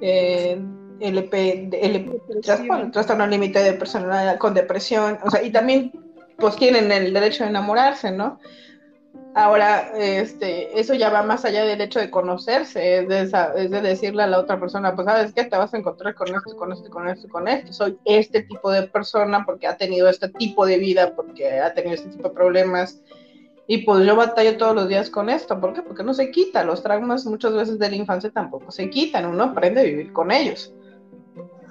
eh, 0.00 0.60
LP, 1.00 1.70
LP 1.72 2.20
trastorno 2.92 3.26
límite 3.26 3.62
de 3.62 3.72
personalidad 3.74 4.38
con 4.38 4.54
depresión, 4.54 5.18
o 5.22 5.30
sea, 5.30 5.42
y 5.42 5.50
también 5.50 5.92
pues 6.38 6.56
tienen 6.56 6.92
el 6.92 7.12
derecho 7.12 7.44
de 7.44 7.50
enamorarse, 7.50 8.10
¿no? 8.10 8.38
Ahora, 9.38 9.92
este, 9.98 10.80
eso 10.80 10.94
ya 10.94 11.10
va 11.10 11.22
más 11.22 11.44
allá 11.44 11.62
del 11.66 11.82
hecho 11.82 12.00
de 12.00 12.08
conocerse, 12.08 13.00
es 13.00 13.06
de, 13.06 13.82
decirle 13.82 14.22
a 14.22 14.26
la 14.26 14.38
otra 14.38 14.58
persona, 14.58 14.94
pues 14.94 15.04
sabes 15.04 15.34
qué, 15.34 15.44
te 15.44 15.58
vas 15.58 15.74
a 15.74 15.76
encontrar 15.76 16.14
con 16.14 16.28
esto, 16.34 16.56
con 16.56 16.72
esto, 16.72 16.88
con 16.88 17.06
esto, 17.06 17.28
con 17.28 17.46
esto. 17.46 17.70
Soy 17.74 17.98
este 18.06 18.44
tipo 18.44 18.70
de 18.70 18.84
persona 18.84 19.44
porque 19.44 19.66
ha 19.66 19.76
tenido 19.76 20.08
este 20.08 20.30
tipo 20.30 20.64
de 20.64 20.78
vida, 20.78 21.14
porque 21.14 21.60
ha 21.60 21.74
tenido 21.74 21.96
este 21.96 22.08
tipo 22.08 22.30
de 22.30 22.34
problemas. 22.34 23.02
Y 23.66 23.84
pues 23.84 24.06
yo 24.06 24.16
batallo 24.16 24.56
todos 24.56 24.74
los 24.74 24.88
días 24.88 25.10
con 25.10 25.28
esto. 25.28 25.60
¿Por 25.60 25.74
qué? 25.74 25.82
Porque 25.82 26.02
no 26.02 26.14
se 26.14 26.30
quita. 26.30 26.64
Los 26.64 26.82
traumas 26.82 27.26
muchas 27.26 27.52
veces 27.52 27.78
de 27.78 27.90
la 27.90 27.96
infancia 27.96 28.30
tampoco 28.30 28.70
se 28.70 28.88
quitan. 28.88 29.26
Uno 29.26 29.44
aprende 29.44 29.82
a 29.82 29.84
vivir 29.84 30.14
con 30.14 30.30
ellos. 30.30 30.72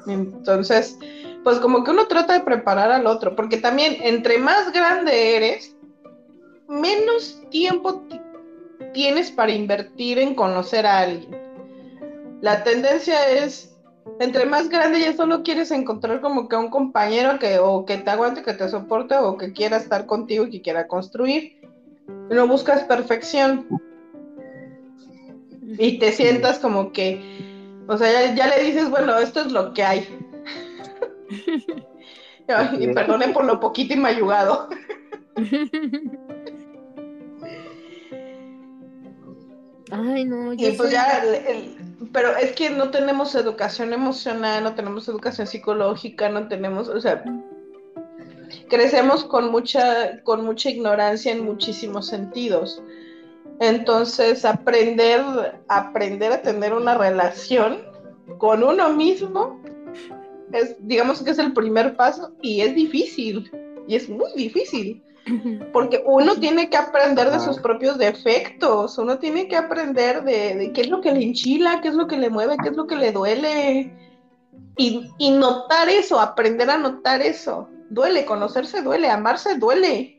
Entonces, 0.05 0.99
pues 1.43 1.57
como 1.57 1.83
que 1.83 1.91
uno 1.91 2.07
trata 2.07 2.33
de 2.33 2.43
preparar 2.43 2.91
al 2.91 3.07
otro, 3.07 3.35
porque 3.35 3.57
también 3.57 3.97
entre 4.01 4.37
más 4.37 4.71
grande 4.71 5.35
eres, 5.37 5.74
menos 6.67 7.41
tiempo 7.49 8.03
tienes 8.93 9.31
para 9.31 9.51
invertir 9.51 10.19
en 10.19 10.35
conocer 10.35 10.85
a 10.85 10.99
alguien. 10.99 11.37
La 12.41 12.63
tendencia 12.63 13.29
es, 13.29 13.75
entre 14.19 14.45
más 14.45 14.69
grande 14.69 14.99
ya 14.99 15.13
solo 15.13 15.43
quieres 15.43 15.71
encontrar 15.71 16.21
como 16.21 16.47
que 16.47 16.55
un 16.55 16.69
compañero 16.69 17.39
que 17.39 17.59
o 17.59 17.85
que 17.85 17.97
te 17.97 18.09
aguante, 18.09 18.43
que 18.43 18.53
te 18.53 18.69
soporte 18.69 19.15
o 19.15 19.37
que 19.37 19.53
quiera 19.53 19.77
estar 19.77 20.05
contigo 20.05 20.45
y 20.45 20.51
que 20.51 20.61
quiera 20.61 20.87
construir. 20.87 21.57
No 22.29 22.47
buscas 22.47 22.83
perfección. 22.83 23.67
Y 25.77 25.97
te 25.99 26.11
sientas 26.11 26.59
como 26.59 26.91
que, 26.91 27.19
o 27.87 27.97
sea, 27.97 28.33
ya, 28.35 28.47
le 28.47 28.63
dices, 28.63 28.89
bueno, 28.89 29.17
esto 29.17 29.41
es 29.41 29.51
lo 29.51 29.73
que 29.73 29.83
hay. 29.83 30.07
y 32.79 32.87
perdone 32.89 33.29
por 33.29 33.45
lo 33.45 33.59
poquito 33.59 33.95
y 33.95 33.97
mayugado. 33.97 34.69
Ay, 39.91 40.25
no, 40.25 40.51
pues 40.77 40.91
ya, 40.91 41.23
pero 42.11 42.35
es 42.35 42.53
que 42.53 42.71
no 42.71 42.89
tenemos 42.89 43.35
educación 43.35 43.93
emocional, 43.93 44.63
no 44.63 44.73
tenemos 44.73 45.07
educación 45.07 45.45
psicológica, 45.45 46.27
no 46.27 46.47
tenemos, 46.47 46.89
o 46.89 46.99
sea, 46.99 47.23
crecemos 48.67 49.23
con 49.23 49.51
mucha, 49.51 50.21
con 50.23 50.43
mucha 50.43 50.71
ignorancia 50.71 51.31
en 51.31 51.45
muchísimos 51.45 52.07
sentidos. 52.07 52.81
Entonces, 53.59 54.43
aprender, 54.43 55.21
aprender 55.67 56.31
a 56.33 56.41
tener 56.41 56.73
una 56.73 56.95
relación 56.97 57.77
con 58.39 58.63
uno 58.63 58.89
mismo 58.89 59.61
es, 60.51 60.75
digamos 60.79 61.21
que 61.21 61.31
es 61.31 61.39
el 61.39 61.53
primer 61.53 61.95
paso 61.95 62.33
y 62.41 62.61
es 62.61 62.73
difícil, 62.75 63.51
y 63.87 63.95
es 63.95 64.09
muy 64.09 64.31
difícil. 64.35 65.03
Porque 65.73 66.03
uno 66.05 66.35
tiene 66.35 66.69
que 66.69 66.77
aprender 66.77 67.31
de 67.31 67.39
sus 67.39 67.59
propios 67.59 67.97
defectos, 67.97 68.97
uno 68.99 69.17
tiene 69.17 69.47
que 69.47 69.55
aprender 69.55 70.23
de, 70.23 70.71
qué 70.73 70.81
es 70.81 70.89
lo 70.89 71.01
que 71.01 71.11
le 71.11 71.23
enchila, 71.23 71.81
qué 71.81 71.87
es 71.87 71.95
lo 71.95 72.07
que 72.07 72.17
le 72.17 72.29
mueve, 72.29 72.57
qué 72.61 72.69
es 72.69 72.75
lo 72.75 72.85
que 72.85 72.95
le 72.95 73.11
duele. 73.11 73.91
Y, 74.77 75.31
notar 75.31 75.89
eso, 75.89 76.19
aprender 76.19 76.69
a 76.69 76.77
notar 76.77 77.21
eso. 77.21 77.69
Duele, 77.89 78.25
conocerse 78.25 78.81
duele, 78.81 79.09
amarse 79.09 79.55
duele. 79.57 80.11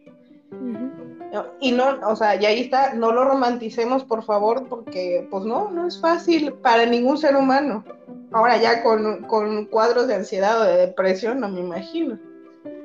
Y 1.61 1.71
no, 1.73 1.99
o 2.09 2.17
sea, 2.17 2.41
y 2.41 2.47
ahí 2.47 2.61
está, 2.63 2.95
no 2.95 3.13
lo 3.13 3.25
romanticemos, 3.25 4.03
por 4.05 4.25
favor, 4.25 4.69
porque 4.69 5.29
pues 5.31 5.45
no, 5.45 5.71
no 5.71 5.87
es 5.87 6.01
fácil 6.01 6.53
para 6.55 6.87
ningún 6.87 7.19
ser 7.19 7.37
humano. 7.37 7.85
Ahora 8.33 8.57
ya 8.57 8.83
con, 8.83 9.23
con 9.25 9.67
cuadros 9.67 10.09
de 10.09 10.15
ansiedad 10.17 10.61
o 10.61 10.65
de 10.65 10.77
depresión, 10.79 11.39
no 11.41 11.49
me 11.49 11.61
imagino. 11.61 12.19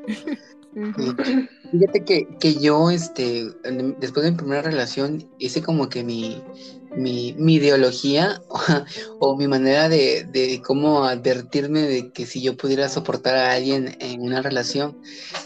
Fíjate 1.71 2.03
que, 2.05 2.37
que, 2.39 2.55
yo, 2.55 2.89
este, 2.91 3.45
después 3.97 4.23
de 4.23 4.31
mi 4.31 4.37
primera 4.37 4.61
relación, 4.61 5.29
hice 5.37 5.61
como 5.61 5.89
que 5.89 6.03
mi, 6.03 6.47
mi, 6.95 7.33
mi 7.37 7.55
ideología 7.55 8.41
o, 9.19 9.35
mi 9.37 9.47
manera 9.47 9.89
de, 9.89 10.25
de, 10.31 10.61
cómo 10.61 11.05
advertirme 11.05 11.81
de 11.81 12.11
que 12.11 12.25
si 12.25 12.41
yo 12.41 12.57
pudiera 12.57 12.89
soportar 12.89 13.35
a 13.35 13.53
alguien 13.53 13.95
en 13.99 14.21
una 14.21 14.41
relación, 14.41 14.97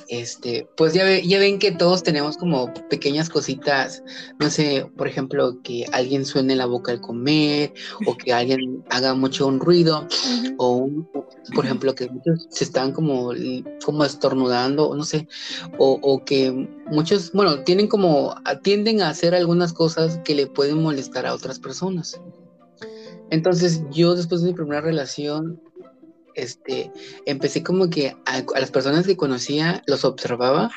este, 0.07 0.67
pues 0.75 0.93
ya, 0.93 1.19
ya 1.19 1.39
ven 1.39 1.59
que 1.59 1.71
todos 1.71 2.03
tenemos 2.03 2.37
como 2.37 2.73
pequeñas 2.89 3.29
cositas, 3.29 4.03
no 4.39 4.49
sé, 4.49 4.87
por 4.97 5.07
ejemplo, 5.07 5.61
que 5.63 5.85
alguien 5.91 6.25
suene 6.25 6.55
la 6.55 6.65
boca 6.65 6.91
al 6.91 7.01
comer 7.01 7.73
o 8.05 8.15
que 8.17 8.33
alguien 8.33 8.83
haga 8.89 9.13
mucho 9.13 9.47
un 9.47 9.59
ruido 9.59 10.07
o 10.57 10.75
un, 10.75 11.09
por 11.53 11.65
ejemplo, 11.65 11.95
que 11.95 12.09
muchos 12.09 12.47
se 12.49 12.63
están 12.63 12.91
como, 12.91 13.31
como 13.83 14.05
estornudando, 14.05 14.93
no 14.95 15.03
sé, 15.03 15.27
o, 15.77 15.99
o 16.01 16.23
que 16.23 16.67
muchos, 16.87 17.31
bueno, 17.31 17.63
tienen 17.63 17.87
como, 17.87 18.35
tienden 18.63 19.01
a 19.01 19.09
hacer 19.09 19.35
algunas 19.35 19.73
cosas 19.73 20.19
que 20.23 20.35
le 20.35 20.47
pueden 20.47 20.81
molestar 20.81 21.25
a 21.25 21.33
otras 21.33 21.59
personas. 21.59 22.19
Entonces 23.29 23.81
yo 23.91 24.15
después 24.15 24.41
de 24.41 24.49
mi 24.49 24.53
primera 24.53 24.81
relación 24.81 25.59
este, 26.35 26.91
empecé 27.25 27.63
como 27.63 27.89
que 27.89 28.15
a, 28.25 28.43
las 28.59 28.69
personas 28.69 29.07
que 29.07 29.17
conocía 29.17 29.83
los 29.87 30.03
observaba 30.05 30.69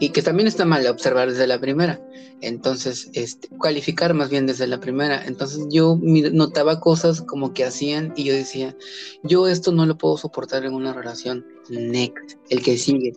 y 0.00 0.10
que 0.10 0.22
también 0.22 0.48
está 0.48 0.64
mal 0.64 0.86
observar 0.86 1.30
desde 1.30 1.46
la 1.46 1.60
primera. 1.60 2.00
Entonces, 2.40 3.10
este, 3.14 3.48
calificar 3.62 4.12
más 4.12 4.28
bien 4.28 4.46
desde 4.46 4.66
la 4.66 4.80
primera. 4.80 5.24
Entonces 5.24 5.66
yo 5.70 5.98
notaba 6.02 6.80
cosas 6.80 7.22
como 7.22 7.54
que 7.54 7.64
hacían 7.64 8.12
y 8.16 8.24
yo 8.24 8.34
decía, 8.34 8.76
yo 9.22 9.48
esto 9.48 9.72
no 9.72 9.86
lo 9.86 9.96
puedo 9.96 10.18
soportar 10.18 10.64
en 10.64 10.74
una 10.74 10.92
relación. 10.92 11.46
Next, 11.70 12.36
el 12.50 12.62
que 12.62 12.76
sigue. 12.76 13.14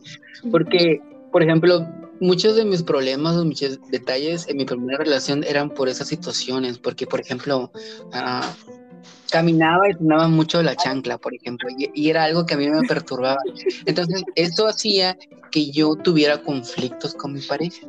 Porque, 0.52 1.02
por 1.32 1.44
ejemplo, 1.44 1.86
muchos 2.20 2.56
de 2.56 2.66
mis 2.66 2.84
problemas 2.84 3.36
o 3.36 3.46
muchos 3.46 3.80
detalles 3.90 4.48
en 4.48 4.58
mi 4.58 4.66
primera 4.66 4.98
relación 4.98 5.44
eran 5.44 5.70
por 5.70 5.90
esas 5.90 6.08
situaciones, 6.08 6.78
porque 6.78 7.08
por 7.08 7.20
ejemplo, 7.20 7.72
ah, 8.14 8.54
caminaba 9.32 9.90
y 9.90 9.94
sonaba 9.94 10.28
mucho 10.28 10.62
la 10.64 10.76
chancla, 10.76 11.18
por 11.18 11.34
ejemplo, 11.34 11.70
y, 11.78 12.10
era 12.10 12.24
algo 12.24 12.46
que 12.46 12.54
a 12.54 12.58
mí 12.58 12.70
me 12.70 12.88
perturbaba. 12.88 13.40
Entonces, 13.86 14.24
esto 14.36 14.68
hacía 14.68 15.18
que 15.52 15.72
yo 15.72 15.96
tuviera 15.96 16.42
conflictos 16.42 17.14
con 17.14 17.34
mi 17.34 17.42
pareja. 17.42 17.86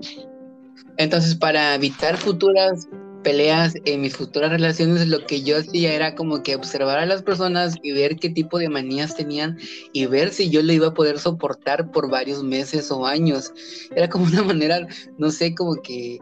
Entonces, 0.96 1.34
para 1.34 1.74
evitar 1.74 2.16
futuras 2.16 2.88
peleas 3.22 3.74
en 3.84 4.00
mis 4.00 4.16
futuras 4.16 4.50
relaciones, 4.50 5.06
lo 5.08 5.26
que 5.26 5.42
yo 5.42 5.58
hacía 5.58 5.92
era 5.92 6.14
como 6.14 6.42
que 6.42 6.56
observar 6.56 6.98
a 6.98 7.06
las 7.06 7.22
personas 7.22 7.76
y 7.82 7.92
ver 7.92 8.16
qué 8.16 8.30
tipo 8.30 8.58
de 8.58 8.68
manías 8.68 9.14
tenían 9.14 9.58
y 9.92 10.06
ver 10.06 10.32
si 10.32 10.50
yo 10.50 10.62
le 10.62 10.74
iba 10.74 10.88
a 10.88 10.94
poder 10.94 11.18
soportar 11.18 11.90
por 11.90 12.10
varios 12.10 12.42
meses 12.42 12.90
o 12.90 13.06
años. 13.06 13.52
Era 13.94 14.08
como 14.08 14.26
una 14.26 14.42
manera, 14.44 14.86
no 15.18 15.30
sé, 15.30 15.54
como 15.54 15.76
que 15.82 16.20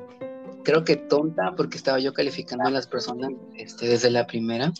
creo 0.64 0.84
que 0.84 0.97
tonta 0.97 1.55
porque 1.57 1.76
estaba 1.76 2.01
yo 2.01 2.12
calificando 2.12 2.66
a 2.66 2.72
las 2.72 2.88
personas 2.88 3.30
este, 3.57 3.86
desde 3.86 4.11
la 4.11 4.26
primera. 4.26 4.72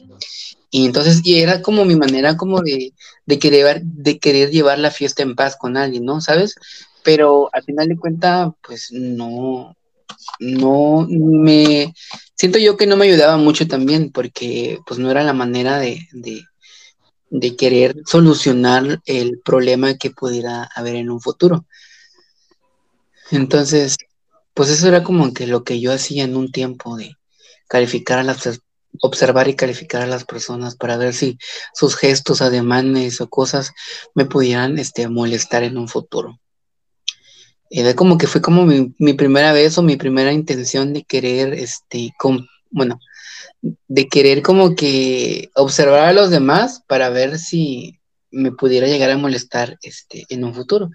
Y 0.71 0.85
entonces, 0.85 1.21
y 1.25 1.41
era 1.41 1.63
como 1.63 1.85
mi 1.85 1.95
manera 1.95 2.37
como 2.37 2.61
de, 2.61 2.93
de, 3.25 3.39
querer, 3.39 3.83
de 3.83 4.19
querer 4.19 4.51
llevar 4.51 4.81
la 4.81 4.91
fiesta 4.91 5.23
en 5.23 5.37
paz 5.37 5.57
con 5.57 5.77
alguien, 5.77 6.05
¿no? 6.05 6.21
¿Sabes? 6.21 6.57
Pero 7.05 7.49
al 7.53 7.63
final 7.63 7.87
de 7.89 7.97
cuentas, 7.97 8.51
pues 8.67 8.91
no, 8.91 9.77
no 10.41 11.07
me 11.09 11.95
siento 12.35 12.59
yo 12.59 12.77
que 12.77 12.87
no 12.87 12.97
me 12.97 13.07
ayudaba 13.07 13.37
mucho 13.37 13.67
también 13.67 14.11
porque 14.13 14.79
pues 14.87 14.99
no 14.99 15.11
era 15.11 15.23
la 15.25 15.33
manera 15.33 15.79
de, 15.79 16.07
de, 17.31 17.57
querer 17.57 17.97
solucionar 18.07 19.01
el 19.07 19.41
problema 19.45 19.97
que 19.97 20.11
pudiera 20.11 20.65
haber 20.75 20.97
en 20.97 21.11
un 21.11 21.21
futuro. 21.21 21.67
Entonces, 23.31 23.97
pues 24.55 24.71
eso 24.71 24.89
era 24.89 25.03
como 25.03 25.33
que 25.33 25.47
lo 25.47 25.65
que 25.65 25.81
yo 25.81 25.93
hacía 25.93 26.25
en 26.25 26.37
un 26.37 26.53
tiempo 26.53 26.97
de 26.97 27.17
calificar 27.69 28.19
a 28.19 28.23
las 28.23 28.61
observar 29.03 29.49
y 29.49 29.57
calificar 29.57 30.03
a 30.03 30.07
las 30.07 30.25
personas 30.25 30.77
para 30.77 30.97
ver 30.97 31.13
si 31.15 31.39
sus 31.75 31.97
gestos, 31.97 32.43
ademanes 32.43 33.21
o 33.21 33.29
cosas 33.29 33.73
me 34.15 34.25
pudieran 34.25 34.79
este, 34.79 35.09
molestar 35.09 35.63
en 35.65 35.79
un 35.79 35.89
futuro. 35.89 36.39
Era 37.71 37.95
como 37.95 38.19
que 38.19 38.27
fue 38.27 38.41
como 38.41 38.65
mi, 38.65 39.13
primera 39.15 39.53
vez 39.53 39.77
o 39.79 39.83
mi 39.83 39.97
primera 39.97 40.33
intención 40.33 40.93
de 40.93 41.03
querer, 41.05 41.55
este, 41.55 42.13
bueno, 42.71 43.01
de 43.61 44.09
querer 44.09 44.43
como 44.43 44.75
que 44.75 45.51
observar 45.55 46.01
a 46.01 46.13
los 46.13 46.31
demás 46.31 46.83
para 46.87 47.11
ver 47.11 47.39
si 47.39 47.99
me 48.31 48.53
pudiera 48.53 48.87
llegar 48.87 49.11
a 49.11 49.19
molestar, 49.19 49.79
este, 49.83 50.27
en 50.29 50.45
un 50.45 50.55
futuro. 50.55 50.91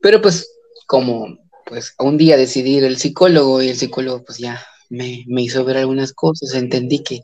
Pero 0.00 0.20
pues, 0.22 0.48
como, 0.86 1.38
pues, 1.66 1.94
un 1.98 2.16
día 2.16 2.36
decidí 2.36 2.76
ir 2.76 2.84
al 2.84 2.98
psicólogo 2.98 3.62
y 3.62 3.68
el 3.68 3.76
psicólogo, 3.76 4.24
pues 4.24 4.38
ya 4.38 4.64
me, 4.88 5.24
me 5.26 5.42
hizo 5.42 5.64
ver 5.64 5.78
algunas 5.78 6.12
cosas, 6.12 6.54
entendí 6.54 7.02
que, 7.02 7.22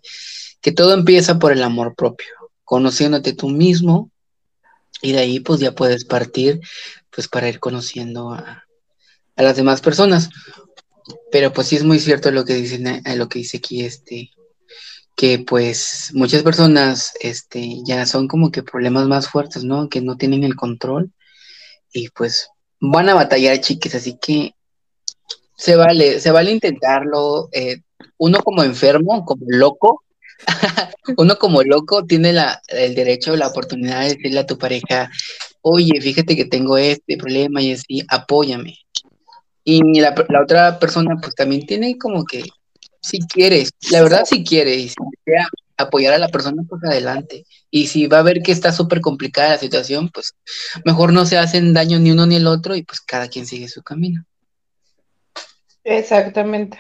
que 0.61 0.73
todo 0.73 0.95
empieza 0.95 1.39
por 1.39 1.53
el 1.53 1.63
amor 1.63 1.95
propio, 1.95 2.27
conociéndote 2.65 3.35
tú 3.35 3.49
mismo, 3.49 4.11
y 5.05 5.13
de 5.13 5.19
ahí 5.19 5.41
pues 5.41 5.61
ya 5.61 5.75
puedes 5.75 6.05
partir 6.05 6.61
pues 7.11 7.29
para 7.29 7.49
ir 7.49 7.61
conociendo 7.61 8.33
a, 8.33 8.64
a 9.37 9.43
las 9.43 9.57
demás 9.57 9.81
personas. 9.81 10.31
Pero 11.31 11.53
pues 11.53 11.69
sí 11.69 11.77
es 11.77 11.85
muy 11.85 11.99
cierto 11.99 12.31
lo 12.31 12.45
que 12.45 12.55
dicen, 12.55 12.87
eh, 12.87 13.17
lo 13.17 13.29
que 13.29 13.41
dice 13.41 13.59
aquí 13.59 13.85
este 13.85 14.31
que 15.17 15.39
pues 15.39 16.11
muchas 16.13 16.43
personas 16.43 17.13
este 17.21 17.79
ya 17.87 18.05
son 18.05 18.27
como 18.27 18.51
que 18.51 18.63
problemas 18.63 19.07
más 19.07 19.29
fuertes, 19.29 19.65
¿no? 19.65 19.89
Que 19.89 20.01
no 20.01 20.17
tienen 20.17 20.43
el 20.45 20.57
control 20.57 21.13
y 21.93 22.09
pues 22.11 22.49
van 22.81 23.09
a 23.09 23.15
batallar, 23.15 23.61
chiques, 23.61 23.95
así 23.95 24.19
que 24.21 24.55
se 25.57 25.77
vale, 25.77 26.21
se 26.21 26.31
vale 26.31 26.51
intentarlo. 26.51 27.49
Eh, 27.53 27.79
uno 28.19 28.41
como 28.43 28.63
enfermo, 28.63 29.25
como 29.25 29.45
loco, 29.49 30.03
uno 31.17 31.37
como 31.37 31.63
loco 31.63 32.05
tiene 32.05 32.33
la, 32.33 32.61
el 32.69 32.95
derecho, 32.95 33.37
la 33.37 33.49
oportunidad 33.49 34.01
de 34.01 34.15
decirle 34.15 34.41
a 34.41 34.47
tu 34.47 34.59
pareja, 34.59 35.11
oye, 35.63 36.01
fíjate 36.01 36.37
que 36.37 36.45
tengo 36.45 36.77
este 36.77 37.17
problema 37.17 37.63
y 37.63 37.73
así, 37.73 38.03
apóyame. 38.09 38.79
Y 39.65 40.01
la, 40.01 40.15
la, 40.29 40.43
otra 40.43 40.79
persona 40.79 41.17
pues 41.21 41.35
también 41.35 41.67
tiene 41.67 41.97
como 41.97 42.25
que, 42.25 42.43
si 43.01 43.19
quieres, 43.21 43.71
la 43.91 44.03
verdad 44.03 44.25
si 44.25 44.45
quiere, 44.45 44.75
y 44.75 44.89
si 44.89 44.95
desea 45.25 45.49
apoyar 45.77 46.15
a 46.15 46.19
la 46.19 46.29
persona, 46.29 46.63
pues 46.69 46.83
adelante. 46.85 47.47
Y 47.71 47.87
si 47.87 48.07
va 48.07 48.19
a 48.19 48.23
ver 48.23 48.43
que 48.43 48.53
está 48.53 48.73
súper 48.73 49.01
complicada 49.01 49.51
la 49.51 49.59
situación, 49.59 50.11
pues 50.11 50.35
mejor 50.85 51.13
no 51.13 51.27
se 51.27 51.39
hacen 51.39 51.73
daño 51.75 51.99
ni 51.99 52.11
uno 52.11 52.27
ni 52.27 52.37
el 52.37 52.47
otro 52.47 52.77
y 52.77 52.83
pues 52.83 53.01
cada 53.01 53.29
quien 53.29 53.47
sigue 53.47 53.69
su 53.69 53.83
camino. 53.83 54.25
Exactamente. 55.83 56.79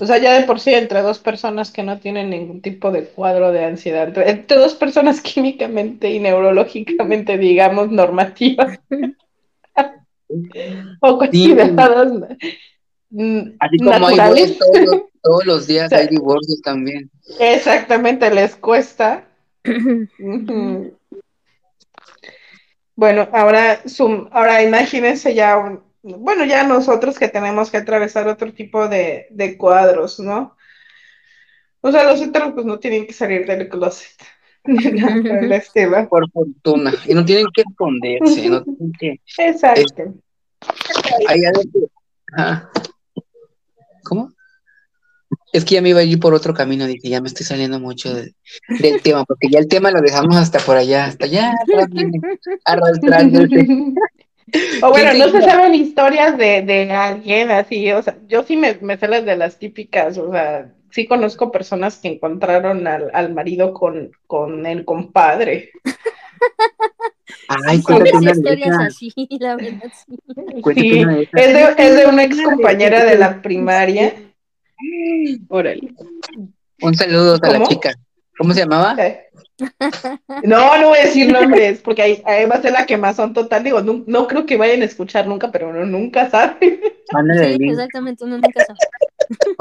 O 0.00 0.06
sea, 0.06 0.18
ya 0.18 0.38
de 0.38 0.46
por 0.46 0.58
sí, 0.58 0.72
entre 0.72 1.02
dos 1.02 1.18
personas 1.18 1.70
que 1.70 1.82
no 1.82 1.98
tienen 1.98 2.30
ningún 2.30 2.62
tipo 2.62 2.90
de 2.90 3.04
cuadro 3.04 3.52
de 3.52 3.64
ansiedad, 3.64 4.08
entre, 4.08 4.30
entre 4.30 4.56
dos 4.56 4.74
personas 4.74 5.20
químicamente 5.22 6.10
y 6.10 6.18
neurológicamente, 6.18 7.36
digamos, 7.36 7.90
normativas, 7.90 8.78
o 11.00 11.18
consideradas 11.18 12.12
Así 13.58 13.76
como 13.78 14.06
hay 14.06 14.58
todos, 15.22 15.46
los 15.46 15.66
días 15.66 15.92
hay 15.92 16.08
divorcios 16.08 16.60
también. 16.62 17.10
Exactamente, 17.38 18.30
les 18.30 18.56
cuesta. 18.56 19.24
bueno, 22.96 23.28
ahora, 23.32 23.82
ahora 24.30 24.62
imagínense 24.62 25.34
ya, 25.34 25.78
bueno, 26.02 26.44
ya 26.44 26.64
nosotros 26.64 27.18
que 27.18 27.28
tenemos 27.28 27.70
que 27.70 27.76
atravesar 27.76 28.26
otro 28.28 28.52
tipo 28.52 28.88
de, 28.88 29.26
de 29.30 29.56
cuadros, 29.58 30.18
¿no? 30.18 30.56
O 31.82 31.92
sea, 31.92 32.04
los 32.04 32.20
heteros 32.20 32.52
pues 32.54 32.64
no 32.64 32.78
tienen 32.78 33.06
que 33.06 33.12
salir 33.12 33.46
del 33.46 33.68
closet. 33.68 34.16
por 36.08 36.30
fortuna. 36.30 36.92
Y 37.06 37.14
no 37.14 37.24
tienen 37.24 37.46
que 37.52 37.62
esconderse, 37.62 38.48
no 38.48 38.62
tienen 38.62 38.92
que. 38.98 39.20
Exacto. 39.38 40.14
¿Cómo? 44.04 44.32
Es 45.52 45.64
que 45.64 45.74
ya 45.74 45.82
me 45.82 45.90
iba 45.90 46.00
a 46.00 46.04
ir 46.04 46.18
por 46.18 46.34
otro 46.34 46.54
camino, 46.54 46.86
dije, 46.86 47.08
ya 47.08 47.20
me 47.20 47.28
estoy 47.28 47.44
saliendo 47.44 47.78
mucho 47.78 48.14
del 48.14 49.02
tema, 49.02 49.24
porque 49.24 49.48
ya 49.50 49.58
el 49.58 49.68
tema 49.68 49.90
lo 49.90 50.00
dejamos 50.00 50.36
hasta 50.36 50.58
por 50.60 50.76
allá, 50.76 51.06
hasta 51.06 51.26
allá, 51.26 51.52
arrastrándose. 52.64 53.66
O 54.82 54.90
bueno, 54.90 55.12
no 55.14 55.30
se 55.30 55.42
saben 55.42 55.74
historias 55.74 56.36
de, 56.36 56.62
de, 56.62 56.90
alguien 56.90 57.50
así, 57.50 57.90
o 57.92 58.02
sea, 58.02 58.16
yo 58.28 58.42
sí 58.42 58.56
me, 58.56 58.76
me 58.82 58.98
sé 58.98 59.08
las 59.08 59.24
de 59.24 59.36
las 59.36 59.58
típicas, 59.58 60.18
o 60.18 60.30
sea, 60.30 60.72
sí 60.92 61.06
conozco 61.06 61.50
personas 61.50 61.96
que 61.96 62.08
encontraron 62.08 62.86
al, 62.86 63.10
al 63.12 63.34
marido 63.34 63.74
con, 63.74 64.12
con 64.26 64.66
el 64.66 64.84
compadre. 64.84 65.72
Ay, 67.48 67.82
cuéntate 67.82 68.30
historias 68.30 68.78
así, 68.78 69.12
la 69.40 69.56
verdad, 69.56 69.90
sí. 70.06 71.04
Es, 71.32 71.52
de, 71.52 71.74
es 71.78 71.96
de 71.96 72.06
una 72.06 72.24
ex 72.24 72.40
compañera 72.42 73.04
de 73.04 73.18
la 73.18 73.42
primaria. 73.42 74.14
Órale. 75.48 75.94
Un 76.80 76.94
saludo 76.94 77.38
a 77.42 77.48
la 77.48 77.66
chica. 77.66 77.94
¿Cómo 78.36 78.52
se 78.54 78.60
llamaba? 78.60 78.96
No, 80.44 80.78
no 80.78 80.88
voy 80.88 80.98
a 80.98 81.04
decir 81.04 81.32
nombres, 81.32 81.80
porque 81.80 82.02
ahí, 82.02 82.22
ahí, 82.24 82.46
va 82.46 82.56
a 82.56 82.62
ser 82.62 82.72
la 82.72 82.86
quemazón 82.86 83.32
total. 83.32 83.64
Digo, 83.64 83.80
no, 83.82 84.04
no 84.06 84.26
creo 84.26 84.46
que 84.46 84.56
vayan 84.56 84.82
a 84.82 84.86
escuchar 84.86 85.26
nunca, 85.26 85.50
pero 85.50 85.70
uno 85.70 85.84
nunca 85.84 86.30
sabe. 86.30 86.56
Sí, 86.60 87.68
exactamente, 87.68 88.24
uno 88.24 88.38
nunca 88.38 88.64
sabe. 88.64 88.78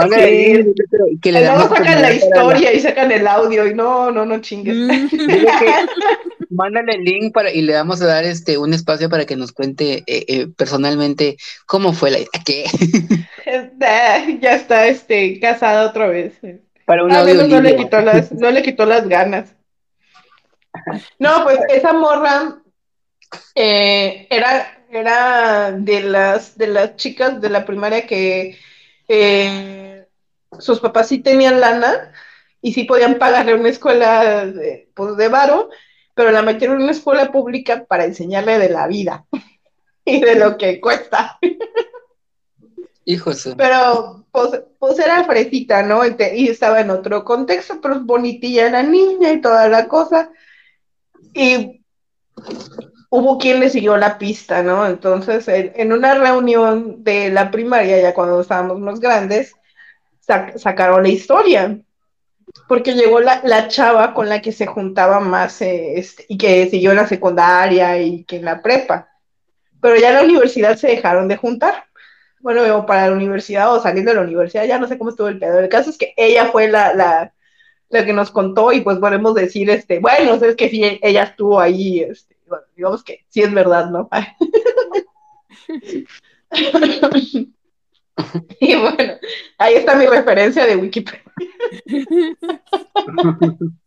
Sí. 0.09 1.17
Que 1.21 1.31
le 1.31 1.45
Luego 1.45 1.69
sacan 1.69 2.01
la 2.01 2.11
historia 2.11 2.73
y 2.73 2.79
sacan 2.79 3.09
el 3.11 3.25
audio 3.25 3.67
y 3.67 3.73
no, 3.73 4.11
no, 4.11 4.25
no 4.25 4.41
chingues. 4.41 4.75
Mm. 4.75 5.07
mándale 6.51 6.93
el 6.93 7.03
link 7.03 7.33
para, 7.33 7.51
y 7.51 7.61
le 7.61 7.73
vamos 7.73 8.01
a 8.01 8.07
dar 8.07 8.23
este 8.23 8.57
un 8.57 8.73
espacio 8.73 9.09
para 9.09 9.25
que 9.25 9.35
nos 9.35 9.51
cuente 9.51 10.03
eh, 10.07 10.25
eh, 10.27 10.47
personalmente 10.47 11.37
cómo 11.65 11.93
fue 11.93 12.11
la 12.11 12.19
¿Qué? 12.45 12.65
ya 14.41 14.55
está 14.55 14.87
este 14.87 15.39
casada 15.39 15.87
otra 15.87 16.07
vez. 16.07 16.33
Para 16.85 17.03
un 17.03 17.11
audio 17.11 17.47
no, 17.47 17.61
le 17.61 17.75
quitó 17.75 18.01
las, 18.01 18.31
no 18.31 18.51
le 18.51 18.61
quitó 18.61 18.85
las 18.85 19.07
ganas. 19.07 19.55
No, 21.19 21.43
pues 21.43 21.59
esa 21.69 21.93
morra 21.93 22.61
eh, 23.55 24.27
era, 24.29 24.85
era 24.89 25.71
de 25.71 26.01
las 26.01 26.57
de 26.57 26.67
las 26.67 26.95
chicas 26.95 27.41
de 27.41 27.49
la 27.49 27.65
primaria 27.65 28.07
que 28.07 28.57
eh, 29.07 30.05
sus 30.59 30.79
papás 30.79 31.07
sí 31.07 31.19
tenían 31.19 31.59
lana 31.59 32.11
y 32.61 32.73
sí 32.73 32.83
podían 32.83 33.17
pagarle 33.17 33.55
una 33.55 33.69
escuela 33.69 34.45
de, 34.45 34.89
pues, 34.93 35.17
de 35.17 35.27
varo, 35.27 35.69
pero 36.13 36.31
la 36.31 36.41
metieron 36.41 36.77
en 36.77 36.83
una 36.83 36.91
escuela 36.91 37.31
pública 37.31 37.85
para 37.85 38.05
enseñarle 38.05 38.59
de 38.59 38.69
la 38.69 38.87
vida 38.87 39.25
y 40.05 40.21
de 40.21 40.35
lo 40.35 40.57
que 40.57 40.79
cuesta. 40.79 41.39
Hijo 43.03 43.31
Pero 43.57 44.25
pues, 44.31 44.61
pues, 44.77 44.99
era 44.99 45.23
fresita, 45.23 45.81
¿no? 45.83 46.01
Y 46.05 46.47
estaba 46.47 46.81
en 46.81 46.91
otro 46.91 47.25
contexto, 47.25 47.79
pero 47.81 47.95
es 47.95 48.03
bonitilla 48.03 48.69
la 48.69 48.83
niña 48.83 49.31
y 49.31 49.41
toda 49.41 49.67
la 49.67 49.87
cosa. 49.87 50.31
Y 51.33 51.83
hubo 53.09 53.37
quien 53.37 53.59
le 53.59 53.69
siguió 53.69 53.97
la 53.97 54.17
pista, 54.17 54.63
¿no? 54.63 54.87
Entonces, 54.87 55.47
en, 55.47 55.93
una 55.93 56.15
reunión 56.15 57.03
de 57.03 57.29
la 57.29 57.51
primaria, 57.51 58.01
ya 58.01 58.13
cuando 58.13 58.41
estábamos 58.41 58.79
más 58.79 58.99
grandes, 58.99 59.53
sacaron 60.55 61.03
la 61.03 61.09
historia. 61.09 61.79
Porque 62.67 62.93
llegó 62.93 63.19
la, 63.21 63.67
chava 63.69 64.13
con 64.13 64.27
la 64.27 64.41
que 64.41 64.51
se 64.51 64.65
juntaba 64.65 65.19
más 65.19 65.61
eh, 65.61 65.93
este, 65.97 66.25
y 66.27 66.37
que 66.37 66.69
siguió 66.69 66.91
en 66.91 66.97
la 66.97 67.07
secundaria 67.07 67.97
y 68.01 68.25
que 68.25 68.37
en 68.37 68.45
la 68.45 68.61
prepa. 68.61 69.09
Pero 69.81 69.95
ya 69.95 70.09
en 70.09 70.15
la 70.15 70.23
universidad 70.23 70.75
se 70.77 70.87
dejaron 70.87 71.27
de 71.27 71.37
juntar 71.37 71.85
bueno, 72.41 72.85
para 72.85 73.07
la 73.07 73.15
universidad 73.15 73.73
o 73.73 73.79
saliendo 73.79 74.11
de 74.11 74.17
la 74.17 74.23
universidad, 74.23 74.65
ya 74.65 74.79
no 74.79 74.87
sé 74.87 74.97
cómo 74.97 75.11
estuvo 75.11 75.27
el 75.27 75.39
pedo. 75.39 75.59
El 75.59 75.69
caso 75.69 75.89
es 75.89 75.97
que 75.97 76.13
ella 76.17 76.47
fue 76.47 76.67
la, 76.67 76.93
la, 76.93 77.33
que 77.91 78.13
nos 78.13 78.31
contó 78.31 78.71
y 78.71 78.81
pues 78.81 78.97
podemos 78.97 79.35
decir, 79.35 79.69
este, 79.69 79.99
bueno, 79.99 80.33
es 80.33 80.55
que 80.55 80.69
sí, 80.69 80.99
ella 81.01 81.23
estuvo 81.23 81.59
ahí, 81.59 81.99
este, 81.99 82.37
digamos 82.75 83.03
que 83.03 83.25
sí 83.29 83.41
es 83.41 83.53
verdad, 83.53 83.89
¿no? 83.89 84.09
y 88.59 88.75
bueno, 88.75 89.13
ahí 89.57 89.75
está 89.75 89.95
mi 89.95 90.05
referencia 90.05 90.65
de 90.65 90.75
Wikipedia. 90.75 91.23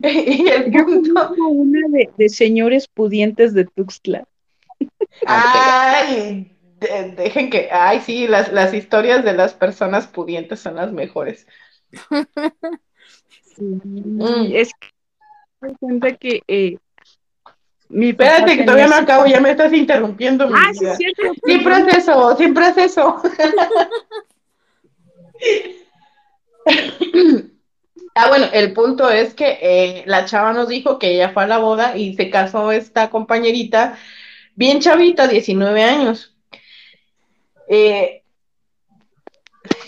y 0.00 0.48
el 0.48 0.72
punto... 0.72 1.34
una 1.48 1.88
de, 1.88 2.10
de 2.16 2.28
señores 2.28 2.88
pudientes 2.88 3.54
de 3.54 3.64
Tuxtla. 3.64 4.26
Ay, 5.26 6.56
dejen 7.16 7.50
que, 7.50 7.68
ay, 7.70 8.00
sí, 8.00 8.28
las, 8.28 8.52
las 8.52 8.74
historias 8.74 9.24
de 9.24 9.32
las 9.32 9.54
personas 9.54 10.06
pudientes 10.06 10.60
son 10.60 10.76
las 10.76 10.92
mejores. 10.92 11.46
Mm. 13.58 14.50
Es 14.52 14.72
que 14.74 14.88
me 15.62 15.74
cuenta 15.76 16.12
que 16.16 16.42
eh, 16.46 16.76
mi 17.88 18.10
Espérate, 18.10 18.56
que 18.56 18.64
todavía 18.64 18.88
no 18.88 18.96
acabo, 18.96 19.26
ya 19.26 19.40
me 19.40 19.52
estás 19.52 19.72
interrumpiendo. 19.72 20.50
Ah, 20.52 20.72
sí, 20.74 20.84
siempre 21.44 21.78
es 21.78 21.98
eso, 21.98 22.36
siempre 22.36 22.68
es 22.68 22.76
eso. 22.76 23.22
ah, 28.16 28.28
bueno, 28.28 28.46
el 28.52 28.72
punto 28.72 29.08
es 29.08 29.34
que 29.34 29.58
eh, 29.62 30.02
la 30.06 30.24
chava 30.24 30.52
nos 30.52 30.68
dijo 30.68 30.98
que 30.98 31.14
ella 31.14 31.30
fue 31.30 31.44
a 31.44 31.46
la 31.46 31.58
boda 31.58 31.96
y 31.96 32.14
se 32.14 32.28
casó 32.28 32.72
esta 32.72 33.08
compañerita 33.08 33.96
bien 34.56 34.80
chavita, 34.80 35.28
19 35.28 35.84
años. 35.84 36.34
Eh, 37.68 38.24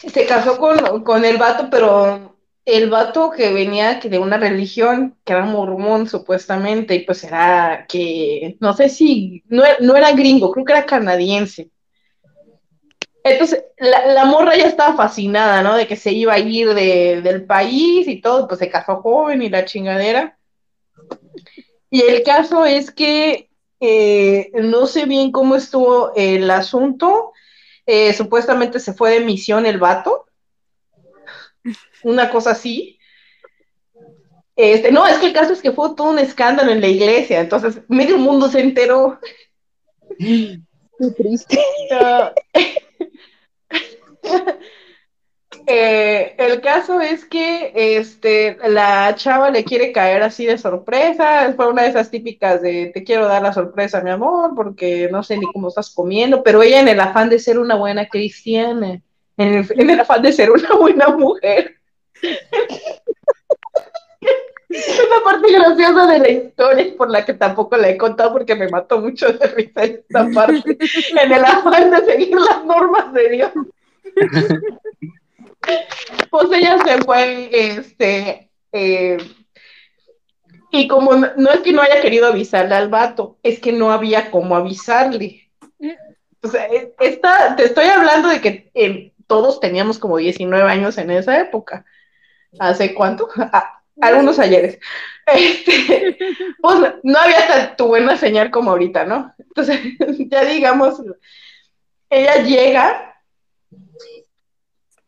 se 0.09 0.27
casó 0.27 0.59
con, 0.59 1.25
el 1.25 1.37
vato, 1.37 1.69
pero 1.71 2.37
el 2.65 2.91
vato 2.91 3.31
que 3.31 3.53
venía 3.53 4.01
de 4.01 4.19
una 4.19 4.37
religión, 4.39 5.17
que 5.25 5.33
era 5.33 5.45
mormón 5.45 6.09
supuestamente, 6.09 6.95
y 6.95 7.01
pues 7.01 7.25
era 7.25 7.87
que, 7.89 8.57
no 8.61 8.75
sé 8.75 8.89
si, 8.89 9.43
no, 9.49 9.65
era 9.65 10.13
gringo, 10.13 10.51
creo 10.53 10.65
que 10.65 10.73
era 10.73 10.87
canadiense. 10.87 11.71
Entonces, 13.25 13.65
la, 13.79 14.25
morra 14.25 14.57
ya 14.57 14.67
estaba 14.67 14.97
fascinada, 14.97 15.63
¿no? 15.63 15.77
De 15.77 15.87
que 15.87 15.97
se 15.97 16.13
iba 16.13 16.35
a 16.35 16.39
ir 16.39 16.73
del 16.73 17.45
país 17.45 18.09
y 18.09 18.21
todo, 18.21 18.49
pues 18.49 18.61
se 18.61 18.71
casó 18.71 19.03
joven 19.03 19.43
y 19.43 19.51
la 19.51 19.65
chingadera. 19.65 20.39
Y 21.91 22.03
el 22.03 22.23
caso 22.23 22.65
es 22.65 22.91
que 22.91 23.51
eh, 23.81 24.51
no 24.55 24.87
sé 24.87 25.07
bien 25.07 25.31
cómo 25.31 25.57
estuvo 25.57 26.13
el 26.17 26.51
asunto, 26.51 27.33
eh, 27.91 28.13
supuestamente 28.13 28.81
se 28.81 28.93
fue 28.93 29.13
de 29.13 29.21
misión 29.21 29.65
el 29.65 29.79
vato, 29.79 30.27
una 32.03 32.31
cosa 32.31 32.51
así. 32.51 32.99
Este, 34.55 34.93
no, 34.93 35.07
es 35.07 35.17
que 35.17 35.29
el 35.29 35.33
caso 35.33 35.55
es 35.55 35.63
que 35.63 35.73
fue 35.73 35.97
todo 35.97 36.11
un 36.11 36.19
escándalo 36.19 36.71
en 36.71 36.83
la 36.83 36.89
iglesia, 36.89 37.41
entonces 37.41 37.81
medio 37.89 38.19
mundo 38.19 38.51
se 38.51 38.61
enteró. 38.61 39.19
Qué 40.19 40.61
triste. 41.17 41.59
Eh, 45.71 46.35
el 46.39 46.63
caso 46.63 46.99
es 46.99 47.27
que 47.27 47.73
este, 47.75 48.57
la 48.71 49.15
chava 49.17 49.51
le 49.51 49.65
quiere 49.65 49.93
caer 49.93 50.23
así 50.23 50.47
de 50.47 50.57
sorpresa, 50.57 51.53
fue 51.55 51.69
una 51.69 51.83
de 51.83 51.91
esas 51.91 52.11
típicas 52.11 52.63
de 52.63 52.91
te 52.95 53.05
quiero 53.05 53.29
dar 53.29 53.43
la 53.43 53.53
sorpresa, 53.53 54.01
mi 54.01 54.09
amor, 54.09 54.55
porque 54.57 55.11
no 55.13 55.23
sé 55.23 55.37
ni 55.37 55.45
cómo 55.53 55.69
estás 55.69 55.91
comiendo, 55.91 56.43
pero 56.43 56.63
ella 56.63 56.81
en 56.81 56.89
el 56.89 56.99
afán 56.99 57.29
de 57.29 57.39
ser 57.39 57.59
una 57.59 57.75
buena 57.75 58.09
cristiana, 58.09 59.03
en 59.37 59.67
el, 59.91 60.01
afán 60.01 60.23
de 60.23 60.33
ser 60.33 60.51
una 60.51 60.73
buena 60.75 61.09
mujer. 61.09 61.77
Es 64.71 65.01
una 65.01 65.25
parte 65.25 65.51
graciosa 65.51 66.07
de 66.13 66.19
la 66.19 66.29
historia 66.29 66.95
por 66.95 67.09
la 67.09 67.25
que 67.25 67.33
tampoco 67.33 67.75
la 67.79 67.89
he 67.89 67.97
contado 67.97 68.35
porque 68.35 68.55
me 68.55 68.69
mató 68.69 69.01
mucho 69.01 69.33
de 69.33 69.47
risa 69.47 69.83
esta 69.83 70.29
parte, 70.35 70.77
en 71.23 71.33
el 71.33 71.43
afán 71.43 71.91
de 71.91 72.05
seguir 72.05 72.37
las 72.39 72.63
normas 72.67 73.11
de 73.15 73.29
Dios. 73.31 73.51
pues 76.31 76.49
ella 76.53 76.79
se 76.85 76.99
fue, 77.03 77.51
este, 77.53 78.51
eh, 78.73 79.19
y 80.71 80.89
como 80.89 81.15
no, 81.15 81.51
es 81.51 81.61
que 81.61 81.73
no 81.73 81.83
haya 81.83 82.01
querido 82.01 82.27
avisarle 82.27 82.75
al 82.75 82.89
vato, 82.89 83.39
es 83.43 83.61
que 83.61 83.73
no 83.73 83.91
había 83.91 84.31
cómo 84.31 84.57
avisarle. 84.57 85.51
O 86.43 86.49
sea, 86.49 86.67
e, 86.67 86.95
esta, 87.01 87.57
te 87.57 87.65
estoy 87.65 87.87
hablando 87.87 88.29
de 88.29 88.41
que 88.41 88.71
eh, 88.75 89.13
todos 89.27 89.61
teníamos 89.61 89.99
como 89.99 90.19
19 90.19 90.71
años 90.71 90.99
en 90.99 91.11
esa 91.11 91.41
época. 91.41 91.85
¿Hace 92.59 92.95
cuánto? 92.95 93.29
Ah, 93.37 93.83
algunos 94.01 94.39
ayeres. 94.39 94.79
Este, 95.31 96.17
pues 96.63 96.95
no 97.03 97.19
había 97.19 97.75
tan 97.77 97.87
buena 97.87 98.17
señal 98.17 98.51
como 98.51 98.71
ahorita, 98.71 99.05
¿no? 99.05 99.35
Entonces, 99.37 99.79
ya 100.31 100.43
digamos, 100.47 101.03
ella 102.09 102.37
llega 102.37 103.18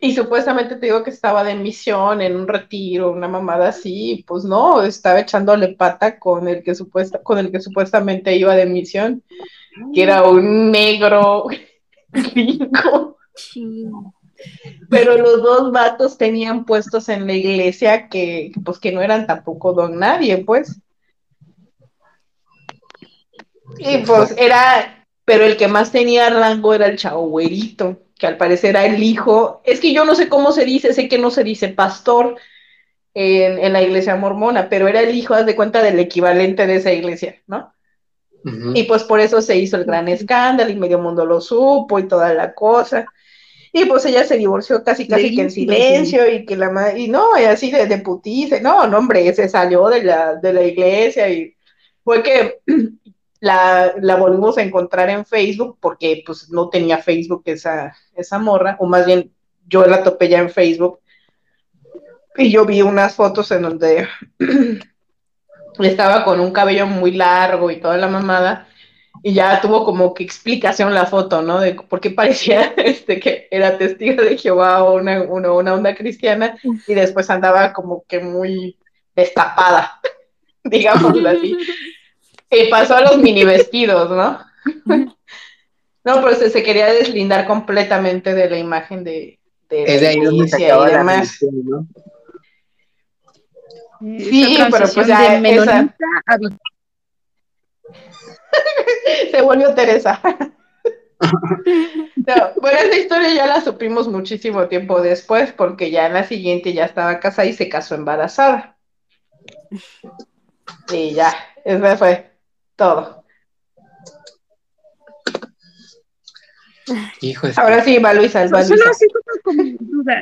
y 0.01 0.15
supuestamente 0.15 0.77
te 0.77 0.87
digo 0.87 1.05
que 1.05 1.11
estaba 1.11 1.45
de 1.45 1.55
misión 1.55 2.23
en 2.23 2.35
un 2.35 2.49
retiro, 2.49 3.13
una 3.13 3.29
mamada 3.29 3.69
así, 3.69 4.25
pues 4.27 4.45
no, 4.45 4.83
estaba 4.83 5.21
echándole 5.21 5.69
pata 5.69 6.19
con 6.19 6.49
el 6.49 6.63
que 6.63 6.75
supuesta, 6.75 7.23
con 7.23 7.39
el 7.39 7.53
que 7.53 7.61
supuestamente 7.61 8.35
iba 8.35 8.57
de 8.57 8.65
misión, 8.65 9.23
que 9.95 10.03
era 10.03 10.23
un 10.25 10.71
negro 10.71 11.47
gringo. 12.09 13.19
Pero 14.89 15.19
los 15.19 15.43
dos 15.43 15.71
vatos 15.71 16.17
tenían 16.17 16.65
puestos 16.65 17.11
en 17.11 17.27
la 17.27 17.35
iglesia 17.35 18.09
que, 18.09 18.53
pues 18.65 18.79
que 18.79 18.93
no 18.93 19.03
eran 19.03 19.27
tampoco 19.27 19.75
don 19.75 19.99
nadie, 19.99 20.39
pues. 20.39 20.81
Y 23.79 23.99
pues 23.99 24.35
era, 24.39 25.00
pero 25.31 25.45
el 25.45 25.57
que 25.57 25.69
más 25.69 25.93
tenía 25.93 26.29
rango 26.29 26.75
era 26.75 26.87
el 26.87 26.99
chavo 26.99 27.29
güerito 27.29 27.99
que 28.19 28.27
al 28.27 28.37
parecer 28.37 28.71
era 28.71 28.85
el 28.85 29.01
hijo, 29.01 29.63
es 29.65 29.79
que 29.79 29.95
yo 29.95 30.05
no 30.05 30.17
sé 30.17 30.29
cómo 30.29 30.51
se 30.51 30.65
dice, 30.65 30.93
sé 30.93 31.09
que 31.09 31.19
no 31.19 31.31
se 31.31 31.45
dice 31.45 31.69
pastor 31.69 32.35
en, 33.15 33.73
la 33.73 33.81
iglesia 33.81 34.17
mormona, 34.17 34.69
pero 34.69 34.89
era 34.89 35.01
el 35.03 35.15
hijo, 35.15 35.35
haz 35.35 35.47
de 35.47 35.55
cuenta, 35.55 35.85
del 35.85 36.01
equivalente 36.01 36.67
de 36.67 36.75
esa 36.75 36.93
iglesia, 36.93 37.41
¿no? 37.47 37.73
Y 38.75 38.83
pues 38.85 39.05
por 39.05 39.21
eso 39.21 39.41
se 39.41 39.57
hizo 39.57 39.77
el 39.77 39.85
gran 39.85 40.09
escándalo 40.09 40.71
y 40.71 40.75
medio 40.75 40.99
mundo 40.99 41.25
lo 41.25 41.41
supo 41.41 42.01
y 42.01 42.09
toda 42.09 42.35
la 42.35 42.53
cosa. 42.53 43.07
Y 43.73 43.85
pues 43.85 44.05
ella 44.07 44.25
se 44.25 44.37
divorció 44.37 44.83
casi 44.83 45.07
casi 45.07 45.37
que 45.37 45.43
en 45.43 45.51
silencio 45.53 46.29
y 46.29 46.45
que 46.45 46.57
la 46.57 46.71
madre, 46.71 46.99
y 46.99 47.09
no, 47.09 47.39
y 47.39 47.45
así 47.45 47.71
de, 47.71 47.87
de 47.87 47.99
putice, 47.99 48.61
no, 48.61 48.89
no, 48.89 48.99
hombre, 48.99 49.33
se 49.33 49.49
salió 49.49 49.89
de 49.89 50.03
la, 50.03 50.35
de 50.35 50.53
la 50.53 50.65
iglesia 50.65 51.31
y 51.31 51.55
fue 52.03 52.23
que 52.23 52.59
la, 53.41 53.95
la, 54.01 54.17
volvimos 54.17 54.59
a 54.59 54.63
encontrar 54.63 55.11
en 55.11 55.25
Facebook 55.25 55.79
porque 55.81 56.23
pues 56.25 56.51
no 56.51 56.69
tenía 56.69 56.99
Facebook 56.99 57.43
esa, 57.47 57.97
esa 58.15 58.39
morra, 58.39 58.77
o 58.79 58.87
más 58.87 59.07
bien 59.07 59.33
yo 59.67 59.87
la 59.87 60.03
topé 60.03 60.29
ya 60.29 60.39
en 60.39 60.51
Facebook 60.51 61.01
y 62.37 62.51
yo 62.51 62.65
vi 62.65 62.83
unas 62.83 63.15
fotos 63.15 63.51
en 63.51 63.63
donde 63.63 64.09
estaba 65.79 66.25
con 66.25 66.41
un 66.41 66.53
cabello 66.53 66.87
muy 66.87 67.13
largo 67.13 67.71
y 67.71 67.81
toda 67.81 67.97
la 67.97 68.09
mamada 68.09 68.69
y 69.23 69.35
ya 69.35 69.61
tuvo 69.61 69.85
como 69.85 70.15
que 70.15 70.25
explicación 70.25 70.95
la 70.95 71.07
foto, 71.07 71.43
¿no? 71.43 71.61
De 71.61 71.75
por 71.75 72.01
qué 72.01 72.11
parecía 72.11 72.75
este, 72.77 73.21
que 73.21 73.49
era 73.51 73.79
testigo 73.79 74.23
de 74.23 74.39
Jehová 74.39 74.85
o 74.85 74.97
una, 74.97 75.23
una, 75.23 75.53
una 75.53 75.75
onda 75.75 75.95
cristiana 75.95 76.57
y 76.87 76.95
después 76.95 77.29
andaba 77.31 77.73
como 77.73 78.05
que 78.09 78.21
muy 78.21 78.79
destapada, 79.15 80.01
digámoslo 80.65 81.29
así. 81.29 81.57
Y 82.51 82.69
pasó 82.69 82.97
a 82.97 83.03
los 83.03 83.19
mini 83.19 83.45
vestidos, 83.45 84.11
¿no? 84.11 84.41
no, 86.05 86.23
pero 86.23 86.35
se, 86.35 86.63
quería 86.63 86.93
deslindar 86.93 87.47
completamente 87.47 88.35
de 88.35 88.51
la 88.51 88.59
imagen 88.59 89.05
de, 89.05 89.39
de, 89.69 89.85
es 89.85 90.01
de 90.01 90.09
ahí 90.09 90.21
donde 90.21 90.49
se 90.49 90.67
acaba 90.67 90.89
la 90.89 91.05
¿no? 91.05 91.23
Sí, 94.01 94.59
pero 94.71 94.87
pues 94.95 95.07
ya 95.07 95.33
de 95.33 95.41
menonita 95.41 95.95
a 96.27 96.39
Se 99.31 99.43
volvió 99.43 99.75
Teresa. 99.75 100.19
bueno, 102.61 102.79
esa 102.79 102.97
historia 102.97 103.35
ya 103.35 103.47
la 103.47 103.61
supimos 103.61 104.09
muchísimo 104.09 104.69
tiempo 104.69 105.03
después, 105.03 105.53
porque 105.53 105.91
ya 105.91 106.07
en 106.07 106.15
la 106.15 106.25
siguiente 106.25 106.73
ya 106.73 106.87
estaba 106.87 107.21
casada 107.21 107.47
y 107.47 107.53
se 107.53 107.69
casó 107.69 107.95
embarazada. 107.95 108.79
Y 110.91 111.13
ya, 111.13 111.35
eso 111.65 111.97
fue 111.97 112.30
todo. 112.81 113.25
Ahora 117.57 117.85
sí, 117.85 117.99
va 117.99 118.15
Luisa, 118.15 118.47
va 118.49 118.63
Luisa. 118.63 118.91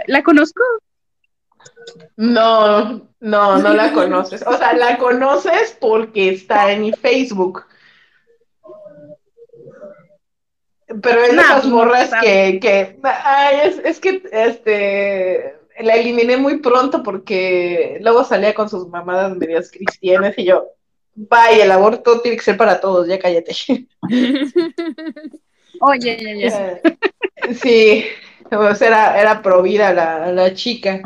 ¿La 0.08 0.22
conozco? 0.24 0.62
No, 2.16 3.08
no, 3.20 3.58
no 3.58 3.74
la 3.74 3.92
conoces. 3.92 4.44
O 4.44 4.56
sea, 4.58 4.72
la 4.72 4.98
conoces 4.98 5.76
porque 5.80 6.30
está 6.30 6.72
en 6.72 6.82
mi 6.82 6.92
Facebook. 6.92 7.64
Pero 11.00 11.20
es 11.22 11.36
de 11.36 11.42
esas 11.42 11.66
morras 11.66 12.10
que, 12.20 12.58
que 12.60 12.98
ay, 13.04 13.58
es, 13.64 13.78
es, 13.84 14.00
que 14.00 14.22
este 14.32 15.54
la 15.80 15.94
eliminé 15.94 16.38
muy 16.38 16.58
pronto 16.58 17.02
porque 17.02 17.98
luego 18.00 18.24
salía 18.24 18.54
con 18.54 18.68
sus 18.68 18.88
mamadas 18.88 19.36
medias 19.36 19.70
cristianas 19.70 20.34
y 20.38 20.46
yo, 20.46 20.66
vaya, 21.18 21.64
el 21.64 21.70
aborto 21.70 22.20
tiene 22.20 22.36
que 22.36 22.44
ser 22.44 22.56
para 22.56 22.80
todos, 22.80 23.08
ya 23.08 23.18
cállate. 23.18 23.52
Oye, 25.80 26.38
ya, 26.40 26.48
ya. 26.48 26.80
Sí, 27.54 28.04
era, 28.80 29.20
era 29.20 29.42
pro 29.42 29.62
vida 29.62 29.92
la, 29.92 30.32
la 30.32 30.54
chica. 30.54 31.00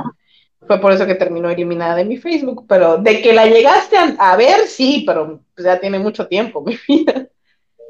Fue 0.67 0.81
por 0.81 0.93
eso 0.93 1.07
que 1.07 1.15
terminó 1.15 1.51
eliminada 1.51 1.97
de 1.97 2.05
mi 2.05 2.19
Facebook, 2.19 2.67
pero 2.69 2.99
de 2.99 3.21
que 3.21 3.33
la 3.33 3.47
llegaste 3.47 3.97
a, 3.97 4.37
ver, 4.37 4.67
sí, 4.67 5.03
pero 5.07 5.41
pues, 5.55 5.65
ya 5.65 5.81
tiene 5.81 5.99
mucho 5.99 6.29
tiempo, 6.29 6.63
mi 6.63 6.79
vida. 6.89 7.29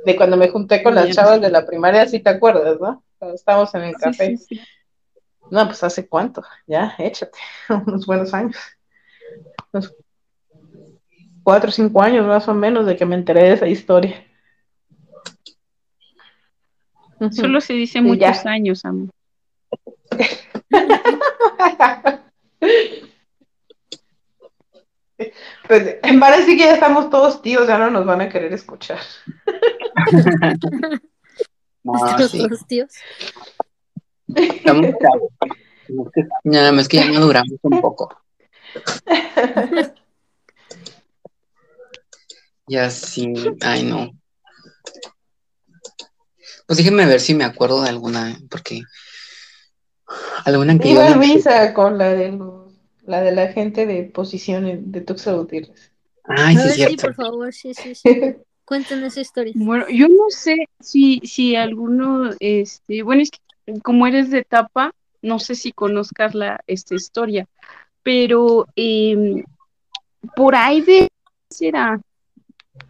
De 0.04 0.16
cuando 0.16 0.36
me 0.36 0.48
junté 0.48 0.82
con 0.82 0.94
las 0.94 1.10
chavas 1.10 1.40
de 1.40 1.50
la 1.50 1.66
primaria, 1.66 2.08
sí 2.08 2.20
te 2.20 2.30
acuerdas, 2.30 2.80
¿no? 2.80 3.04
Cuando 3.18 3.34
estábamos 3.34 3.74
en 3.74 3.82
el 3.82 3.94
café. 3.94 4.36
No, 5.50 5.66
pues 5.66 5.82
hace 5.84 6.08
cuánto, 6.08 6.42
ya, 6.66 6.94
échate, 6.98 7.38
unos 7.86 8.06
buenos 8.06 8.32
años. 8.32 8.56
Unos 9.72 9.94
cuatro 11.42 11.70
o 11.70 11.72
cinco 11.72 12.02
años 12.02 12.26
más 12.26 12.48
o 12.48 12.54
menos 12.54 12.86
de 12.86 12.96
que 12.96 13.06
me 13.06 13.14
enteré 13.14 13.44
de 13.44 13.52
esa 13.52 13.68
historia. 13.68 14.26
Solo 17.30 17.60
se 17.60 17.74
dice 17.74 18.00
muchos 18.00 18.44
años, 18.46 18.84
amor. 18.84 19.10
Pues 25.68 25.98
en 26.02 26.20
parece 26.20 26.56
que 26.56 26.64
ya 26.64 26.74
estamos 26.74 27.10
todos 27.10 27.42
tíos, 27.42 27.66
ya 27.66 27.78
no 27.78 27.90
nos 27.90 28.04
van 28.04 28.20
a 28.20 28.28
querer 28.28 28.52
escuchar. 28.52 28.98
¿Estamos 31.84 32.32
todos 32.32 32.66
tíos? 32.66 32.92
Estamos 34.34 34.86
Nada 36.44 36.72
más 36.72 36.88
que 36.88 36.98
ya 36.98 37.10
no 37.10 37.20
duramos 37.20 37.58
un 37.62 37.80
poco. 37.80 38.16
Ya 42.72 42.88
sí, 42.90 43.34
ay 43.60 43.84
no. 43.84 44.10
Pues 46.66 46.78
déjenme 46.78 47.04
ver 47.04 47.20
si 47.20 47.34
me 47.34 47.44
acuerdo 47.44 47.82
de 47.82 47.90
alguna, 47.90 48.38
porque 48.48 48.80
alguna 50.46 50.78
que 50.78 50.88
Iba 50.88 51.10
Luisa 51.10 51.74
con 51.74 51.98
la 51.98 52.14
de 52.14 52.38
la 53.02 53.20
de 53.20 53.32
la 53.32 53.48
gente 53.48 53.84
de 53.84 54.04
posiciones 54.04 54.80
de 54.90 55.02
Tuxa 55.02 55.32
Gutiérrez. 55.32 55.92
Ay, 56.24 56.56
sí, 56.56 56.68
cierto. 56.70 56.90
sí, 56.92 56.96
por 56.96 57.14
favor, 57.14 57.52
sí, 57.52 57.74
sí, 57.74 57.94
sí. 57.94 58.02
Cuéntanos 58.64 59.12
esa 59.12 59.20
historia. 59.20 59.52
Bueno, 59.54 59.84
yo 59.90 60.08
no 60.08 60.30
sé 60.30 60.56
si, 60.80 61.20
si 61.24 61.56
alguno, 61.56 62.30
este, 62.40 63.02
bueno, 63.02 63.20
es 63.20 63.30
que 63.30 63.80
como 63.82 64.06
eres 64.06 64.30
de 64.30 64.44
tapa, 64.44 64.94
no 65.20 65.38
sé 65.40 65.56
si 65.56 65.72
conozcas 65.72 66.34
la, 66.34 66.60
esta 66.66 66.94
historia, 66.94 67.46
pero 68.02 68.66
eh, 68.76 69.44
por 70.34 70.54
ahí 70.54 70.80
de, 70.80 71.08
será? 71.50 72.00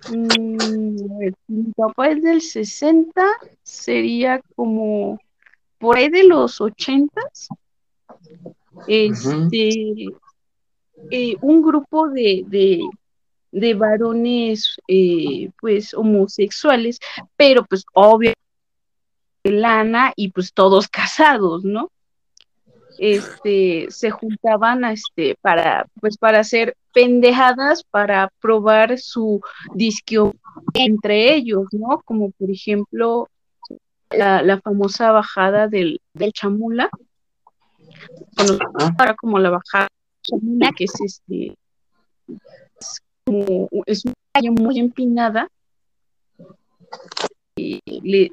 Mm, 0.09 1.33
mi 1.49 1.73
papá 1.73 2.11
es 2.11 2.23
del 2.23 2.41
60, 2.41 3.25
sería 3.63 4.41
como 4.55 5.19
por 5.79 5.97
ahí 5.97 6.09
de 6.09 6.25
los 6.25 6.61
80, 6.61 7.21
este, 8.87 10.07
eh, 11.11 11.37
un 11.41 11.63
grupo 11.63 12.09
de, 12.09 12.81
de, 13.51 13.75
varones 13.75 14.77
eh, 14.87 15.51
pues 15.61 15.95
homosexuales, 15.95 17.01
pero 17.37 17.65
pues 17.65 17.85
obviamente 17.93 18.41
lana 19.45 20.13
y 20.15 20.31
pues 20.31 20.53
todos 20.53 20.89
casados, 20.89 21.65
¿no? 21.65 21.91
Este, 22.99 23.87
se 23.91 24.11
juntaban 24.11 24.85
este, 24.85 25.37
para, 25.41 25.87
pues 26.01 26.17
para 26.19 26.41
hacer 26.41 26.77
pendejadas 26.93 27.85
para 27.85 28.31
probar 28.41 28.99
su 28.99 29.41
disquio 29.75 30.35
entre 30.75 31.35
ellos, 31.35 31.67
¿no? 31.73 32.03
Como 32.05 32.31
por 32.33 32.51
ejemplo 32.51 33.29
la, 34.11 34.61
famosa 34.61 35.11
bajada 35.13 35.69
del, 35.69 36.01
del 36.13 36.33
chamula, 36.33 36.91
para 38.97 39.15
como 39.15 39.39
la 39.39 39.51
bajada 39.51 39.89
chamula, 40.23 40.73
que 40.77 40.85
es 40.85 41.01
este, 41.01 41.57
es 42.81 43.01
como, 43.25 43.69
es 43.87 44.05
una 44.05 44.15
calle 44.33 44.51
muy 44.51 44.79
empinada, 44.79 45.49
y 47.57 47.81
le, 47.87 48.31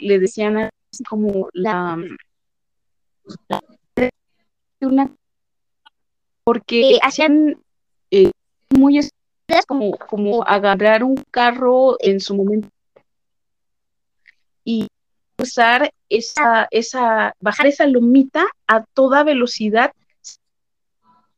le, 0.00 0.18
decían 0.18 0.56
así 0.56 1.04
como 1.08 1.48
la, 1.52 1.96
la 1.96 2.16
una 4.80 5.10
porque 6.44 6.98
hacían 7.02 7.62
eh, 8.10 8.30
muy 8.70 9.00
como, 9.66 9.92
como 9.98 10.42
agarrar 10.44 11.04
un 11.04 11.22
carro 11.30 11.96
en 12.00 12.20
su 12.20 12.34
momento 12.34 12.68
y 14.64 14.88
usar 15.38 15.90
esa, 16.08 16.68
esa, 16.70 17.34
bajar 17.40 17.66
esa 17.66 17.86
lomita 17.86 18.46
a 18.66 18.84
toda 18.94 19.24
velocidad 19.24 19.92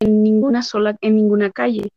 en 0.01 0.23
ninguna 0.23 0.63
sola, 0.63 0.97
en 1.01 1.17
ninguna 1.17 1.51
calle. 1.51 1.89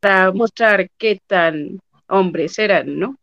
Para 0.00 0.32
mostrar 0.32 0.88
qué 0.96 1.20
tan 1.26 1.80
hombres 2.08 2.58
eran, 2.58 2.98
¿no? 2.98 3.16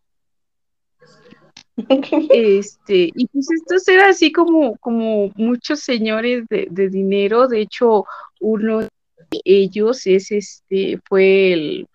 Este, 2.29 3.11
y 3.15 3.27
pues 3.27 3.51
estos 3.51 3.87
eran 3.87 4.09
así 4.09 4.31
como, 4.31 4.75
como 4.77 5.31
muchos 5.35 5.81
señores 5.81 6.45
de, 6.49 6.67
de 6.71 6.89
dinero, 6.89 7.47
de 7.47 7.61
hecho, 7.61 8.05
uno 8.39 8.79
de 8.79 8.89
ellos 9.45 10.07
es 10.07 10.31
este, 10.31 10.99
fue 11.07 11.53
el, 11.53 11.87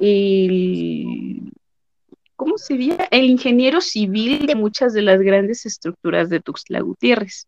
el 0.00 1.52
¿cómo 2.36 2.56
sería? 2.58 3.08
El 3.10 3.24
ingeniero 3.24 3.80
civil 3.80 4.46
de 4.46 4.54
muchas 4.54 4.92
de 4.92 5.02
las 5.02 5.20
grandes 5.20 5.66
estructuras 5.66 6.30
de 6.30 6.40
Tuxtla 6.40 6.80
Gutiérrez. 6.80 7.46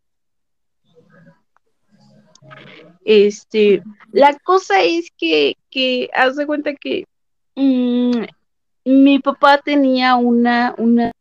Este, 3.05 3.83
la 4.13 4.39
cosa 4.41 4.83
es 4.83 5.11
que, 5.17 5.57
que 5.71 6.11
haz 6.13 6.37
de 6.37 6.47
cuenta 6.47 6.75
que 6.75 7.07
mm, 7.55 8.25
mi 8.91 9.19
papá 9.19 9.59
tenía 9.59 10.17
una, 10.17 10.75
una 10.79 11.13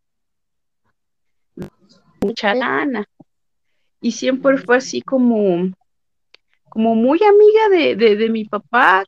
mucha 2.21 2.53
lana 2.53 3.05
y 4.01 4.11
siempre 4.11 4.57
fue 4.57 4.77
así 4.77 5.01
como, 5.01 5.71
como 6.69 6.95
muy 6.95 7.19
amiga 7.23 7.95
de, 7.95 8.15
de 8.15 8.29
mi 8.29 8.45
papá, 8.45 9.05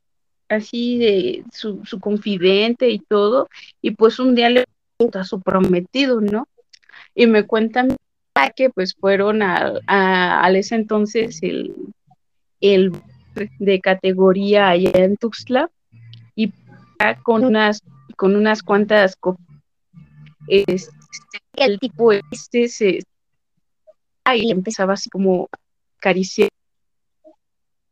así 0.49 0.97
de 0.97 1.43
su, 1.53 1.86
su 1.86 1.99
confidente 1.99 2.89
y 2.89 2.99
todo, 2.99 3.47
y 3.82 3.91
pues 3.91 4.20
un 4.20 4.36
día 4.36 4.49
le 4.49 4.66
a 5.14 5.24
su 5.24 5.39
prometido, 5.39 6.20
¿no? 6.20 6.47
Y 7.16 7.28
me 7.28 7.45
cuentan 7.45 7.95
que 8.55 8.70
pues 8.70 8.95
fueron 8.95 9.41
a, 9.41 9.74
a, 9.88 10.51
ese 10.51 10.76
entonces 10.76 11.39
el, 11.43 11.76
el 12.62 12.91
de 13.60 13.80
categoría 13.82 14.70
allá 14.70 14.91
en 14.93 15.18
Tuxtla 15.18 15.70
y 16.36 16.51
con 17.24 17.45
unas 17.45 17.84
con 18.20 18.36
unas 18.36 18.64
cuantas 18.64 19.18
este, 20.46 20.92
el 21.56 21.80
tipo 21.80 22.12
este 22.12 22.68
se 22.68 23.00
ahí 24.26 24.52
empezaba 24.52 24.96
así 24.96 25.10
como 25.10 25.48
acariciar 25.98 26.50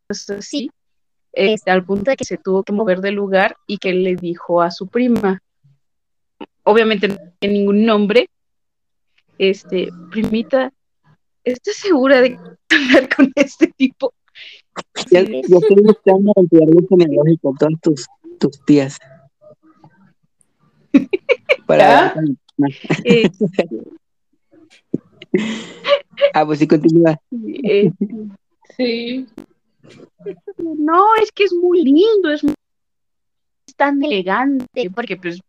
así 0.10 0.70
este, 1.32 1.72
al 1.72 1.86
punto 1.86 2.12
de 2.12 2.18
que 2.18 2.26
se 2.26 2.38
tuvo 2.38 2.64
que 2.64 2.74
mover 2.74 3.00
del 3.00 3.16
lugar 3.16 3.56
y 3.68 3.78
que 3.78 3.94
le 3.94 4.18
dijo 4.18 4.62
a 4.62 4.70
su 4.70 4.88
prima, 4.88 5.42
obviamente 6.64 7.08
no 7.08 7.16
tiene 7.40 7.60
ningún 7.60 7.86
nombre, 7.86 8.28
este, 9.38 9.88
primita, 10.12 10.74
¿estás 11.46 11.76
segura 11.76 12.20
de 12.20 12.38
hablar 12.70 13.16
con 13.16 13.32
este 13.36 13.68
tipo? 13.78 14.14
Buscando 15.14 16.34
el 16.52 16.64
árbol 16.64 16.86
genealógico, 16.90 17.56
todas 17.58 17.80
tus, 17.82 18.08
tus 18.40 18.66
tías. 18.66 19.00
Para 21.66 22.14
Eh, 23.04 23.30
ah, 26.34 26.46
pues 26.46 26.60
sí, 26.60 26.68
continúa. 26.68 27.20
eh, 27.64 27.92
Sí. 28.76 29.26
no, 30.58 31.16
es 31.22 31.32
que 31.32 31.44
es 31.46 31.54
muy 31.54 31.84
lindo, 31.84 32.30
es, 32.32 32.44
muy- 32.44 32.54
es 33.68 33.76
tan 33.76 34.04
elegante, 34.04 34.90
porque 34.94 35.18
pues 35.18 35.40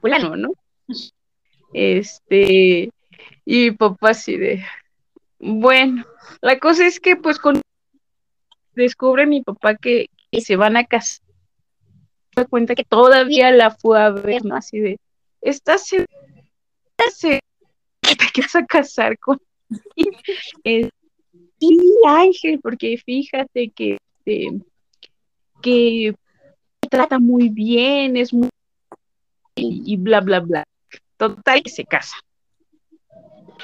fulano, 0.00 0.36
¿no? 0.36 0.52
Este, 1.72 2.90
y 3.44 3.70
mi 3.70 3.70
papá 3.72 4.10
así 4.10 4.36
de, 4.36 4.62
bueno, 5.38 6.04
la 6.40 6.58
cosa 6.58 6.86
es 6.86 7.00
que 7.00 7.16
pues 7.16 7.38
con 7.38 7.60
descubre 8.74 9.26
mi 9.26 9.42
papá 9.42 9.76
que, 9.76 10.08
que 10.30 10.40
se 10.40 10.56
van 10.56 10.76
a 10.76 10.84
casar, 10.84 11.23
se 12.34 12.40
da 12.42 12.46
cuenta 12.46 12.74
que 12.74 12.84
todavía 12.84 13.50
la 13.50 13.70
fue 13.70 14.00
a 14.02 14.10
ver, 14.10 14.44
¿no? 14.44 14.56
Así 14.56 14.78
de, 14.80 14.98
¿estás 15.40 15.86
segura 15.86 16.08
que 18.02 18.16
te 18.16 18.40
vas 18.40 18.56
a 18.56 18.64
casar 18.66 19.18
con 19.18 19.38
él?" 20.64 20.90
Sí, 21.60 21.78
Ángel, 22.06 22.60
porque 22.60 22.98
fíjate 22.98 23.70
que, 23.70 23.98
este, 24.18 24.60
que 25.62 26.14
me 26.82 26.88
trata 26.90 27.18
muy 27.18 27.48
bien, 27.48 28.16
es 28.16 28.34
muy 28.34 28.50
y, 29.54 29.82
y 29.86 29.96
bla, 29.96 30.20
bla, 30.20 30.40
bla. 30.40 30.64
Total, 31.16 31.62
que 31.62 31.70
se 31.70 31.84
casa. 31.84 32.16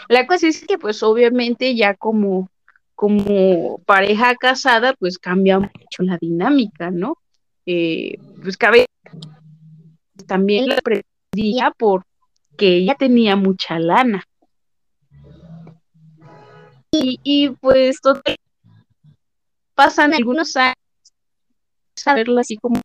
La 0.09 0.27
cosa 0.27 0.49
es 0.49 0.65
que, 0.65 0.79
pues, 0.79 1.03
obviamente, 1.03 1.75
ya 1.75 1.95
como, 1.95 2.49
como 2.95 3.79
pareja 3.87 4.35
casada, 4.37 4.95
pues 4.95 5.19
cambia 5.19 5.59
mucho 5.59 6.03
la 6.03 6.17
dinámica, 6.19 6.91
¿no? 6.91 7.19
Eh, 7.67 8.17
pues 8.43 8.57
cabe 8.57 8.87
también 10.27 10.69
la 10.69 10.77
pretendía 10.77 11.73
porque 11.77 12.77
ella 12.77 12.95
tenía 12.95 13.37
mucha 13.37 13.79
lana. 13.79 14.25
Y, 16.93 17.21
y 17.23 17.51
pues 17.51 17.99
pasan 19.75 20.13
algunos 20.13 20.57
años 20.57 20.75
a 22.07 22.41
así 22.41 22.57
como, 22.57 22.81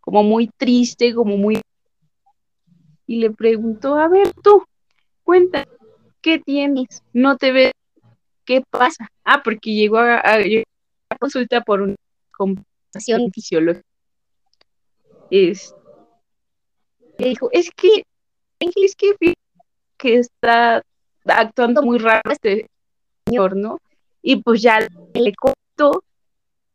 como 0.00 0.22
muy 0.22 0.48
triste, 0.56 1.14
como 1.14 1.36
muy 1.36 1.60
y 3.10 3.16
le 3.16 3.32
preguntó, 3.32 3.96
a 3.96 4.06
ver 4.06 4.32
tú, 4.40 4.64
cuenta, 5.24 5.66
¿qué 6.22 6.38
tienes? 6.38 7.02
No 7.12 7.36
te 7.36 7.50
ves, 7.50 7.72
¿qué 8.44 8.62
pasa? 8.70 9.08
Ah, 9.24 9.42
porque 9.42 9.74
llegó 9.74 9.98
a, 9.98 10.22
consulta 11.18 11.60
por 11.62 11.82
una 11.82 11.96
complicación 12.30 13.32
fisiológica. 13.32 13.89
Es, 15.30 15.74
le 17.18 17.28
dijo, 17.28 17.48
es 17.52 17.70
que, 17.70 18.04
es 18.58 18.96
que, 18.96 19.14
que 19.96 20.14
está 20.16 20.82
actuando 21.26 21.82
muy 21.82 21.98
raro 21.98 22.30
este 22.30 22.68
señor, 23.26 23.56
¿no? 23.56 23.78
Y 24.22 24.36
pues 24.36 24.62
ya 24.62 24.80
le 25.14 25.34
contó 25.34 26.02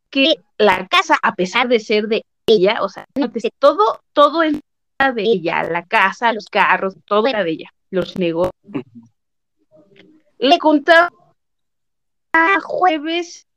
que 0.10 0.36
la 0.58 0.88
casa, 0.88 1.18
a 1.22 1.36
pesar 1.36 1.68
de 1.68 1.80
ser 1.80 2.08
de 2.08 2.24
ella, 2.46 2.82
o 2.82 2.90
sea, 2.90 3.06
todo, 3.60 4.00
todo 4.14 4.44
es 4.44 4.54
de 5.14 5.24
ella, 5.24 5.64
la 5.64 5.84
casa, 5.86 6.32
los 6.34 6.46
carros, 6.46 6.96
todo 7.06 7.28
era 7.28 7.44
de 7.44 7.52
ella, 7.52 7.70
los 7.90 8.18
negocios. 8.18 8.54
Le 10.38 10.58
contaba 10.60 11.10
a 12.32 12.60
jueves 12.62 13.48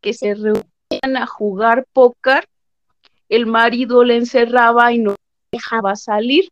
que 0.00 0.12
se 0.12 0.34
reunían 0.34 1.16
a 1.16 1.26
jugar 1.26 1.86
póker, 1.92 2.48
el 3.28 3.46
marido 3.46 4.04
le 4.04 4.16
encerraba 4.16 4.92
y 4.92 4.98
no 4.98 5.16
dejaba 5.52 5.96
salir. 5.96 6.50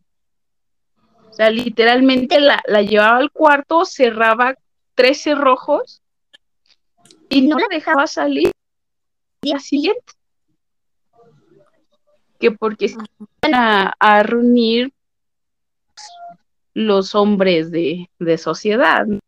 O 1.31 1.33
sea, 1.33 1.51
literalmente 1.51 2.41
la, 2.41 2.63
la 2.67 2.83
llevaba 2.83 3.19
al 3.19 3.31
cuarto, 3.31 3.85
cerraba 3.85 4.55
tres 4.95 5.23
cerrojos 5.23 6.03
y 7.29 7.43
no 7.43 7.59
la 7.59 7.67
dejaba 7.69 8.07
salir 8.07 8.47
al 8.47 8.53
día 9.43 9.59
siguiente. 9.59 10.13
Que 12.39 12.51
porque 12.51 12.89
se 12.89 12.97
iban 13.19 13.55
a, 13.55 13.95
a 13.99 14.23
reunir 14.23 14.93
los 16.75 17.15
hombres 17.15 17.71
de, 17.71 18.11
de 18.19 18.39
sociedad. 18.39 19.07
¿no? 19.07 19.19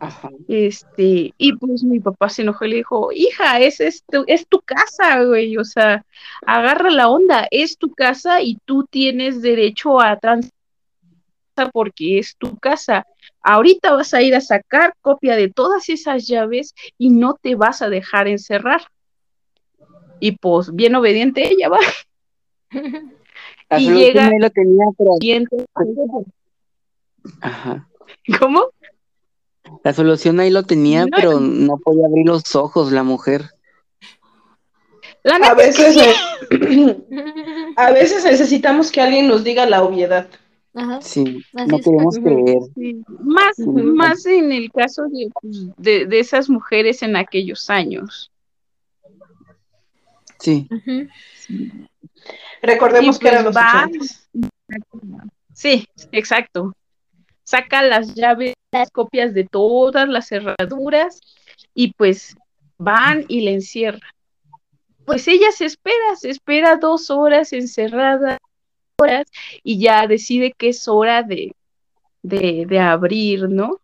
Ajá. 0.00 0.30
Este, 0.48 1.32
y 1.36 1.52
pues 1.56 1.84
mi 1.84 2.00
papá 2.00 2.28
se 2.30 2.42
enojó 2.42 2.64
y 2.64 2.70
le 2.70 2.76
dijo, 2.76 3.10
hija, 3.12 3.60
es, 3.60 3.80
es, 3.80 4.02
tu, 4.04 4.24
es 4.26 4.46
tu 4.48 4.60
casa, 4.62 5.22
güey, 5.24 5.56
o 5.58 5.64
sea, 5.64 6.04
agarra 6.46 6.90
la 6.90 7.08
onda, 7.08 7.46
es 7.50 7.76
tu 7.76 7.92
casa 7.92 8.40
y 8.42 8.56
tú 8.64 8.84
tienes 8.90 9.42
derecho 9.42 10.00
a 10.00 10.16
transitar 10.18 10.50
porque 11.72 12.18
es 12.18 12.34
tu 12.36 12.56
casa. 12.56 13.06
Ahorita 13.42 13.92
vas 13.94 14.14
a 14.14 14.22
ir 14.22 14.34
a 14.34 14.40
sacar 14.40 14.94
copia 15.02 15.36
de 15.36 15.50
todas 15.50 15.88
esas 15.90 16.26
llaves 16.26 16.74
y 16.96 17.10
no 17.10 17.34
te 17.40 17.54
vas 17.54 17.82
a 17.82 17.90
dejar 17.90 18.26
encerrar. 18.28 18.80
Y 20.18 20.32
pues 20.32 20.74
bien 20.74 20.94
obediente 20.94 21.46
ella 21.46 21.68
va. 21.68 21.78
Y 23.78 23.88
llega- 23.88 24.26
ahí 24.26 24.38
lo 24.40 24.50
tenía, 24.50 24.84
pero. 24.98 25.12
Siguiente. 25.20 25.64
Ajá. 27.40 27.86
¿Cómo? 28.40 28.70
La 29.84 29.92
solución 29.92 30.40
ahí 30.40 30.50
lo 30.50 30.64
tenía, 30.64 31.04
No. 31.04 31.08
pero 31.14 31.40
no 31.40 31.78
podía 31.78 32.06
abrir 32.06 32.26
los 32.26 32.54
ojos 32.54 32.92
la 32.92 33.02
mujer. 33.02 33.50
La 35.22 35.36
A 35.36 35.54
veces, 35.54 35.96
eh, 35.96 36.96
a 37.76 37.90
veces 37.92 38.24
necesitamos 38.24 38.90
que 38.90 39.00
alguien 39.00 39.28
nos 39.28 39.44
diga 39.44 39.66
la 39.66 39.82
obviedad. 39.82 40.28
Ajá. 40.74 41.00
Sí, 41.02 41.42
Así 41.54 41.68
no 41.68 41.78
queremos 41.78 42.16
creer. 42.18 42.58
sí, 42.74 43.02
más, 43.18 43.56
Sí. 43.56 43.64
más 43.66 44.24
en 44.26 44.52
el 44.52 44.70
caso 44.70 45.02
de, 45.08 45.28
de, 45.76 46.06
de 46.06 46.20
esas 46.20 46.48
mujeres 46.48 47.02
en 47.02 47.16
aquellos 47.16 47.68
años. 47.68 48.30
Sí. 50.38 50.66
Recordemos 52.62 53.16
Y 53.16 53.18
que 53.18 53.28
eran 53.28 53.44
pues 53.44 53.54
los 53.54 53.62
va. 53.62 53.88
Sí, 55.52 55.86
exacto. 56.12 56.72
Saca 57.44 57.82
las 57.82 58.14
llaves, 58.14 58.54
las 58.72 58.90
copias 58.90 59.34
de 59.34 59.44
todas 59.44 60.08
las 60.08 60.28
cerraduras 60.28 61.20
y 61.74 61.92
pues 61.92 62.36
van 62.78 63.24
y 63.28 63.42
le 63.42 63.54
encierran. 63.54 64.00
Pues 65.04 65.26
ella 65.28 65.50
se 65.52 65.64
espera, 65.66 66.16
se 66.16 66.30
espera 66.30 66.76
dos 66.76 67.10
horas 67.10 67.52
encerrada, 67.52 68.38
horas, 68.98 69.26
y 69.62 69.80
ya 69.80 70.06
decide 70.06 70.52
que 70.56 70.68
es 70.68 70.86
hora 70.86 71.22
de, 71.22 71.52
de, 72.22 72.66
de 72.66 72.78
abrir, 72.78 73.48
¿no? 73.48 73.80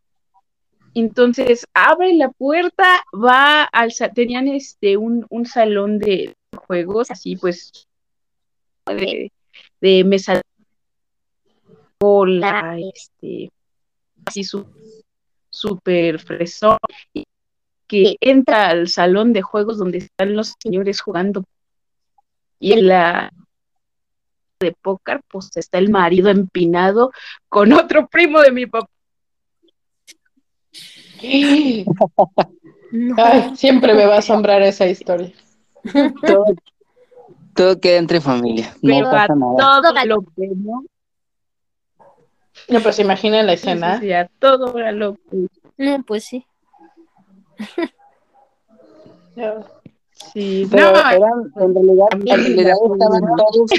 Entonces 0.95 1.67
abre 1.75 2.15
la 2.15 2.31
puerta, 2.31 3.03
va 3.13 3.65
al 3.65 3.93
tenían 4.15 4.49
este 4.49 4.97
un, 4.97 5.27
un 5.29 5.47
salón 5.47 5.99
de 5.99 6.35
juegos, 6.67 7.11
así 7.11 7.37
pues 7.37 7.87
de, 8.87 9.31
de 9.81 10.05
mesa 10.05 10.41
bola, 11.99 12.79
este, 12.95 13.51
así 14.27 14.45
su 14.45 14.67
súper 15.51 16.19
fresón, 16.19 16.79
y 17.15 17.25
que 17.87 18.17
entra 18.21 18.69
al 18.69 18.89
salón 18.89 19.33
de 19.33 19.43
juegos 19.43 19.79
donde 19.79 19.99
están 19.99 20.37
los 20.37 20.55
señores 20.61 21.01
jugando. 21.01 21.45
Y 22.59 22.73
en 22.73 22.89
la 22.89 23.33
de 24.61 24.73
póker, 24.73 25.21
pues 25.29 25.51
está 25.57 25.79
el 25.79 25.91
marido 25.91 26.31
empinado 26.31 27.13
con 27.49 27.73
otro 27.73 28.09
primo 28.09 28.41
de 28.41 28.53
mi 28.53 28.67
papá. 28.67 28.89
No. 32.93 33.15
Ay, 33.19 33.57
siempre 33.57 33.95
me 33.95 34.07
va 34.07 34.17
a 34.17 34.19
asombrar 34.19 34.63
esa 34.63 34.87
historia. 34.87 35.33
todo, 36.27 36.45
todo 37.55 37.81
queda 37.81 37.99
entre 37.99 38.21
familia. 38.21 38.75
No 38.83 38.95
Pero 38.95 39.09
a 39.09 39.29
nada. 39.29 39.57
todo 39.59 40.05
lo 40.05 40.21
que 40.23 40.49
no, 40.57 40.85
No, 42.69 42.81
pues 42.83 42.99
imaginen 42.99 43.47
la 43.47 43.53
sí, 43.53 43.69
escena. 43.69 44.01
sí, 44.01 44.13
a 44.13 44.29
todo 44.39 44.77
a 44.79 44.93
lo 44.93 45.15
que 45.15 45.47
No, 45.79 46.03
pues 46.03 46.25
sí. 46.25 46.45
sí, 50.13 50.67
Pero 50.71 50.93
no, 50.93 50.99
eran, 51.11 51.53
en 51.57 51.75
realidad, 51.75 52.09
en 52.13 52.27
realidad 52.27 52.77
estaban 52.93 53.37
todos. 53.37 53.71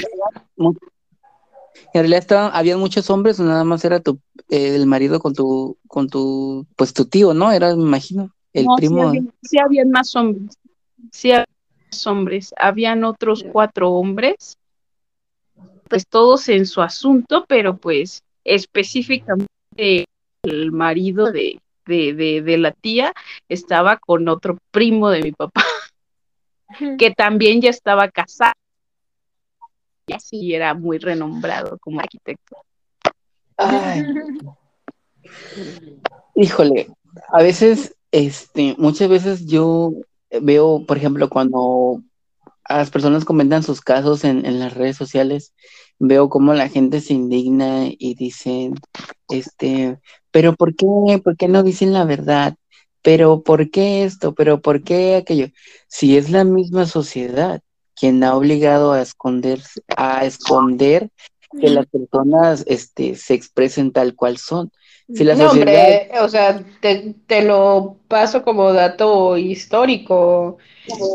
En 1.94 2.02
realidad 2.02 2.20
estaban, 2.20 2.52
habían 2.54 2.80
muchos 2.80 3.10
hombres, 3.10 3.40
o 3.40 3.44
nada 3.44 3.64
más 3.64 3.84
era 3.86 4.00
tu, 4.00 4.20
eh, 4.50 4.76
el 4.76 4.86
marido 4.86 5.20
con 5.20 5.34
tu, 5.34 5.78
con 5.88 6.08
tu, 6.10 6.66
pues 6.76 6.94
tu 6.94 7.06
tío, 7.06 7.34
¿no? 7.34 7.52
Era, 7.52 7.76
me 7.76 7.84
imagino, 7.84 8.32
el 8.54 8.66
no, 8.66 8.78
sí 8.78 8.86
primo. 8.88 9.08
había- 9.08 9.24
sí 9.42 9.58
habían 9.60 9.90
más 9.92 10.16
hombres, 10.16 10.58
sí 11.12 11.32
habían 11.32 11.48
más 11.92 12.08
hombres, 12.08 12.54
habían 12.58 13.04
otros 13.04 13.46
cuatro 13.52 13.92
hombres, 13.92 14.58
pues 15.88 16.06
todos 16.08 16.50
en 16.50 16.66
su 16.66 16.82
asunto, 16.82 17.46
pero 17.48 17.78
pues 17.78 18.22
específicamente 18.48 20.08
el 20.44 20.72
marido 20.72 21.32
de, 21.32 21.60
de, 21.86 22.14
de, 22.14 22.42
de 22.42 22.58
la 22.58 22.72
tía 22.72 23.14
estaba 23.50 23.98
con 23.98 24.28
otro 24.30 24.58
primo 24.72 25.10
de 25.10 25.22
mi 25.22 25.32
papá, 25.34 25.64
que 26.98 27.12
también 27.12 27.62
ya 27.62 27.70
estaba 27.70 28.10
casado 28.10 28.54
y 30.08 30.14
así 30.14 30.56
era 30.56 30.74
muy 30.74 30.98
renombrado 30.98 31.78
como 31.80 32.00
arquitecto. 32.00 32.58
Ay. 33.58 34.04
Híjole, 36.36 36.88
a 37.34 37.44
veces, 37.44 37.96
este, 38.12 38.76
muchas 38.78 39.10
veces 39.10 39.46
yo 39.48 39.92
veo, 40.42 40.86
por 40.86 40.98
ejemplo, 40.98 41.28
cuando 41.30 42.02
a 42.64 42.78
las 42.78 42.90
personas 42.90 43.26
comentan 43.26 43.64
sus 43.64 43.82
casos 43.82 44.24
en, 44.24 44.46
en 44.46 44.60
las 44.60 44.74
redes 44.74 44.96
sociales, 44.96 45.54
veo 46.00 46.30
cómo 46.30 46.54
la 46.54 46.70
gente 46.70 47.02
se 47.02 47.14
indigna 47.14 47.88
y 47.88 48.16
dicen, 48.16 48.76
este, 49.30 50.00
pero 50.32 50.54
¿por 50.56 50.76
qué? 50.76 50.86
¿Por 51.24 51.38
qué 51.38 51.48
no 51.48 51.64
dicen 51.64 51.94
la 51.94 52.06
verdad? 52.06 52.56
Pero 53.02 53.44
¿por 53.44 53.70
qué 53.72 54.04
esto? 54.04 54.34
Pero 54.36 54.62
¿por 54.62 54.84
qué 54.84 55.16
aquello? 55.16 55.48
Si 55.88 56.18
es 56.18 56.30
la 56.32 56.44
misma 56.44 56.86
sociedad 56.86 57.62
quien 57.96 58.24
ha 58.24 58.36
obligado 58.36 58.92
a 58.94 59.02
esconder, 59.02 59.62
a 59.96 60.26
esconder 60.26 61.10
que 61.60 61.70
las 61.70 61.88
personas 61.88 62.64
este, 62.68 63.16
se 63.16 63.34
expresen 63.34 63.92
tal 63.92 64.16
cual 64.16 64.38
son. 64.38 64.72
Si 65.14 65.24
la 65.24 65.36
No, 65.36 65.52
sociedad, 65.52 66.00
hombre, 66.00 66.10
o 66.22 66.30
sea, 66.30 66.64
te, 66.82 67.16
te 67.28 67.44
lo 67.44 68.00
paso 68.08 68.44
como 68.44 68.72
dato 68.74 69.38
histórico. 69.38 70.58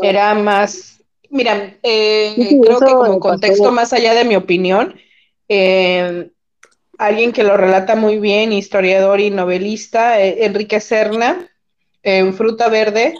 Era 0.01 0.33
más, 0.35 0.92
mira, 1.33 1.77
eh, 1.83 2.33
Sí, 2.35 2.43
sí, 2.43 2.61
creo 2.61 2.79
que 2.79 2.91
como 2.93 3.19
contexto 3.19 3.71
más 3.71 3.91
allá 3.93 4.13
de 4.13 4.23
mi 4.23 4.35
opinión, 4.35 4.95
eh, 5.49 6.29
alguien 6.97 7.33
que 7.33 7.43
lo 7.43 7.57
relata 7.57 7.95
muy 7.95 8.19
bien, 8.19 8.53
historiador 8.53 9.19
y 9.19 9.29
novelista, 9.29 10.21
eh, 10.21 10.45
Enrique 10.45 10.79
Serna, 10.79 11.49
en 12.03 12.33
Fruta 12.33 12.69
Verde, 12.69 13.15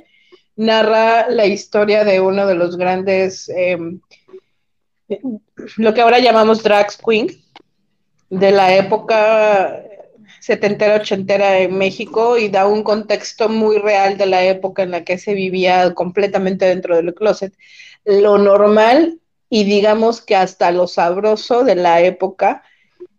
narra 0.55 1.29
la 1.29 1.45
historia 1.45 2.03
de 2.03 2.21
uno 2.21 2.45
de 2.45 2.55
los 2.55 2.77
grandes, 2.77 3.49
eh, 3.49 3.77
lo 5.77 5.93
que 5.93 6.01
ahora 6.01 6.19
llamamos 6.19 6.63
drag 6.63 6.87
queen, 7.03 7.27
de 8.29 8.51
la 8.51 8.75
época 8.75 9.83
setentera, 10.39 10.95
ochentera 10.95 11.59
en 11.59 11.77
México 11.77 12.37
y 12.37 12.49
da 12.49 12.67
un 12.67 12.83
contexto 12.83 13.47
muy 13.47 13.77
real 13.77 14.17
de 14.17 14.25
la 14.25 14.43
época 14.43 14.83
en 14.83 14.91
la 14.91 15.03
que 15.05 15.17
se 15.17 15.33
vivía 15.33 15.93
completamente 15.93 16.65
dentro 16.65 16.95
del 16.97 17.13
closet. 17.13 17.53
Lo 18.05 18.37
normal 18.37 19.19
y 19.49 19.63
digamos 19.63 20.21
que 20.21 20.35
hasta 20.35 20.71
lo 20.71 20.87
sabroso 20.87 21.63
de 21.63 21.75
la 21.75 22.01
época 22.01 22.63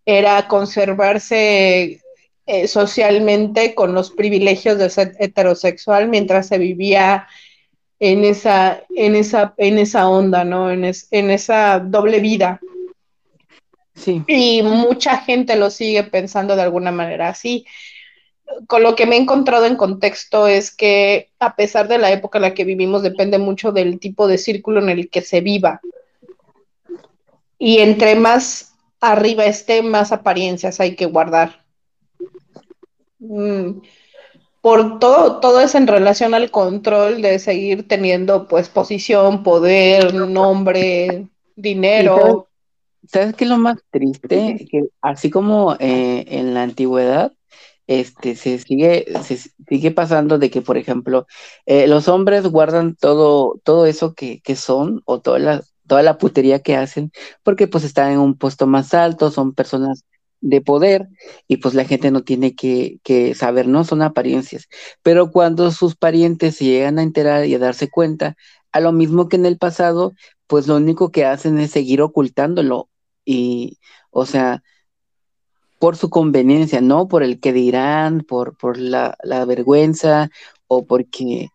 era 0.04 0.48
conservarse 0.48 2.00
eh, 2.46 2.68
socialmente 2.68 3.74
con 3.74 3.94
los 3.94 4.10
privilegios 4.10 4.76
de 4.78 4.90
ser 4.90 5.14
heterosexual 5.18 6.08
mientras 6.08 6.48
se 6.48 6.58
vivía 6.58 7.26
en 8.00 8.24
esa, 8.24 8.82
en 8.94 9.16
esa, 9.16 9.54
en 9.56 9.78
esa 9.78 10.08
onda, 10.08 10.44
¿no? 10.44 10.70
En, 10.70 10.84
es, 10.84 11.08
en 11.10 11.30
esa 11.30 11.78
doble 11.78 12.20
vida. 12.20 12.60
sí, 13.94 14.22
Y 14.26 14.62
mucha 14.62 15.18
gente 15.18 15.56
lo 15.56 15.70
sigue 15.70 16.02
pensando 16.02 16.54
de 16.56 16.62
alguna 16.62 16.90
manera 16.90 17.28
así. 17.28 17.64
Con 18.66 18.82
lo 18.82 18.94
que 18.94 19.06
me 19.06 19.16
he 19.16 19.20
encontrado 19.20 19.66
en 19.66 19.76
contexto 19.76 20.46
es 20.46 20.74
que 20.74 21.30
a 21.38 21.56
pesar 21.56 21.88
de 21.88 21.98
la 21.98 22.12
época 22.12 22.38
en 22.38 22.42
la 22.42 22.54
que 22.54 22.64
vivimos, 22.64 23.02
depende 23.02 23.38
mucho 23.38 23.72
del 23.72 23.98
tipo 23.98 24.26
de 24.28 24.38
círculo 24.38 24.80
en 24.80 24.90
el 24.90 25.10
que 25.10 25.22
se 25.22 25.40
viva. 25.40 25.80
Y 27.58 27.78
entre 27.78 28.14
más 28.14 28.74
arriba 29.00 29.44
esté, 29.44 29.82
más 29.82 30.12
apariencias 30.12 30.80
hay 30.80 30.94
que 30.96 31.06
guardar. 31.06 31.64
Mm, 33.18 33.80
Por 34.60 34.98
todo, 34.98 35.40
todo 35.40 35.60
es 35.60 35.74
en 35.74 35.86
relación 35.86 36.34
al 36.34 36.50
control 36.50 37.22
de 37.22 37.38
seguir 37.38 37.86
teniendo 37.86 38.48
pues 38.48 38.68
posición, 38.68 39.42
poder, 39.42 40.14
nombre, 40.14 41.28
dinero. 41.54 42.48
¿sabes 43.06 43.34
qué 43.34 43.44
es 43.44 43.50
lo 43.50 43.58
más 43.58 43.76
triste? 43.90 44.66
Que 44.70 44.84
así 45.02 45.30
como 45.30 45.74
eh, 45.78 46.24
en 46.28 46.54
la 46.54 46.62
antigüedad, 46.62 47.32
este, 47.86 48.36
se 48.36 48.58
sigue, 48.58 49.06
se 49.22 49.38
sigue 49.68 49.90
pasando 49.90 50.38
de 50.38 50.50
que, 50.50 50.62
por 50.62 50.76
ejemplo, 50.78 51.26
eh, 51.66 51.86
los 51.86 52.08
hombres 52.08 52.46
guardan 52.46 52.96
todo, 52.96 53.60
todo 53.64 53.86
eso 53.86 54.14
que, 54.14 54.40
que 54.40 54.56
son, 54.56 55.02
o 55.06 55.20
toda 55.20 55.38
la, 55.38 55.62
toda 55.86 56.02
la 56.02 56.18
putería 56.18 56.62
que 56.62 56.76
hacen, 56.76 57.12
porque 57.42 57.66
pues 57.68 57.84
están 57.84 58.12
en 58.12 58.18
un 58.18 58.36
puesto 58.38 58.66
más 58.66 58.94
alto, 58.94 59.30
son 59.30 59.54
personas 59.54 60.04
de 60.40 60.60
poder, 60.60 61.08
y 61.48 61.56
pues 61.58 61.74
la 61.74 61.84
gente 61.84 62.10
no 62.10 62.22
tiene 62.22 62.54
que, 62.54 62.98
que 63.02 63.34
saber, 63.34 63.66
¿no? 63.66 63.84
Son 63.84 64.02
apariencias. 64.02 64.68
Pero 65.02 65.30
cuando 65.30 65.70
sus 65.70 65.96
parientes 65.96 66.56
se 66.56 66.64
llegan 66.66 66.98
a 66.98 67.02
enterar 67.02 67.46
y 67.46 67.54
a 67.54 67.58
darse 67.58 67.88
cuenta, 67.90 68.36
a 68.72 68.80
lo 68.80 68.92
mismo 68.92 69.28
que 69.28 69.36
en 69.36 69.46
el 69.46 69.58
pasado, 69.58 70.12
pues 70.46 70.66
lo 70.66 70.76
único 70.76 71.10
que 71.10 71.24
hacen 71.24 71.58
es 71.58 71.70
seguir 71.70 72.02
ocultándolo. 72.02 72.88
Y, 73.24 73.78
o 74.10 74.26
sea, 74.26 74.62
por 75.84 75.98
su 75.98 76.08
conveniencia, 76.08 76.80
no 76.80 77.08
por 77.08 77.22
el 77.22 77.40
que 77.40 77.52
dirán, 77.52 78.22
por, 78.22 78.56
por 78.56 78.78
la, 78.78 79.18
la 79.22 79.44
vergüenza, 79.44 80.30
o 80.66 80.86
porque, 80.86 81.50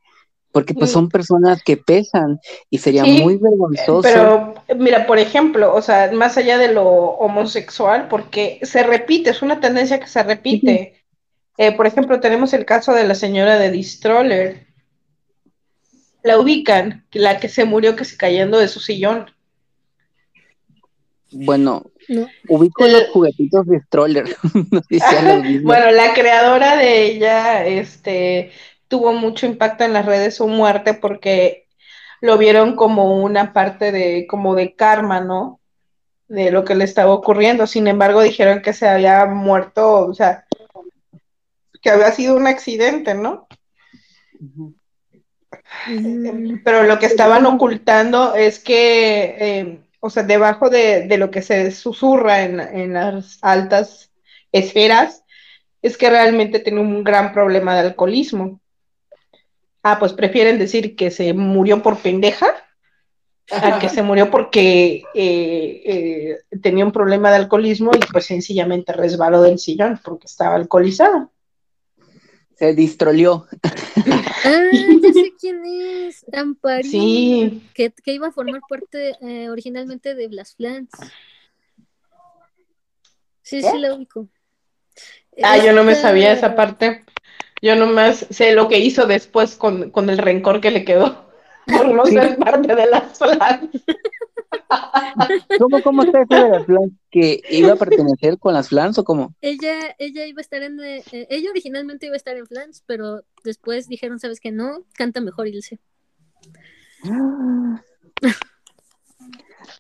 porque 0.52 0.76
pues 0.76 0.92
son 0.92 1.10
personas 1.10 1.64
que 1.64 1.78
pesan, 1.78 2.40
y 2.70 2.78
sería 2.78 3.06
Sí, 3.06 3.24
muy 3.24 3.38
vergonzoso. 3.38 4.04
Pero, 4.04 4.54
mira, 4.78 5.08
por 5.08 5.18
ejemplo, 5.18 5.74
o 5.74 5.82
sea, 5.82 6.12
más 6.12 6.38
allá 6.38 6.60
de 6.60 6.72
lo 6.72 6.86
homosexual, 6.86 8.08
porque 8.08 8.60
se 8.62 8.84
repite, 8.84 9.32
es 9.32 9.42
una 9.42 9.60
tendencia 9.60 10.00
que 10.00 10.06
se 10.06 10.22
repite. 10.22 11.02
Eh, 11.58 11.72
por 11.72 11.88
ejemplo, 11.88 12.20
tenemos 12.20 12.54
el 12.54 12.66
caso 12.66 12.94
de 12.94 13.08
la 13.08 13.16
señora 13.16 13.58
de 13.58 13.72
Distroller. 13.72 14.68
La 16.22 16.38
ubican, 16.38 17.04
la 17.14 17.40
que 17.40 17.50
se 17.50 17.66
murió 17.66 17.96
que 17.96 18.06
se 18.06 18.16
cayendo 18.16 18.60
de 18.60 18.68
su 18.68 18.80
sillón. 18.80 19.26
Bueno, 21.32 21.90
No. 22.10 22.28
ubico 22.48 22.86
Eh, 22.86 22.92
los 22.92 23.08
juguetitos 23.10 23.68
de 23.68 23.80
Stroller, 23.82 24.26
no 24.72 24.82
sé 24.90 25.00
si. 25.00 25.60
Bueno, 25.64 25.92
la 25.92 26.14
creadora 26.14 26.76
de 26.76 27.06
ella, 27.06 27.66
este, 27.66 28.52
tuvo 28.88 29.14
mucho 29.14 29.46
impacto 29.46 29.84
en 29.84 29.94
las 29.94 30.06
redes 30.06 30.36
su 30.36 30.48
muerte 30.48 30.94
porque 30.96 31.68
lo 32.20 32.38
vieron 32.38 32.76
como 32.76 33.24
una 33.24 33.54
parte 33.54 33.92
de, 33.92 34.28
como 34.28 34.56
de 34.56 34.76
karma, 34.76 35.22
¿no? 35.22 35.60
De 36.28 36.52
lo 36.52 36.66
que 36.66 36.76
le 36.76 36.84
estaba 36.84 37.14
ocurriendo. 37.14 37.66
Sin 37.68 37.88
embargo, 37.88 38.22
dijeron 38.22 38.62
que 38.62 38.74
se 38.74 38.88
había 38.90 39.26
muerto, 39.26 40.06
o 40.08 40.14
sea, 40.14 40.46
que 41.82 41.90
había 41.90 42.12
sido 42.12 42.36
un 42.36 42.48
accidente, 42.48 43.14
¿no? 43.14 43.48
Pero 46.64 46.84
lo 46.84 47.00
que 47.00 47.06
estaban 47.06 47.46
ocultando 47.46 48.36
es 48.36 48.60
que, 48.60 49.36
eh, 49.40 49.80
o 50.00 50.10
sea, 50.10 50.24
debajo 50.24 50.70
de, 50.70 51.08
de 51.08 51.18
lo 51.18 51.32
que 51.32 51.42
se 51.42 51.72
susurra 51.72 52.44
en, 52.44 52.60
en 52.60 52.94
las 52.94 53.38
altas 53.42 54.12
esferas, 54.52 55.24
es 55.82 55.98
que 55.98 56.10
realmente 56.10 56.60
tiene 56.60 56.82
un 56.82 57.04
gran 57.04 57.34
problema 57.34 57.74
de 57.74 57.88
alcoholismo. 57.88 58.60
Ah, 59.84 59.98
pues 60.00 60.14
prefieren 60.14 60.60
decir 60.60 60.96
que 60.96 61.10
se 61.10 61.34
murió 61.34 61.82
por 61.82 61.98
pendeja 61.98 62.48
a 63.52 63.80
que 63.80 63.90
se 63.90 64.04
murió 64.04 64.30
porque 64.30 65.04
eh, 65.14 65.82
eh, 65.86 66.38
tenía 66.62 66.86
un 66.86 66.92
problema 66.92 67.30
de 67.32 67.38
alcoholismo 67.38 67.92
y 67.96 68.00
pues 68.12 68.26
sencillamente 68.26 68.94
resbaló 68.94 69.42
del 69.42 69.58
sillón 69.58 70.00
porque 70.04 70.28
estaba 70.28 70.56
alcoholizado. 70.56 71.32
Se 72.60 72.74
distrolió. 72.74 73.48
Ah, 74.44 74.70
ya 75.02 75.14
sé 75.14 75.34
quién 75.40 75.62
es. 75.66 76.26
Amparina. 76.34 76.90
Sí. 76.92 77.64
Que, 77.74 77.90
que 77.92 78.14
iba 78.14 78.28
a 78.28 78.32
formar 78.34 78.60
parte 78.70 79.16
eh, 79.22 79.50
originalmente 79.50 80.14
de 80.14 80.28
Blas 80.28 80.56
Flans. 80.56 80.90
Sí, 83.42 83.62
¿Qué? 83.62 83.72
sí, 83.72 83.78
la 83.80 83.96
ubico. 83.96 84.28
Ah, 85.42 85.58
yo 85.58 85.72
no 85.72 85.86
me 85.86 85.96
sabía 85.96 86.34
esa 86.34 86.54
parte. 86.56 87.06
Yo 87.62 87.76
nomás 87.78 88.28
sé 88.30 88.54
lo 88.54 88.68
que 88.68 88.80
hizo 88.80 89.06
después 89.06 89.56
con, 89.56 89.90
con 89.92 90.10
el 90.10 90.18
rencor 90.18 90.60
que 90.60 90.72
le 90.72 90.84
quedó 90.84 91.30
por 91.66 91.88
no 91.94 92.06
Sí. 92.06 92.14
ser 92.14 92.38
parte 92.38 92.76
de 92.76 92.86
las 92.88 93.18
flans. 93.18 93.70
¿Cómo, 95.60 95.82
cómo 95.82 96.04
está 96.04 96.22
eso 96.24 96.36
de 96.44 96.50
las 96.50 96.66
flans? 96.66 96.92
¿Que 97.12 97.42
iba 97.50 97.74
a 97.74 97.76
pertenecer 97.76 98.38
con 98.38 98.54
las 98.54 98.70
flans 98.70 98.98
o 99.00 99.04
cómo? 99.04 99.34
Ella, 99.42 99.96
ella 99.98 100.28
iba 100.28 100.40
a 100.40 100.42
estar 100.42 100.62
en. 100.62 100.80
eh, 100.80 101.04
eh, 101.12 101.26
ella 101.32 101.50
originalmente 101.50 102.06
iba 102.06 102.14
a 102.14 102.18
estar 102.18 102.38
en 102.38 102.46
Flans, 102.46 102.84
pero 102.86 103.24
después 103.44 103.88
dijeron, 103.88 104.20
¿sabes 104.20 104.40
qué? 104.40 104.52
No, 104.52 104.86
canta 104.94 105.20
mejor 105.20 105.48
Ilse. 105.48 105.80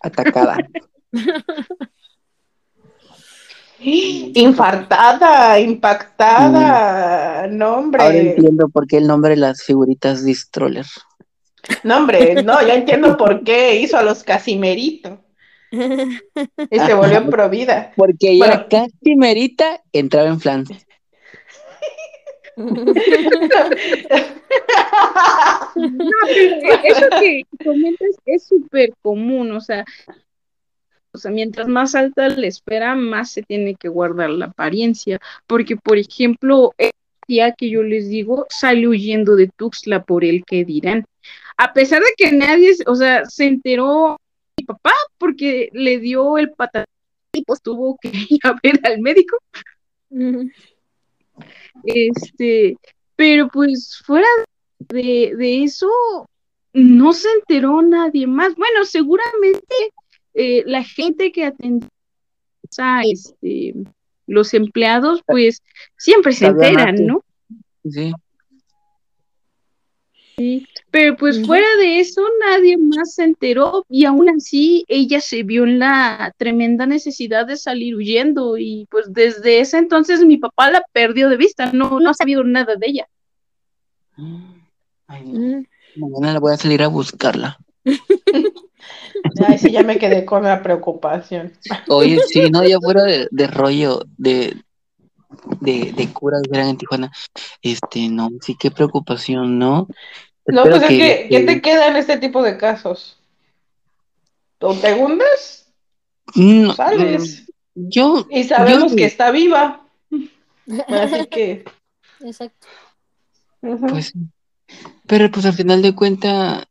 Atacada. 0.01 0.57
Infartada, 3.81 5.59
impactada. 5.59 7.47
No, 7.47 7.65
Ahora 7.65 7.79
hombre. 7.79 8.31
entiendo 8.31 8.67
por 8.69 8.87
qué 8.87 8.97
el 8.97 9.07
nombre 9.07 9.31
de 9.31 9.37
las 9.37 9.63
figuritas 9.63 10.25
de 10.25 10.35
Stroller. 10.35 10.85
No, 11.83 11.97
hombre, 11.97 12.43
no, 12.43 12.61
ya 12.65 12.75
entiendo 12.75 13.15
por 13.15 13.43
qué 13.43 13.79
hizo 13.79 13.97
a 13.97 14.03
los 14.03 14.23
Casimerito 14.23 15.23
y 15.71 16.79
se 16.79 16.93
volvió 16.93 17.25
pro 17.29 17.49
vida. 17.49 17.91
Porque 17.95 18.31
ella 18.31 18.45
Bueno. 18.47 18.65
casi 18.69 19.15
merita 19.15 19.81
entraba 19.93 20.27
en 20.29 20.39
flans. 20.39 20.69
No, 25.75 25.83
pero 26.27 26.79
eso 26.83 27.05
que 27.19 27.43
comentas 27.63 28.09
es 28.25 28.47
súper 28.47 28.93
común, 29.01 29.51
o 29.51 29.61
sea, 29.61 29.85
o 31.11 31.17
sea, 31.17 31.31
mientras 31.31 31.67
más 31.67 31.95
alta 31.95 32.27
la 32.29 32.47
espera, 32.47 32.95
más 32.95 33.31
se 33.31 33.43
tiene 33.43 33.75
que 33.75 33.87
guardar 33.87 34.29
la 34.29 34.45
apariencia, 34.47 35.19
porque, 35.47 35.75
por 35.75 35.97
ejemplo, 35.97 36.73
el 36.77 36.91
día 37.27 37.53
que 37.53 37.69
yo 37.69 37.83
les 37.83 38.09
digo, 38.09 38.45
sale 38.49 38.87
huyendo 38.87 39.35
de 39.35 39.49
Tuxtla 39.55 40.03
por 40.03 40.23
el 40.23 40.43
que 40.45 40.65
dirán, 40.65 41.05
a 41.57 41.73
pesar 41.73 42.01
de 42.01 42.13
que 42.17 42.31
nadie, 42.31 42.73
o 42.85 42.95
sea, 42.95 43.25
se 43.25 43.45
enteró 43.45 44.19
mi 44.59 44.65
papá 44.65 44.93
porque 45.17 45.69
le 45.73 45.99
dio 45.99 46.37
el 46.37 46.51
patatón 46.51 46.85
y 47.33 47.43
pues 47.43 47.61
tuvo 47.61 47.97
que 48.01 48.11
ir 48.29 48.39
a 48.43 48.59
ver 48.61 48.79
al 48.83 48.99
médico, 48.99 49.37
este, 51.83 52.77
pero 53.15 53.47
pues 53.47 54.01
fuera 54.05 54.27
de, 54.79 55.33
de 55.37 55.63
eso, 55.63 55.89
no 56.73 57.13
se 57.13 57.27
enteró 57.39 57.81
nadie 57.81 58.27
más. 58.27 58.55
Bueno, 58.55 58.85
seguramente 58.85 59.75
eh, 60.33 60.63
la 60.65 60.83
gente 60.83 61.31
que 61.31 61.45
atendió 61.45 61.89
a 62.77 63.03
este, 63.03 63.73
los 64.27 64.53
empleados, 64.53 65.21
pues 65.25 65.61
siempre 65.97 66.33
se 66.33 66.47
enteran. 66.47 66.95
¿no? 67.05 67.23
Sí. 67.89 68.13
Pero 70.91 71.15
pues 71.17 71.45
fuera 71.45 71.67
de 71.79 71.99
eso, 71.99 72.21
nadie 72.39 72.77
más 72.77 73.15
se 73.15 73.23
enteró 73.23 73.85
y 73.89 74.05
aún 74.05 74.29
así 74.29 74.85
ella 74.87 75.21
se 75.21 75.43
vio 75.43 75.63
en 75.65 75.79
la 75.79 76.33
tremenda 76.37 76.85
necesidad 76.85 77.45
de 77.45 77.57
salir 77.57 77.95
huyendo 77.95 78.57
y 78.57 78.87
pues 78.89 79.11
desde 79.13 79.59
ese 79.59 79.77
entonces 79.77 80.23
mi 80.25 80.37
papá 80.37 80.71
la 80.71 80.83
perdió 80.93 81.29
de 81.29 81.37
vista, 81.37 81.71
no, 81.73 81.99
no 81.99 82.09
ha 82.09 82.13
sabido 82.13 82.43
nada 82.43 82.75
de 82.75 82.87
ella. 82.87 83.07
Ay, 85.07 85.23
Ujú. 85.23 85.65
mañana 85.95 86.33
le 86.33 86.39
voy 86.39 86.53
a 86.53 86.57
salir 86.57 86.81
a 86.83 86.87
buscarla. 86.87 87.57
Ay, 89.47 89.57
sí, 89.57 89.71
ya 89.71 89.83
me 89.83 89.97
quedé 89.97 90.25
con 90.25 90.43
la 90.43 90.61
preocupación. 90.63 91.53
Oye, 91.87 92.19
sí, 92.27 92.49
no, 92.49 92.63
ya 92.63 92.79
fuera 92.79 93.03
de, 93.03 93.27
de 93.29 93.47
rollo, 93.47 94.01
de, 94.17 94.55
de, 95.59 95.93
de 95.95 96.13
cura 96.13 96.37
que 96.41 96.57
eran 96.57 96.69
en 96.69 96.77
Tijuana. 96.77 97.11
Este, 97.61 98.09
no, 98.09 98.29
sí, 98.41 98.55
qué 98.59 98.71
preocupación, 98.71 99.59
¿no? 99.59 99.87
No, 100.53 100.63
pues 100.63 100.81
es 100.83 100.87
que, 100.87 100.97
¿qué 100.97 101.27
que- 101.29 101.43
te 101.45 101.61
queda 101.61 101.87
en 101.87 101.95
este 101.97 102.17
tipo 102.17 102.41
de 102.43 102.57
casos? 102.57 103.17
¿O 104.59 104.73
te 104.75 104.93
hundes? 104.93 105.67
No, 106.35 106.73
Sales. 106.73 107.43
mm, 107.47 107.49
Yo, 107.89 108.27
Y 108.29 108.43
sabemos 108.43 108.91
yo- 108.91 108.97
que 108.97 109.05
está 109.05 109.31
viva. 109.31 109.85
Así 110.87 111.25
que. 111.27 111.63
Exacto. 112.19 112.67
ujú. 113.61 113.87
Pues, 113.87 114.13
pero 115.07 115.31
pues 115.31 115.45
al 115.45 115.53
final 115.53 115.81
de 115.81 115.95
cuentas, 115.95 116.65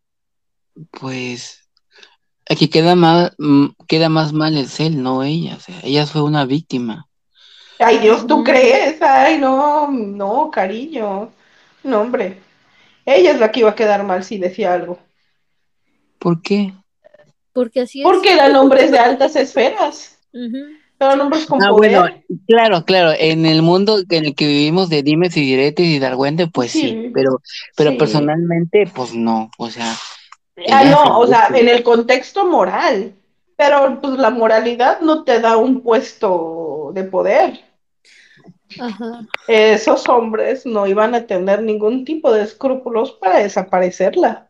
pues, 0.91 1.69
aquí 2.49 2.69
queda 2.69 2.95
más, 2.95 3.33
mm, 3.39 3.69
queda 3.87 4.09
más 4.11 4.33
mal 4.33 4.57
es 4.59 4.79
él, 4.81 5.03
no 5.03 5.23
ella. 5.23 5.57
O 5.57 5.61
sea, 5.61 5.81
ella 5.83 6.07
fue 6.07 6.23
una 6.23 6.45
víctima. 6.45 7.07
Ay, 7.79 7.99
Dios, 7.99 8.27
¿tú 8.27 8.43
crees? 8.45 9.01
Ay, 9.01 9.39
no, 9.39 9.91
no, 9.91 10.51
cariño. 10.51 11.31
No, 11.85 12.01
hombre. 12.01 12.41
Ella 13.11 13.31
es 13.31 13.41
la 13.41 13.51
que 13.51 13.61
iba 13.61 13.71
a 13.71 13.75
quedar 13.75 14.05
mal 14.05 14.23
si 14.23 14.37
decía 14.39 14.75
algo. 14.75 14.99
¿Por 16.19 16.43
qué? 16.43 16.75
Porque 17.55 17.81
así 17.81 18.01
es. 18.01 18.05
Porque 18.05 18.33
eran 18.35 18.55
hombres 18.57 18.91
de 18.91 18.99
altas 18.99 19.35
esferas. 19.35 20.19
Ujú. 20.35 20.59
Eran 21.01 21.21
hombres 21.23 21.47
con 21.47 21.63
Ah, 21.63 21.71
poder. 21.71 21.99
bueno, 21.99 22.17
claro, 22.47 22.85
claro, 22.85 23.13
en 23.19 23.47
el 23.47 23.63
mundo 23.63 24.01
en 24.11 24.25
el 24.27 24.35
que 24.35 24.47
vivimos 24.47 24.91
de 24.91 25.03
dimes 25.03 25.37
y 25.37 25.41
diretes 25.41 25.87
y 25.87 25.99
dargüente, 25.99 26.49
pues 26.49 26.73
sí, 26.73 26.81
Sí. 26.81 27.11
pero, 27.15 27.41
pero 27.77 27.93
Sí. 27.93 27.97
personalmente, 27.97 28.91
pues 28.95 29.15
no, 29.15 29.51
o 29.59 29.71
sea, 29.71 29.95
Ah, 30.71 30.85
no, 30.85 31.19
o 31.21 31.27
sea, 31.27 31.49
en 31.55 31.69
el 31.69 31.83
contexto 31.85 32.45
moral. 32.47 33.15
Pero 33.57 34.01
pues 34.01 34.15
la 34.19 34.31
moralidad 34.31 35.01
no 35.01 35.25
te 35.25 35.41
da 35.41 35.57
un 35.57 35.83
puesto 35.83 36.91
de 36.95 37.05
poder. 37.05 37.61
Ajá. 38.79 39.27
Esos 39.47 40.09
hombres 40.09 40.67
no 40.67 40.87
iban 40.87 41.15
a 41.15 41.27
tener 41.27 41.63
ningún 41.63 42.05
tipo 42.05 42.33
de 42.33 42.43
escrúpulos 42.43 43.13
para 43.13 43.39
desaparecerla. 43.39 44.49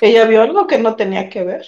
Ella 0.00 0.24
vio 0.26 0.42
algo 0.42 0.66
que 0.66 0.78
no 0.78 0.94
tenía 0.94 1.28
que 1.28 1.42
ver. 1.44 1.66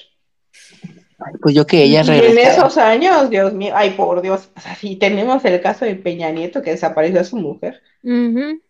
pues 1.40 1.54
yo 1.54 1.66
que 1.66 1.82
ella 1.82 2.02
Y 2.04 2.26
en 2.26 2.38
esos 2.38 2.78
años, 2.78 3.28
Dios 3.30 3.52
mío, 3.52 3.72
ay 3.74 3.90
por 3.90 4.22
Dios, 4.22 4.50
o 4.56 4.60
sea, 4.60 4.74
sí 4.76 4.96
tenemos 4.96 5.44
el 5.44 5.60
caso 5.60 5.84
de 5.84 5.96
Peña 5.96 6.30
Nieto 6.30 6.62
que 6.62 6.70
desapareció 6.70 7.20
a 7.20 7.24
su 7.24 7.36
mujer. 7.36 7.82
Ujú. 8.02 8.60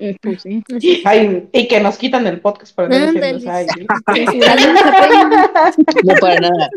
Eh, 0.00 0.16
pues, 0.22 0.42
sí. 0.42 1.02
Ay, 1.04 1.48
y 1.52 1.66
que 1.66 1.80
nos 1.80 1.98
quitan 1.98 2.26
el 2.26 2.40
podcast 2.40 2.78
ay. 2.78 3.66
Censurando 4.14 4.68
esa 4.68 4.92
página. 4.92 5.72
No 6.04 6.14
para 6.20 6.40
nada. 6.40 6.70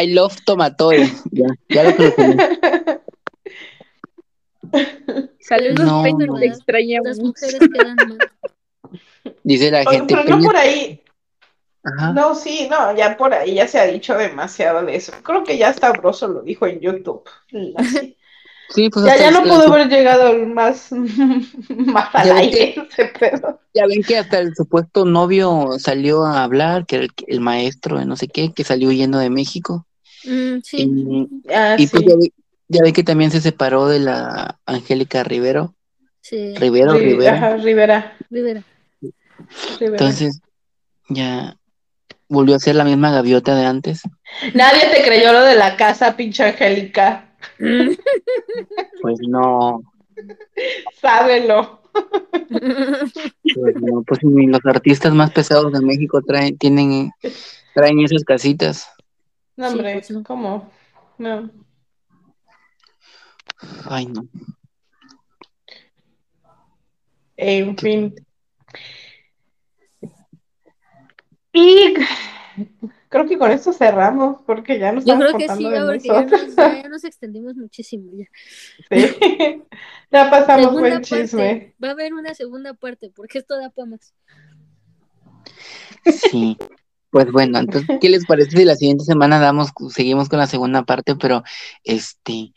I 0.00 0.14
love 0.14 0.36
Tomatoy. 0.44 1.10
Ya, 1.32 1.46
ya 1.68 1.82
lo. 1.84 1.94
Saludos, 5.40 5.86
No, 5.86 6.02
Peña, 6.02 6.26
no. 6.26 6.38
te 6.38 6.46
extrañamos. 6.46 7.08
Las 7.08 7.18
mujeres 7.20 7.60
quedan 7.72 7.96
mal. 7.96 8.18
Dice 9.44 9.70
la 9.70 9.80
Oye, 9.86 9.98
gente. 9.98 10.14
pero 10.14 10.28
no 10.28 10.36
Peña- 10.36 10.46
por 10.46 10.56
ahí, 10.56 11.02
Ajá. 11.84 12.12
no, 12.12 12.34
sí, 12.34 12.66
no, 12.70 12.94
ya 12.96 13.16
por 13.16 13.32
ahí 13.32 13.54
ya 13.54 13.66
se 13.68 13.78
ha 13.78 13.86
dicho 13.86 14.14
demasiado 14.16 14.84
de 14.84 14.96
eso. 14.96 15.12
Creo 15.22 15.44
que 15.44 15.56
ya 15.58 15.68
hasta 15.68 15.92
Broso 15.92 16.28
lo 16.28 16.42
dijo 16.42 16.66
en 16.66 16.80
YouTube. 16.80 17.22
Así. 17.76 18.14
Sí, 18.70 18.90
pues 18.90 19.06
Ya, 19.06 19.16
ya 19.16 19.30
no 19.30 19.44
pudo 19.44 19.72
haber 19.72 19.88
llegado 19.88 20.28
el 20.28 20.46
más, 20.46 20.92
más 21.70 22.14
al 22.14 22.26
Ya 22.26 22.34
ven 22.34 22.42
aire 22.42 22.74
ese 22.90 23.06
pedo. 23.18 23.60
Ya 23.72 23.86
ven 23.86 24.02
que 24.02 24.18
hasta 24.18 24.40
el 24.40 24.54
supuesto 24.54 25.06
novio 25.06 25.78
salió 25.78 26.26
a 26.26 26.44
hablar, 26.44 26.84
que 26.84 26.96
era 26.96 27.04
el, 27.06 27.10
el 27.28 27.40
maestro 27.40 27.98
de 27.98 28.04
no 28.04 28.14
sé 28.16 28.28
qué, 28.28 28.52
que 28.52 28.64
salió 28.64 28.90
huyendo 28.90 29.16
de 29.18 29.30
México. 29.30 29.86
Mm, 30.24 30.58
sí. 30.62 30.82
Y, 30.82 31.50
Ah, 31.50 31.76
y 31.78 31.86
pues 31.86 32.02
sí. 32.02 32.08
ya, 32.10 32.14
ya 32.68 32.82
ve 32.82 32.92
que 32.92 33.02
también 33.04 33.30
se 33.30 33.40
separó 33.40 33.86
de 33.86 33.98
la 34.00 34.58
Angélica 34.66 35.24
Rivero. 35.24 35.74
Sí. 36.20 36.54
Rivero, 36.56 36.92
Ri- 36.94 37.00
Rivera. 37.00 37.32
ajá, 37.36 37.56
Rivera. 37.56 38.16
Rivera. 38.30 38.62
Rivera. 39.00 39.92
Entonces, 39.92 40.40
ya 41.08 41.56
volvió 42.28 42.56
a 42.56 42.58
ser 42.58 42.74
la 42.74 42.84
misma 42.84 43.10
gaviota 43.10 43.54
de 43.54 43.64
antes. 43.64 44.02
Nadie 44.54 44.82
te 44.94 45.02
creyó 45.02 45.32
lo 45.32 45.42
de 45.42 45.54
la 45.54 45.76
casa, 45.76 46.16
pinche 46.16 46.44
Angélica. 46.44 47.32
Pues 49.00 49.18
no, 49.26 49.80
Sábelo. 51.00 51.80
pues 51.92 53.74
no, 53.80 54.02
pues 54.06 54.22
ni 54.24 54.46
los 54.46 54.60
artistas 54.64 55.14
más 55.14 55.30
pesados 55.30 55.72
de 55.72 55.80
México 55.80 56.20
traen, 56.22 56.58
tienen, 56.58 57.10
traen 57.74 58.00
esas 58.00 58.24
casitas. 58.24 58.88
No, 59.56 59.68
Sí, 59.70 59.74
hombre, 59.76 59.92
pues 59.94 60.10
no. 60.10 60.22
¿cómo? 60.22 60.70
No. 61.18 61.50
Ay, 63.88 64.06
no. 64.06 64.26
En 67.36 67.76
fin. 67.76 68.14
Y 71.52 71.94
creo 73.08 73.26
que 73.26 73.38
con 73.38 73.50
esto 73.50 73.72
cerramos, 73.72 74.42
porque 74.46 74.78
ya 74.78 74.92
nos 74.92 75.04
Yo 75.04 75.14
estamos 75.14 75.34
creo 75.34 75.38
que 75.38 75.56
sí, 75.56 75.64
contando 75.64 75.70
ya, 75.70 75.84
de 75.84 75.92
porque 75.92 76.08
ya 76.08 76.14
nosotros. 76.22 76.46
nos, 76.46 76.56
ya- 76.56 76.82
ya 76.82 76.88
nos 76.88 77.04
extendimos 77.04 77.56
muchísimo. 77.56 78.10
Ya. 78.12 78.26
Sí. 78.90 79.62
ya 80.10 80.30
pasamos 80.30 80.66
Segunda 80.66 80.80
buen 80.80 80.92
parte. 80.94 81.06
chisme. 81.22 81.74
Va 81.82 81.88
a 81.88 81.90
haber 81.92 82.14
una 82.14 82.34
segunda 82.34 82.74
parte, 82.74 83.10
porque 83.14 83.38
esto 83.38 83.58
da 83.58 83.70
para 83.70 83.86
más. 83.90 84.14
Sí. 86.04 86.56
Pues 87.10 87.32
bueno, 87.32 87.58
entonces, 87.58 87.98
¿qué 88.02 88.10
les 88.10 88.26
parece 88.26 88.50
si 88.50 88.64
la 88.66 88.76
siguiente 88.76 89.04
semana 89.04 89.38
damos, 89.38 89.70
seguimos 89.94 90.28
con 90.28 90.38
la 90.38 90.46
segunda 90.46 90.82
parte? 90.84 91.16
Pero 91.16 91.42
este, 91.82 92.52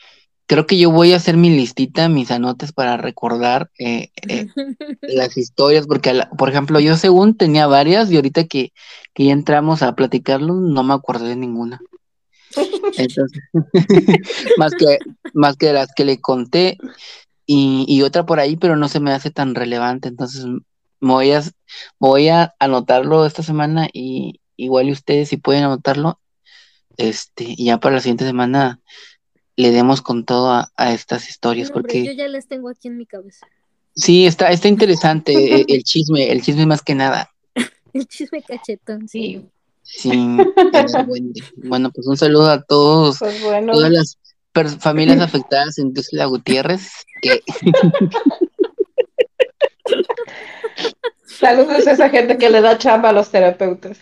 creo 0.51 0.67
que 0.67 0.77
yo 0.77 0.91
voy 0.91 1.13
a 1.13 1.15
hacer 1.15 1.37
mi 1.37 1.49
listita, 1.49 2.09
mis 2.09 2.29
anotes 2.29 2.73
para 2.73 2.97
recordar 2.97 3.71
eh, 3.79 4.09
eh, 4.27 4.47
las 5.03 5.37
historias, 5.37 5.87
porque, 5.87 6.13
la- 6.13 6.29
por 6.31 6.49
ejemplo, 6.49 6.81
yo 6.81 6.97
según 6.97 7.37
tenía 7.37 7.67
varias 7.67 8.11
y 8.11 8.17
ahorita 8.17 8.43
que, 8.47 8.73
que 9.13 9.25
ya 9.27 9.31
entramos 9.31 9.81
a 9.81 9.95
platicarlo, 9.95 10.55
no 10.55 10.83
me 10.83 10.93
acordé 10.93 11.29
de 11.29 11.35
ninguna. 11.37 11.79
Entonces, 12.97 13.41
más 14.57 14.73
que, 14.73 14.97
más 15.33 15.55
que 15.55 15.71
las 15.71 15.87
que 15.95 16.03
le 16.03 16.19
conté 16.19 16.77
y, 17.45 17.85
y 17.87 18.01
otra 18.01 18.25
por 18.25 18.41
ahí, 18.41 18.57
pero 18.57 18.75
no 18.75 18.89
se 18.89 18.99
me 18.99 19.13
hace 19.13 19.31
tan 19.31 19.55
relevante. 19.55 20.09
Entonces, 20.09 20.43
me 20.99 21.13
voy 21.13 21.31
a, 21.31 21.43
voy 21.97 22.27
a 22.27 22.53
anotarlo 22.59 23.25
esta 23.25 23.41
semana 23.41 23.87
y 23.93 24.41
igual 24.57 24.89
y 24.89 24.91
ustedes 24.91 25.29
si 25.29 25.37
pueden 25.37 25.63
anotarlo, 25.63 26.19
este, 26.97 27.45
y 27.47 27.67
ya 27.67 27.79
para 27.79 27.95
la 27.95 28.01
siguiente 28.01 28.25
semana 28.25 28.81
le 29.55 29.71
demos 29.71 30.01
con 30.01 30.25
todo 30.25 30.51
a, 30.51 30.71
a 30.77 30.93
estas 30.93 31.29
historias, 31.29 31.69
No, 31.69 31.75
hombre, 31.77 31.93
yo 31.93 31.99
porque 32.05 32.15
ya 32.15 32.27
las 32.27 32.47
tengo 32.47 32.69
aquí 32.69 32.87
en 32.87 32.97
mi 32.97 33.05
cabeza. 33.05 33.45
sí, 33.95 34.25
está, 34.25 34.51
está 34.51 34.67
interesante 34.67 35.33
el, 35.61 35.65
el 35.67 35.83
chisme, 35.83 36.31
el 36.31 36.41
chisme 36.41 36.65
más 36.65 36.81
que 36.81 36.95
nada. 36.95 37.29
El 37.93 38.07
chisme 38.07 38.41
cachetón, 38.41 39.09
sí. 39.09 39.45
Sí, 39.83 40.09
bueno. 41.05 41.33
Bueno, 41.57 41.91
pues 41.91 42.07
un 42.07 42.15
saludo 42.15 42.49
a 42.49 42.61
todos, 42.63 43.19
Pues 43.19 43.41
bueno, 43.43 43.73
todas 43.73 43.91
las 43.91 44.17
per- 44.53 44.69
familias 44.79 45.19
afectadas 45.19 45.77
en 45.77 45.93
Tuxtla 45.93 46.23
Gutiérrez, 46.25 46.89
que 47.21 47.41
Saludos 51.25 51.87
a 51.87 51.91
esa 51.91 52.09
gente 52.09 52.37
que 52.37 52.49
le 52.49 52.61
da 52.61 52.77
chamba 52.77 53.09
a 53.09 53.13
los 53.13 53.29
terapeutas. 53.29 53.97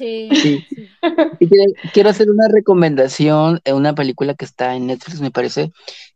Sí. 0.00 0.30
Sí. 0.32 0.66
sí. 0.68 0.88
Y 1.40 1.46
quiero, 1.48 1.72
quiero 1.92 2.08
hacer 2.08 2.30
una 2.30 2.48
recomendación, 2.48 3.60
eh, 3.64 3.74
una 3.74 3.94
película 3.94 4.34
que 4.34 4.46
está 4.46 4.74
en 4.74 4.86
Netflix, 4.86 5.20
me 5.20 5.30
parece, 5.30 5.72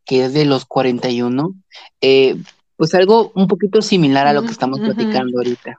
que 0.07 0.25
es 0.25 0.33
de 0.33 0.47
los 0.47 0.65
41. 0.65 1.55
Eh, 2.01 2.37
pues 2.77 2.95
algo 2.95 3.31
un 3.35 3.47
poquito 3.47 3.83
similar 3.83 4.27
a 4.27 4.33
lo 4.33 4.43
que 4.43 4.53
estamos 4.53 4.81
platicando 4.81 5.39
ahorita. 5.39 5.77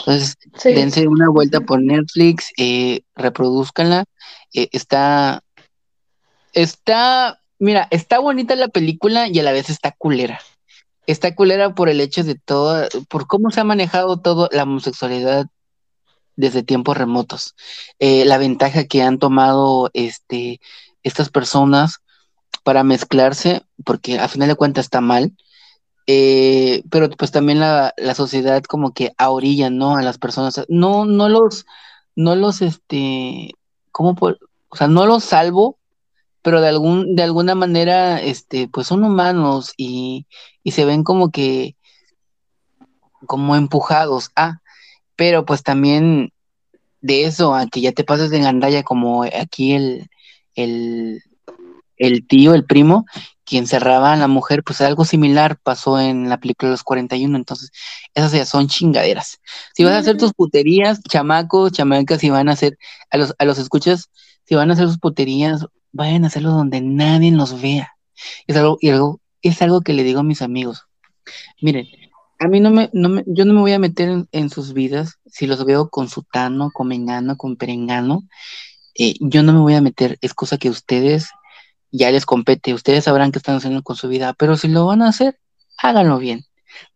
Entonces, 0.00 0.36
Sí. 0.56 0.72
dense 0.72 1.06
una 1.06 1.28
vuelta 1.30 1.60
por 1.60 1.80
Netflix, 1.80 2.50
eh, 2.56 3.02
reproduzcanla. 3.14 4.04
eh, 4.54 4.68
está, 4.72 5.42
está, 6.52 7.40
mira, 7.58 7.86
está 7.90 8.18
bonita 8.18 8.56
la 8.56 8.68
película 8.68 9.28
y 9.28 9.38
a 9.38 9.42
la 9.42 9.52
vez 9.52 9.70
está 9.70 9.92
culera. 9.96 10.40
Está 11.06 11.34
culera 11.34 11.74
por 11.74 11.88
el 11.88 12.00
hecho 12.00 12.24
de 12.24 12.34
todo, 12.34 12.88
por 13.08 13.26
cómo 13.26 13.50
se 13.50 13.60
ha 13.60 13.64
manejado 13.64 14.20
todo 14.20 14.48
la 14.52 14.64
homosexualidad 14.64 15.46
desde 16.38 16.62
tiempos 16.62 16.96
remotos. 16.96 17.56
Eh, 17.98 18.24
la 18.24 18.38
ventaja 18.38 18.84
que 18.84 19.02
han 19.02 19.18
tomado 19.18 19.90
este, 19.92 20.60
estas 21.02 21.30
personas 21.30 21.98
para 22.62 22.84
mezclarse, 22.84 23.62
porque 23.84 24.18
a 24.20 24.28
final 24.28 24.48
de 24.48 24.54
cuentas 24.54 24.86
está 24.86 25.00
mal, 25.00 25.32
eh, 26.06 26.84
pero 26.90 27.10
pues 27.10 27.32
también 27.32 27.58
la, 27.58 27.92
la 27.96 28.14
sociedad 28.14 28.62
como 28.62 28.92
que 28.94 29.12
ahorilla, 29.18 29.68
¿no? 29.68 29.96
A 29.96 30.02
las 30.02 30.18
personas, 30.18 30.64
no, 30.68 31.04
no 31.04 31.28
los, 31.28 31.66
no 32.14 32.36
los, 32.36 32.62
este, 32.62 33.50
¿cómo 33.90 34.14
por, 34.14 34.38
o 34.68 34.76
sea, 34.76 34.86
no 34.86 35.06
los 35.06 35.24
salvo, 35.24 35.76
pero 36.42 36.60
de 36.60 36.68
algún, 36.68 37.16
de 37.16 37.24
alguna 37.24 37.56
manera, 37.56 38.22
este, 38.22 38.68
pues 38.68 38.86
son 38.86 39.02
humanos 39.02 39.72
y, 39.76 40.26
y 40.62 40.70
se 40.70 40.84
ven 40.84 41.02
como 41.02 41.32
que, 41.32 41.76
como 43.26 43.56
empujados, 43.56 44.30
ah, 44.36 44.60
pero 45.18 45.44
pues 45.44 45.64
también 45.64 46.32
de 47.00 47.24
eso 47.24 47.52
a 47.52 47.66
que 47.66 47.80
ya 47.80 47.90
te 47.90 48.04
pases 48.04 48.30
de 48.30 48.38
gandalla 48.38 48.84
como 48.84 49.24
aquí 49.24 49.72
el, 49.72 50.08
el, 50.54 51.24
el 51.96 52.24
tío, 52.28 52.54
el 52.54 52.64
primo, 52.64 53.04
quien 53.44 53.66
cerraba 53.66 54.12
a 54.12 54.16
la 54.16 54.28
mujer, 54.28 54.62
pues 54.62 54.80
algo 54.80 55.04
similar 55.04 55.58
pasó 55.60 55.98
en 55.98 56.28
la 56.28 56.38
película 56.38 56.68
de 56.68 56.74
los 56.74 56.84
41, 56.84 57.36
entonces 57.36 57.72
esas 58.14 58.30
ya 58.30 58.46
son 58.46 58.68
chingaderas. 58.68 59.40
Si 59.74 59.82
vas 59.82 59.94
a 59.94 59.98
hacer 59.98 60.18
tus 60.18 60.32
puterías, 60.32 61.02
chamacos, 61.02 61.72
chamacas, 61.72 62.20
si 62.20 62.30
van 62.30 62.48
a 62.48 62.52
hacer, 62.52 62.78
a 63.10 63.16
los, 63.16 63.34
a 63.40 63.44
los 63.44 63.58
escuchas, 63.58 64.10
si 64.44 64.54
van 64.54 64.70
a 64.70 64.74
hacer 64.74 64.86
sus 64.86 64.98
puterías, 64.98 65.66
vayan 65.90 66.22
a 66.22 66.28
hacerlo 66.28 66.52
donde 66.52 66.80
nadie 66.80 67.32
los 67.32 67.60
vea. 67.60 67.96
Es 68.46 68.56
algo, 68.56 68.78
y 68.80 68.90
algo, 68.90 69.20
es 69.42 69.60
algo 69.62 69.80
que 69.80 69.94
le 69.94 70.04
digo 70.04 70.20
a 70.20 70.22
mis 70.22 70.42
amigos. 70.42 70.84
Miren, 71.60 71.88
a 72.38 72.48
mí 72.48 72.60
no 72.60 72.70
me, 72.70 72.90
no 72.92 73.08
me, 73.08 73.24
yo 73.26 73.44
no 73.44 73.54
me 73.54 73.60
voy 73.60 73.72
a 73.72 73.78
meter 73.78 74.08
en, 74.08 74.28
en 74.32 74.50
sus 74.50 74.72
vidas 74.74 75.18
si 75.26 75.46
los 75.46 75.64
veo 75.64 75.90
con 75.90 76.08
sutano, 76.08 76.70
con 76.72 76.88
mengano, 76.88 77.36
con 77.36 77.56
perengano. 77.56 78.24
eh, 78.98 79.14
yo 79.20 79.42
no 79.42 79.52
me 79.52 79.60
voy 79.60 79.74
a 79.74 79.82
meter, 79.82 80.18
es 80.22 80.34
cosa 80.34 80.58
que 80.58 80.70
ustedes 80.70 81.28
ya 81.92 82.10
les 82.10 82.26
compete, 82.26 82.74
ustedes 82.74 83.04
sabrán 83.04 83.32
qué 83.32 83.38
están 83.38 83.56
haciendo 83.56 83.82
con 83.82 83.96
su 83.96 84.08
vida, 84.08 84.34
pero 84.34 84.56
si 84.56 84.68
lo 84.68 84.86
van 84.86 85.02
a 85.02 85.08
hacer, 85.08 85.38
háganlo 85.78 86.18
bien, 86.18 86.44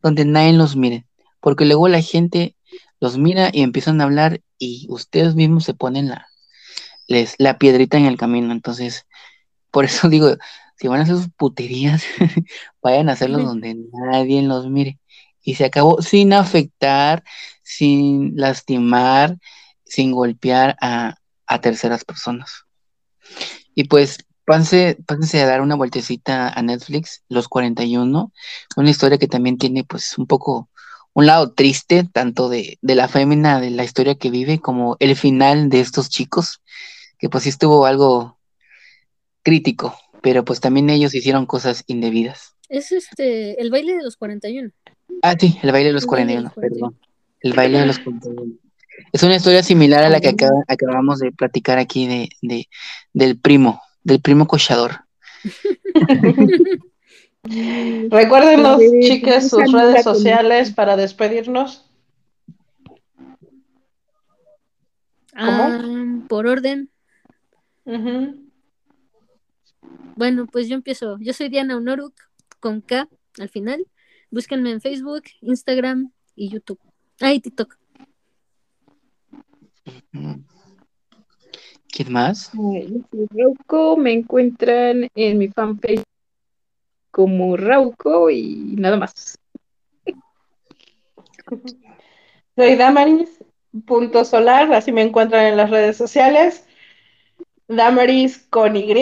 donde 0.02 0.24
nadie 0.24 0.52
los 0.55 0.77
mire, 0.77 1.06
porque 1.40 1.64
luego 1.66 1.89
la 1.89 2.02
gente 2.02 2.56
los 3.01 3.19
mira 3.19 3.51
y 3.52 3.62
empiezan 3.62 4.01
a 4.01 4.05
hablar 4.05 4.40
y 4.59 4.86
ustedes 4.90 5.35
mismos 5.36 5.64
se 5.64 5.74
ponen 5.74 6.09
la, 6.10 6.28
les, 7.09 7.35
la 7.39 7.59
piedrita 7.59 7.98
en 7.98 8.06
el 8.06 8.16
camino, 8.19 8.52
entonces, 8.52 9.06
por 9.70 9.85
eso 9.86 10.09
digo, 10.10 10.36
si 10.77 10.89
van 10.89 11.01
a 11.01 11.05
hacer 11.05 11.16
sus 11.16 11.31
puterías, 11.36 12.05
vayan 12.82 13.10
a 13.10 13.12
hacerlos 13.14 13.44
donde 13.44 13.77
nadie 13.93 14.43
los 14.43 14.69
mire. 14.70 14.98
Y 15.43 15.56
se 15.56 15.64
acabó 15.64 16.01
sin 16.02 16.32
afectar, 16.32 17.24
sin 17.62 18.36
lastimar, 18.36 19.39
sin 19.85 20.12
golpear 20.12 20.77
a, 20.81 21.16
a 21.47 21.60
terceras 21.60 22.05
personas. 22.05 22.64
Y 23.74 23.85
pues 23.85 24.19
pásense, 24.44 24.98
pásense 25.06 25.40
a 25.40 25.47
dar 25.47 25.60
una 25.60 25.74
vueltecita 25.74 26.48
a 26.48 26.62
Netflix, 26.62 27.24
Los 27.28 27.48
41, 27.48 28.32
una 28.77 28.90
historia 28.90 29.19
que 29.19 29.28
también 29.28 29.59
tiene 29.59 29.85
pues 29.85 30.16
un 30.19 30.27
poco 30.27 30.69
un 31.14 31.27
lado 31.27 31.52
triste, 31.52 32.09
tanto 32.10 32.48
de, 32.48 32.78
de 32.81 32.94
la 32.94 33.09
fémina, 33.09 33.60
de 33.60 33.70
la 33.70 33.85
historia 33.85 34.14
que 34.14 34.31
vive, 34.31 34.60
como 34.60 34.97
el 34.98 35.16
final 35.16 35.69
de 35.69 35.81
estos 35.81 36.09
chicos, 36.09 36.62
que 37.19 37.28
pues 37.28 37.44
sí 37.44 37.51
estuvo 37.51 37.85
algo 37.86 38.39
crítico, 39.43 39.98
pero 40.23 40.44
pues 40.44 40.60
también 40.60 40.89
ellos 40.90 41.14
hicieron 41.14 41.47
cosas 41.47 41.85
indebidas. 41.86 42.56
Es 42.69 42.93
este, 42.93 43.60
el 43.60 43.70
baile 43.70 43.97
de 43.97 44.02
los 44.02 44.16
41. 44.16 44.70
Ah, 45.20 45.34
sí, 45.39 45.59
el 45.62 45.72
baile 45.72 45.89
de 45.89 45.93
los 45.94 46.05
El 46.05 46.09
baile 46.10 46.26
de 46.36 46.43
41, 46.43 46.43
los 46.43 46.52
41. 46.55 46.90
perdón. 46.90 46.98
El 47.40 47.52
baile 47.52 47.78
de 47.80 47.86
los 47.86 47.98
41. 47.98 48.52
Es 49.12 49.22
una 49.22 49.36
historia 49.36 49.62
similar 49.62 50.02
a 50.05 50.09
la 50.09 50.20
que 50.20 50.28
acaba- 50.28 50.64
acabamos 50.68 51.18
de 51.18 51.32
platicar 51.32 51.78
aquí 51.78 52.06
de, 52.06 52.28
de- 52.40 52.68
del 53.12 53.39
primo, 53.39 53.80
del 54.05 54.20
primo 54.20 54.47
cochador. 54.47 55.01
Recuérdenos, 57.44 58.80
Eh, 58.80 59.01
chicas, 59.02 59.48
sus 59.48 59.72
redes 59.72 60.05
con- 60.05 60.14
sociales 60.14 60.70
para 60.72 60.97
despedirnos. 60.97 61.89
Ah, 65.34 65.80
por 66.28 66.47
orden. 66.47 66.90
Bueno, 70.14 70.47
pues 70.47 70.68
yo 70.68 70.74
empiezo. 70.74 71.18
Yo 71.20 71.32
soy 71.32 71.48
Diana 71.48 71.76
Honoruk, 71.76 72.14
con 72.60 72.80
K 72.80 73.09
al 73.40 73.48
final. 73.48 73.86
Búsquenme 74.32 74.70
en 74.70 74.80
Facebook, 74.80 75.24
Instagram 75.42 76.10
y 76.34 76.48
YouTube. 76.48 76.80
Ah, 77.20 77.34
y 77.34 77.40
TikTok. 77.40 77.76
¿Quién 81.92 82.10
más? 82.10 82.50
Rauco, 83.30 83.98
me 83.98 84.14
encuentran 84.14 85.06
en 85.14 85.36
mi 85.36 85.48
fanpage 85.48 86.02
como 87.10 87.59
Rauco 87.59 88.30
y 88.30 88.74
nada 88.78 88.96
más. 88.96 89.38
Soy 92.56 92.76
Damaris, 92.76 93.38
punto 93.84 94.24
solar, 94.24 94.72
así 94.72 94.92
me 94.92 95.02
encuentran 95.02 95.44
en 95.44 95.59
las 95.59 95.68
redes 95.68 95.98
sociales. 95.98 96.66
Damaris 97.68 98.46
con 98.48 98.76
Y. 98.76 98.94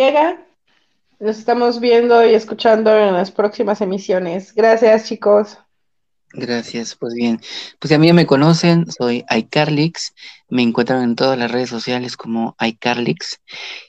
Nos 1.21 1.37
estamos 1.37 1.81
viendo 1.81 2.27
y 2.27 2.33
escuchando 2.33 2.97
en 2.97 3.13
las 3.13 3.31
próximas 3.31 3.83
emisiones. 3.83 4.55
Gracias, 4.55 5.07
chicos. 5.07 5.59
Gracias, 6.33 6.97
pues 6.97 7.13
bien. 7.13 7.39
Pues 7.79 7.93
a 7.93 7.99
mí 7.99 8.11
me 8.15 8.25
conocen, 8.25 8.91
soy 8.91 9.27
iCarlix, 9.29 10.15
me 10.49 10.63
encuentran 10.63 11.03
en 11.03 11.17
todas 11.17 11.39
las 11.39 11.51
redes 11.51 11.69
sociales 11.69 12.17
como 12.17 12.57
iCarlix 12.59 13.39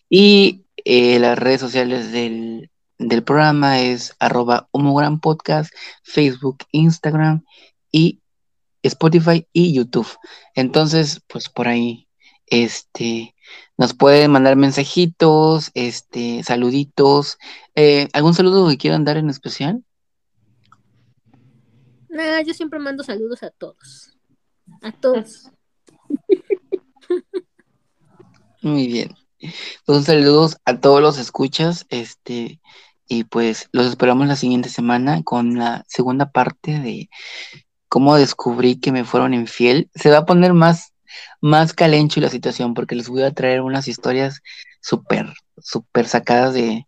y 0.10 0.66
eh, 0.84 1.20
las 1.20 1.40
redes 1.40 1.62
sociales 1.62 2.12
del, 2.12 2.70
del 2.98 3.24
programa 3.24 3.80
es 3.80 4.14
arroba 4.20 4.68
Homogram 4.72 5.22
Podcast, 5.22 5.74
Facebook, 6.03 6.66
Instagram 6.74 7.45
y 7.94 8.20
Spotify 8.84 9.48
y 9.53 9.72
YouTube. 9.72 10.18
Entonces, 10.53 11.22
pues 11.28 11.48
por 11.48 11.70
ahí, 11.70 12.10
este, 12.48 13.34
nos 13.78 13.94
pueden 13.94 14.32
mandar 14.32 14.56
mensajitos, 14.56 15.72
este, 15.73 16.44
saluditos, 16.44 17.38
eh, 17.76 18.07
¿algún 18.14 18.34
saludo 18.34 18.69
que 18.69 18.78
quieran 18.78 19.06
dar 19.06 19.18
en 19.18 19.30
especial? 19.30 19.84
Nah, 22.10 22.41
yo 22.41 22.53
siempre 22.53 22.80
mando 22.80 23.03
saludos 23.03 23.41
a 23.44 23.52
todos. 23.52 24.18
A 24.82 24.91
todos. 24.91 25.49
Muy 28.61 28.88
bien. 28.88 29.15
Pues 29.86 30.06
saludos 30.06 30.57
a 30.65 30.80
todos 30.80 31.02
los 31.02 31.18
escuchas, 31.18 31.86
este, 31.90 32.61
y 33.07 33.23
pues 33.23 33.69
los 33.72 33.88
esperamos 33.88 34.28
la 34.28 34.36
siguiente 34.36 34.69
semana 34.69 35.23
con 35.23 35.57
la 35.57 35.84
segunda 35.88 36.32
parte 36.32 36.80
de 36.80 37.10
cómo 37.90 38.15
descubrí 38.15 38.80
que 38.80 38.91
me 38.91 39.03
fueron 39.03 39.34
infiel. 39.34 39.90
Se 39.95 40.10
va 40.10 40.19
a 40.19 40.26
poner 40.26 40.53
más, 40.53 40.90
más 41.41 41.73
calencho 41.73 42.21
la 42.21 42.29
situación 42.29 42.73
porque 42.73 42.95
les 42.95 43.09
voy 43.09 43.23
a 43.23 43.33
traer 43.33 43.61
unas 43.61 43.88
historias 43.88 44.41
súper, 44.81 45.33
súper 45.57 46.07
sacadas 46.07 46.53
de, 46.53 46.85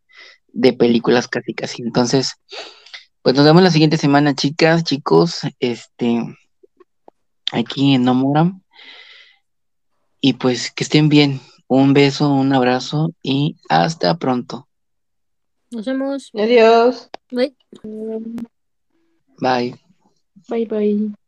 de 0.48 0.74
películas 0.74 1.28
casi 1.28 1.54
casi. 1.54 1.82
Entonces, 1.82 2.34
pues 3.22 3.36
nos 3.36 3.46
vemos 3.46 3.64
la 3.64 3.72
siguiente 3.72 3.98
semana, 3.98 4.36
chicas, 4.36 4.84
chicos, 4.84 5.42
este, 5.60 6.22
aquí 7.52 7.96
en 7.96 8.04
Nomogram. 8.04 8.62
Y 10.22 10.34
pues 10.34 10.72
que 10.72 10.84
estén 10.84 11.10
bien. 11.10 11.42
Un 11.68 11.94
beso, 11.94 12.32
un 12.32 12.54
abrazo 12.54 13.14
y 13.24 13.56
hasta 13.68 14.18
pronto. 14.18 14.68
Nos 15.72 15.86
vemos. 15.86 16.30
Adiós. 16.34 17.10
Bye. 17.32 17.56
Bye. 19.40 19.76
Bye 20.48 20.66
bye. 20.66 21.23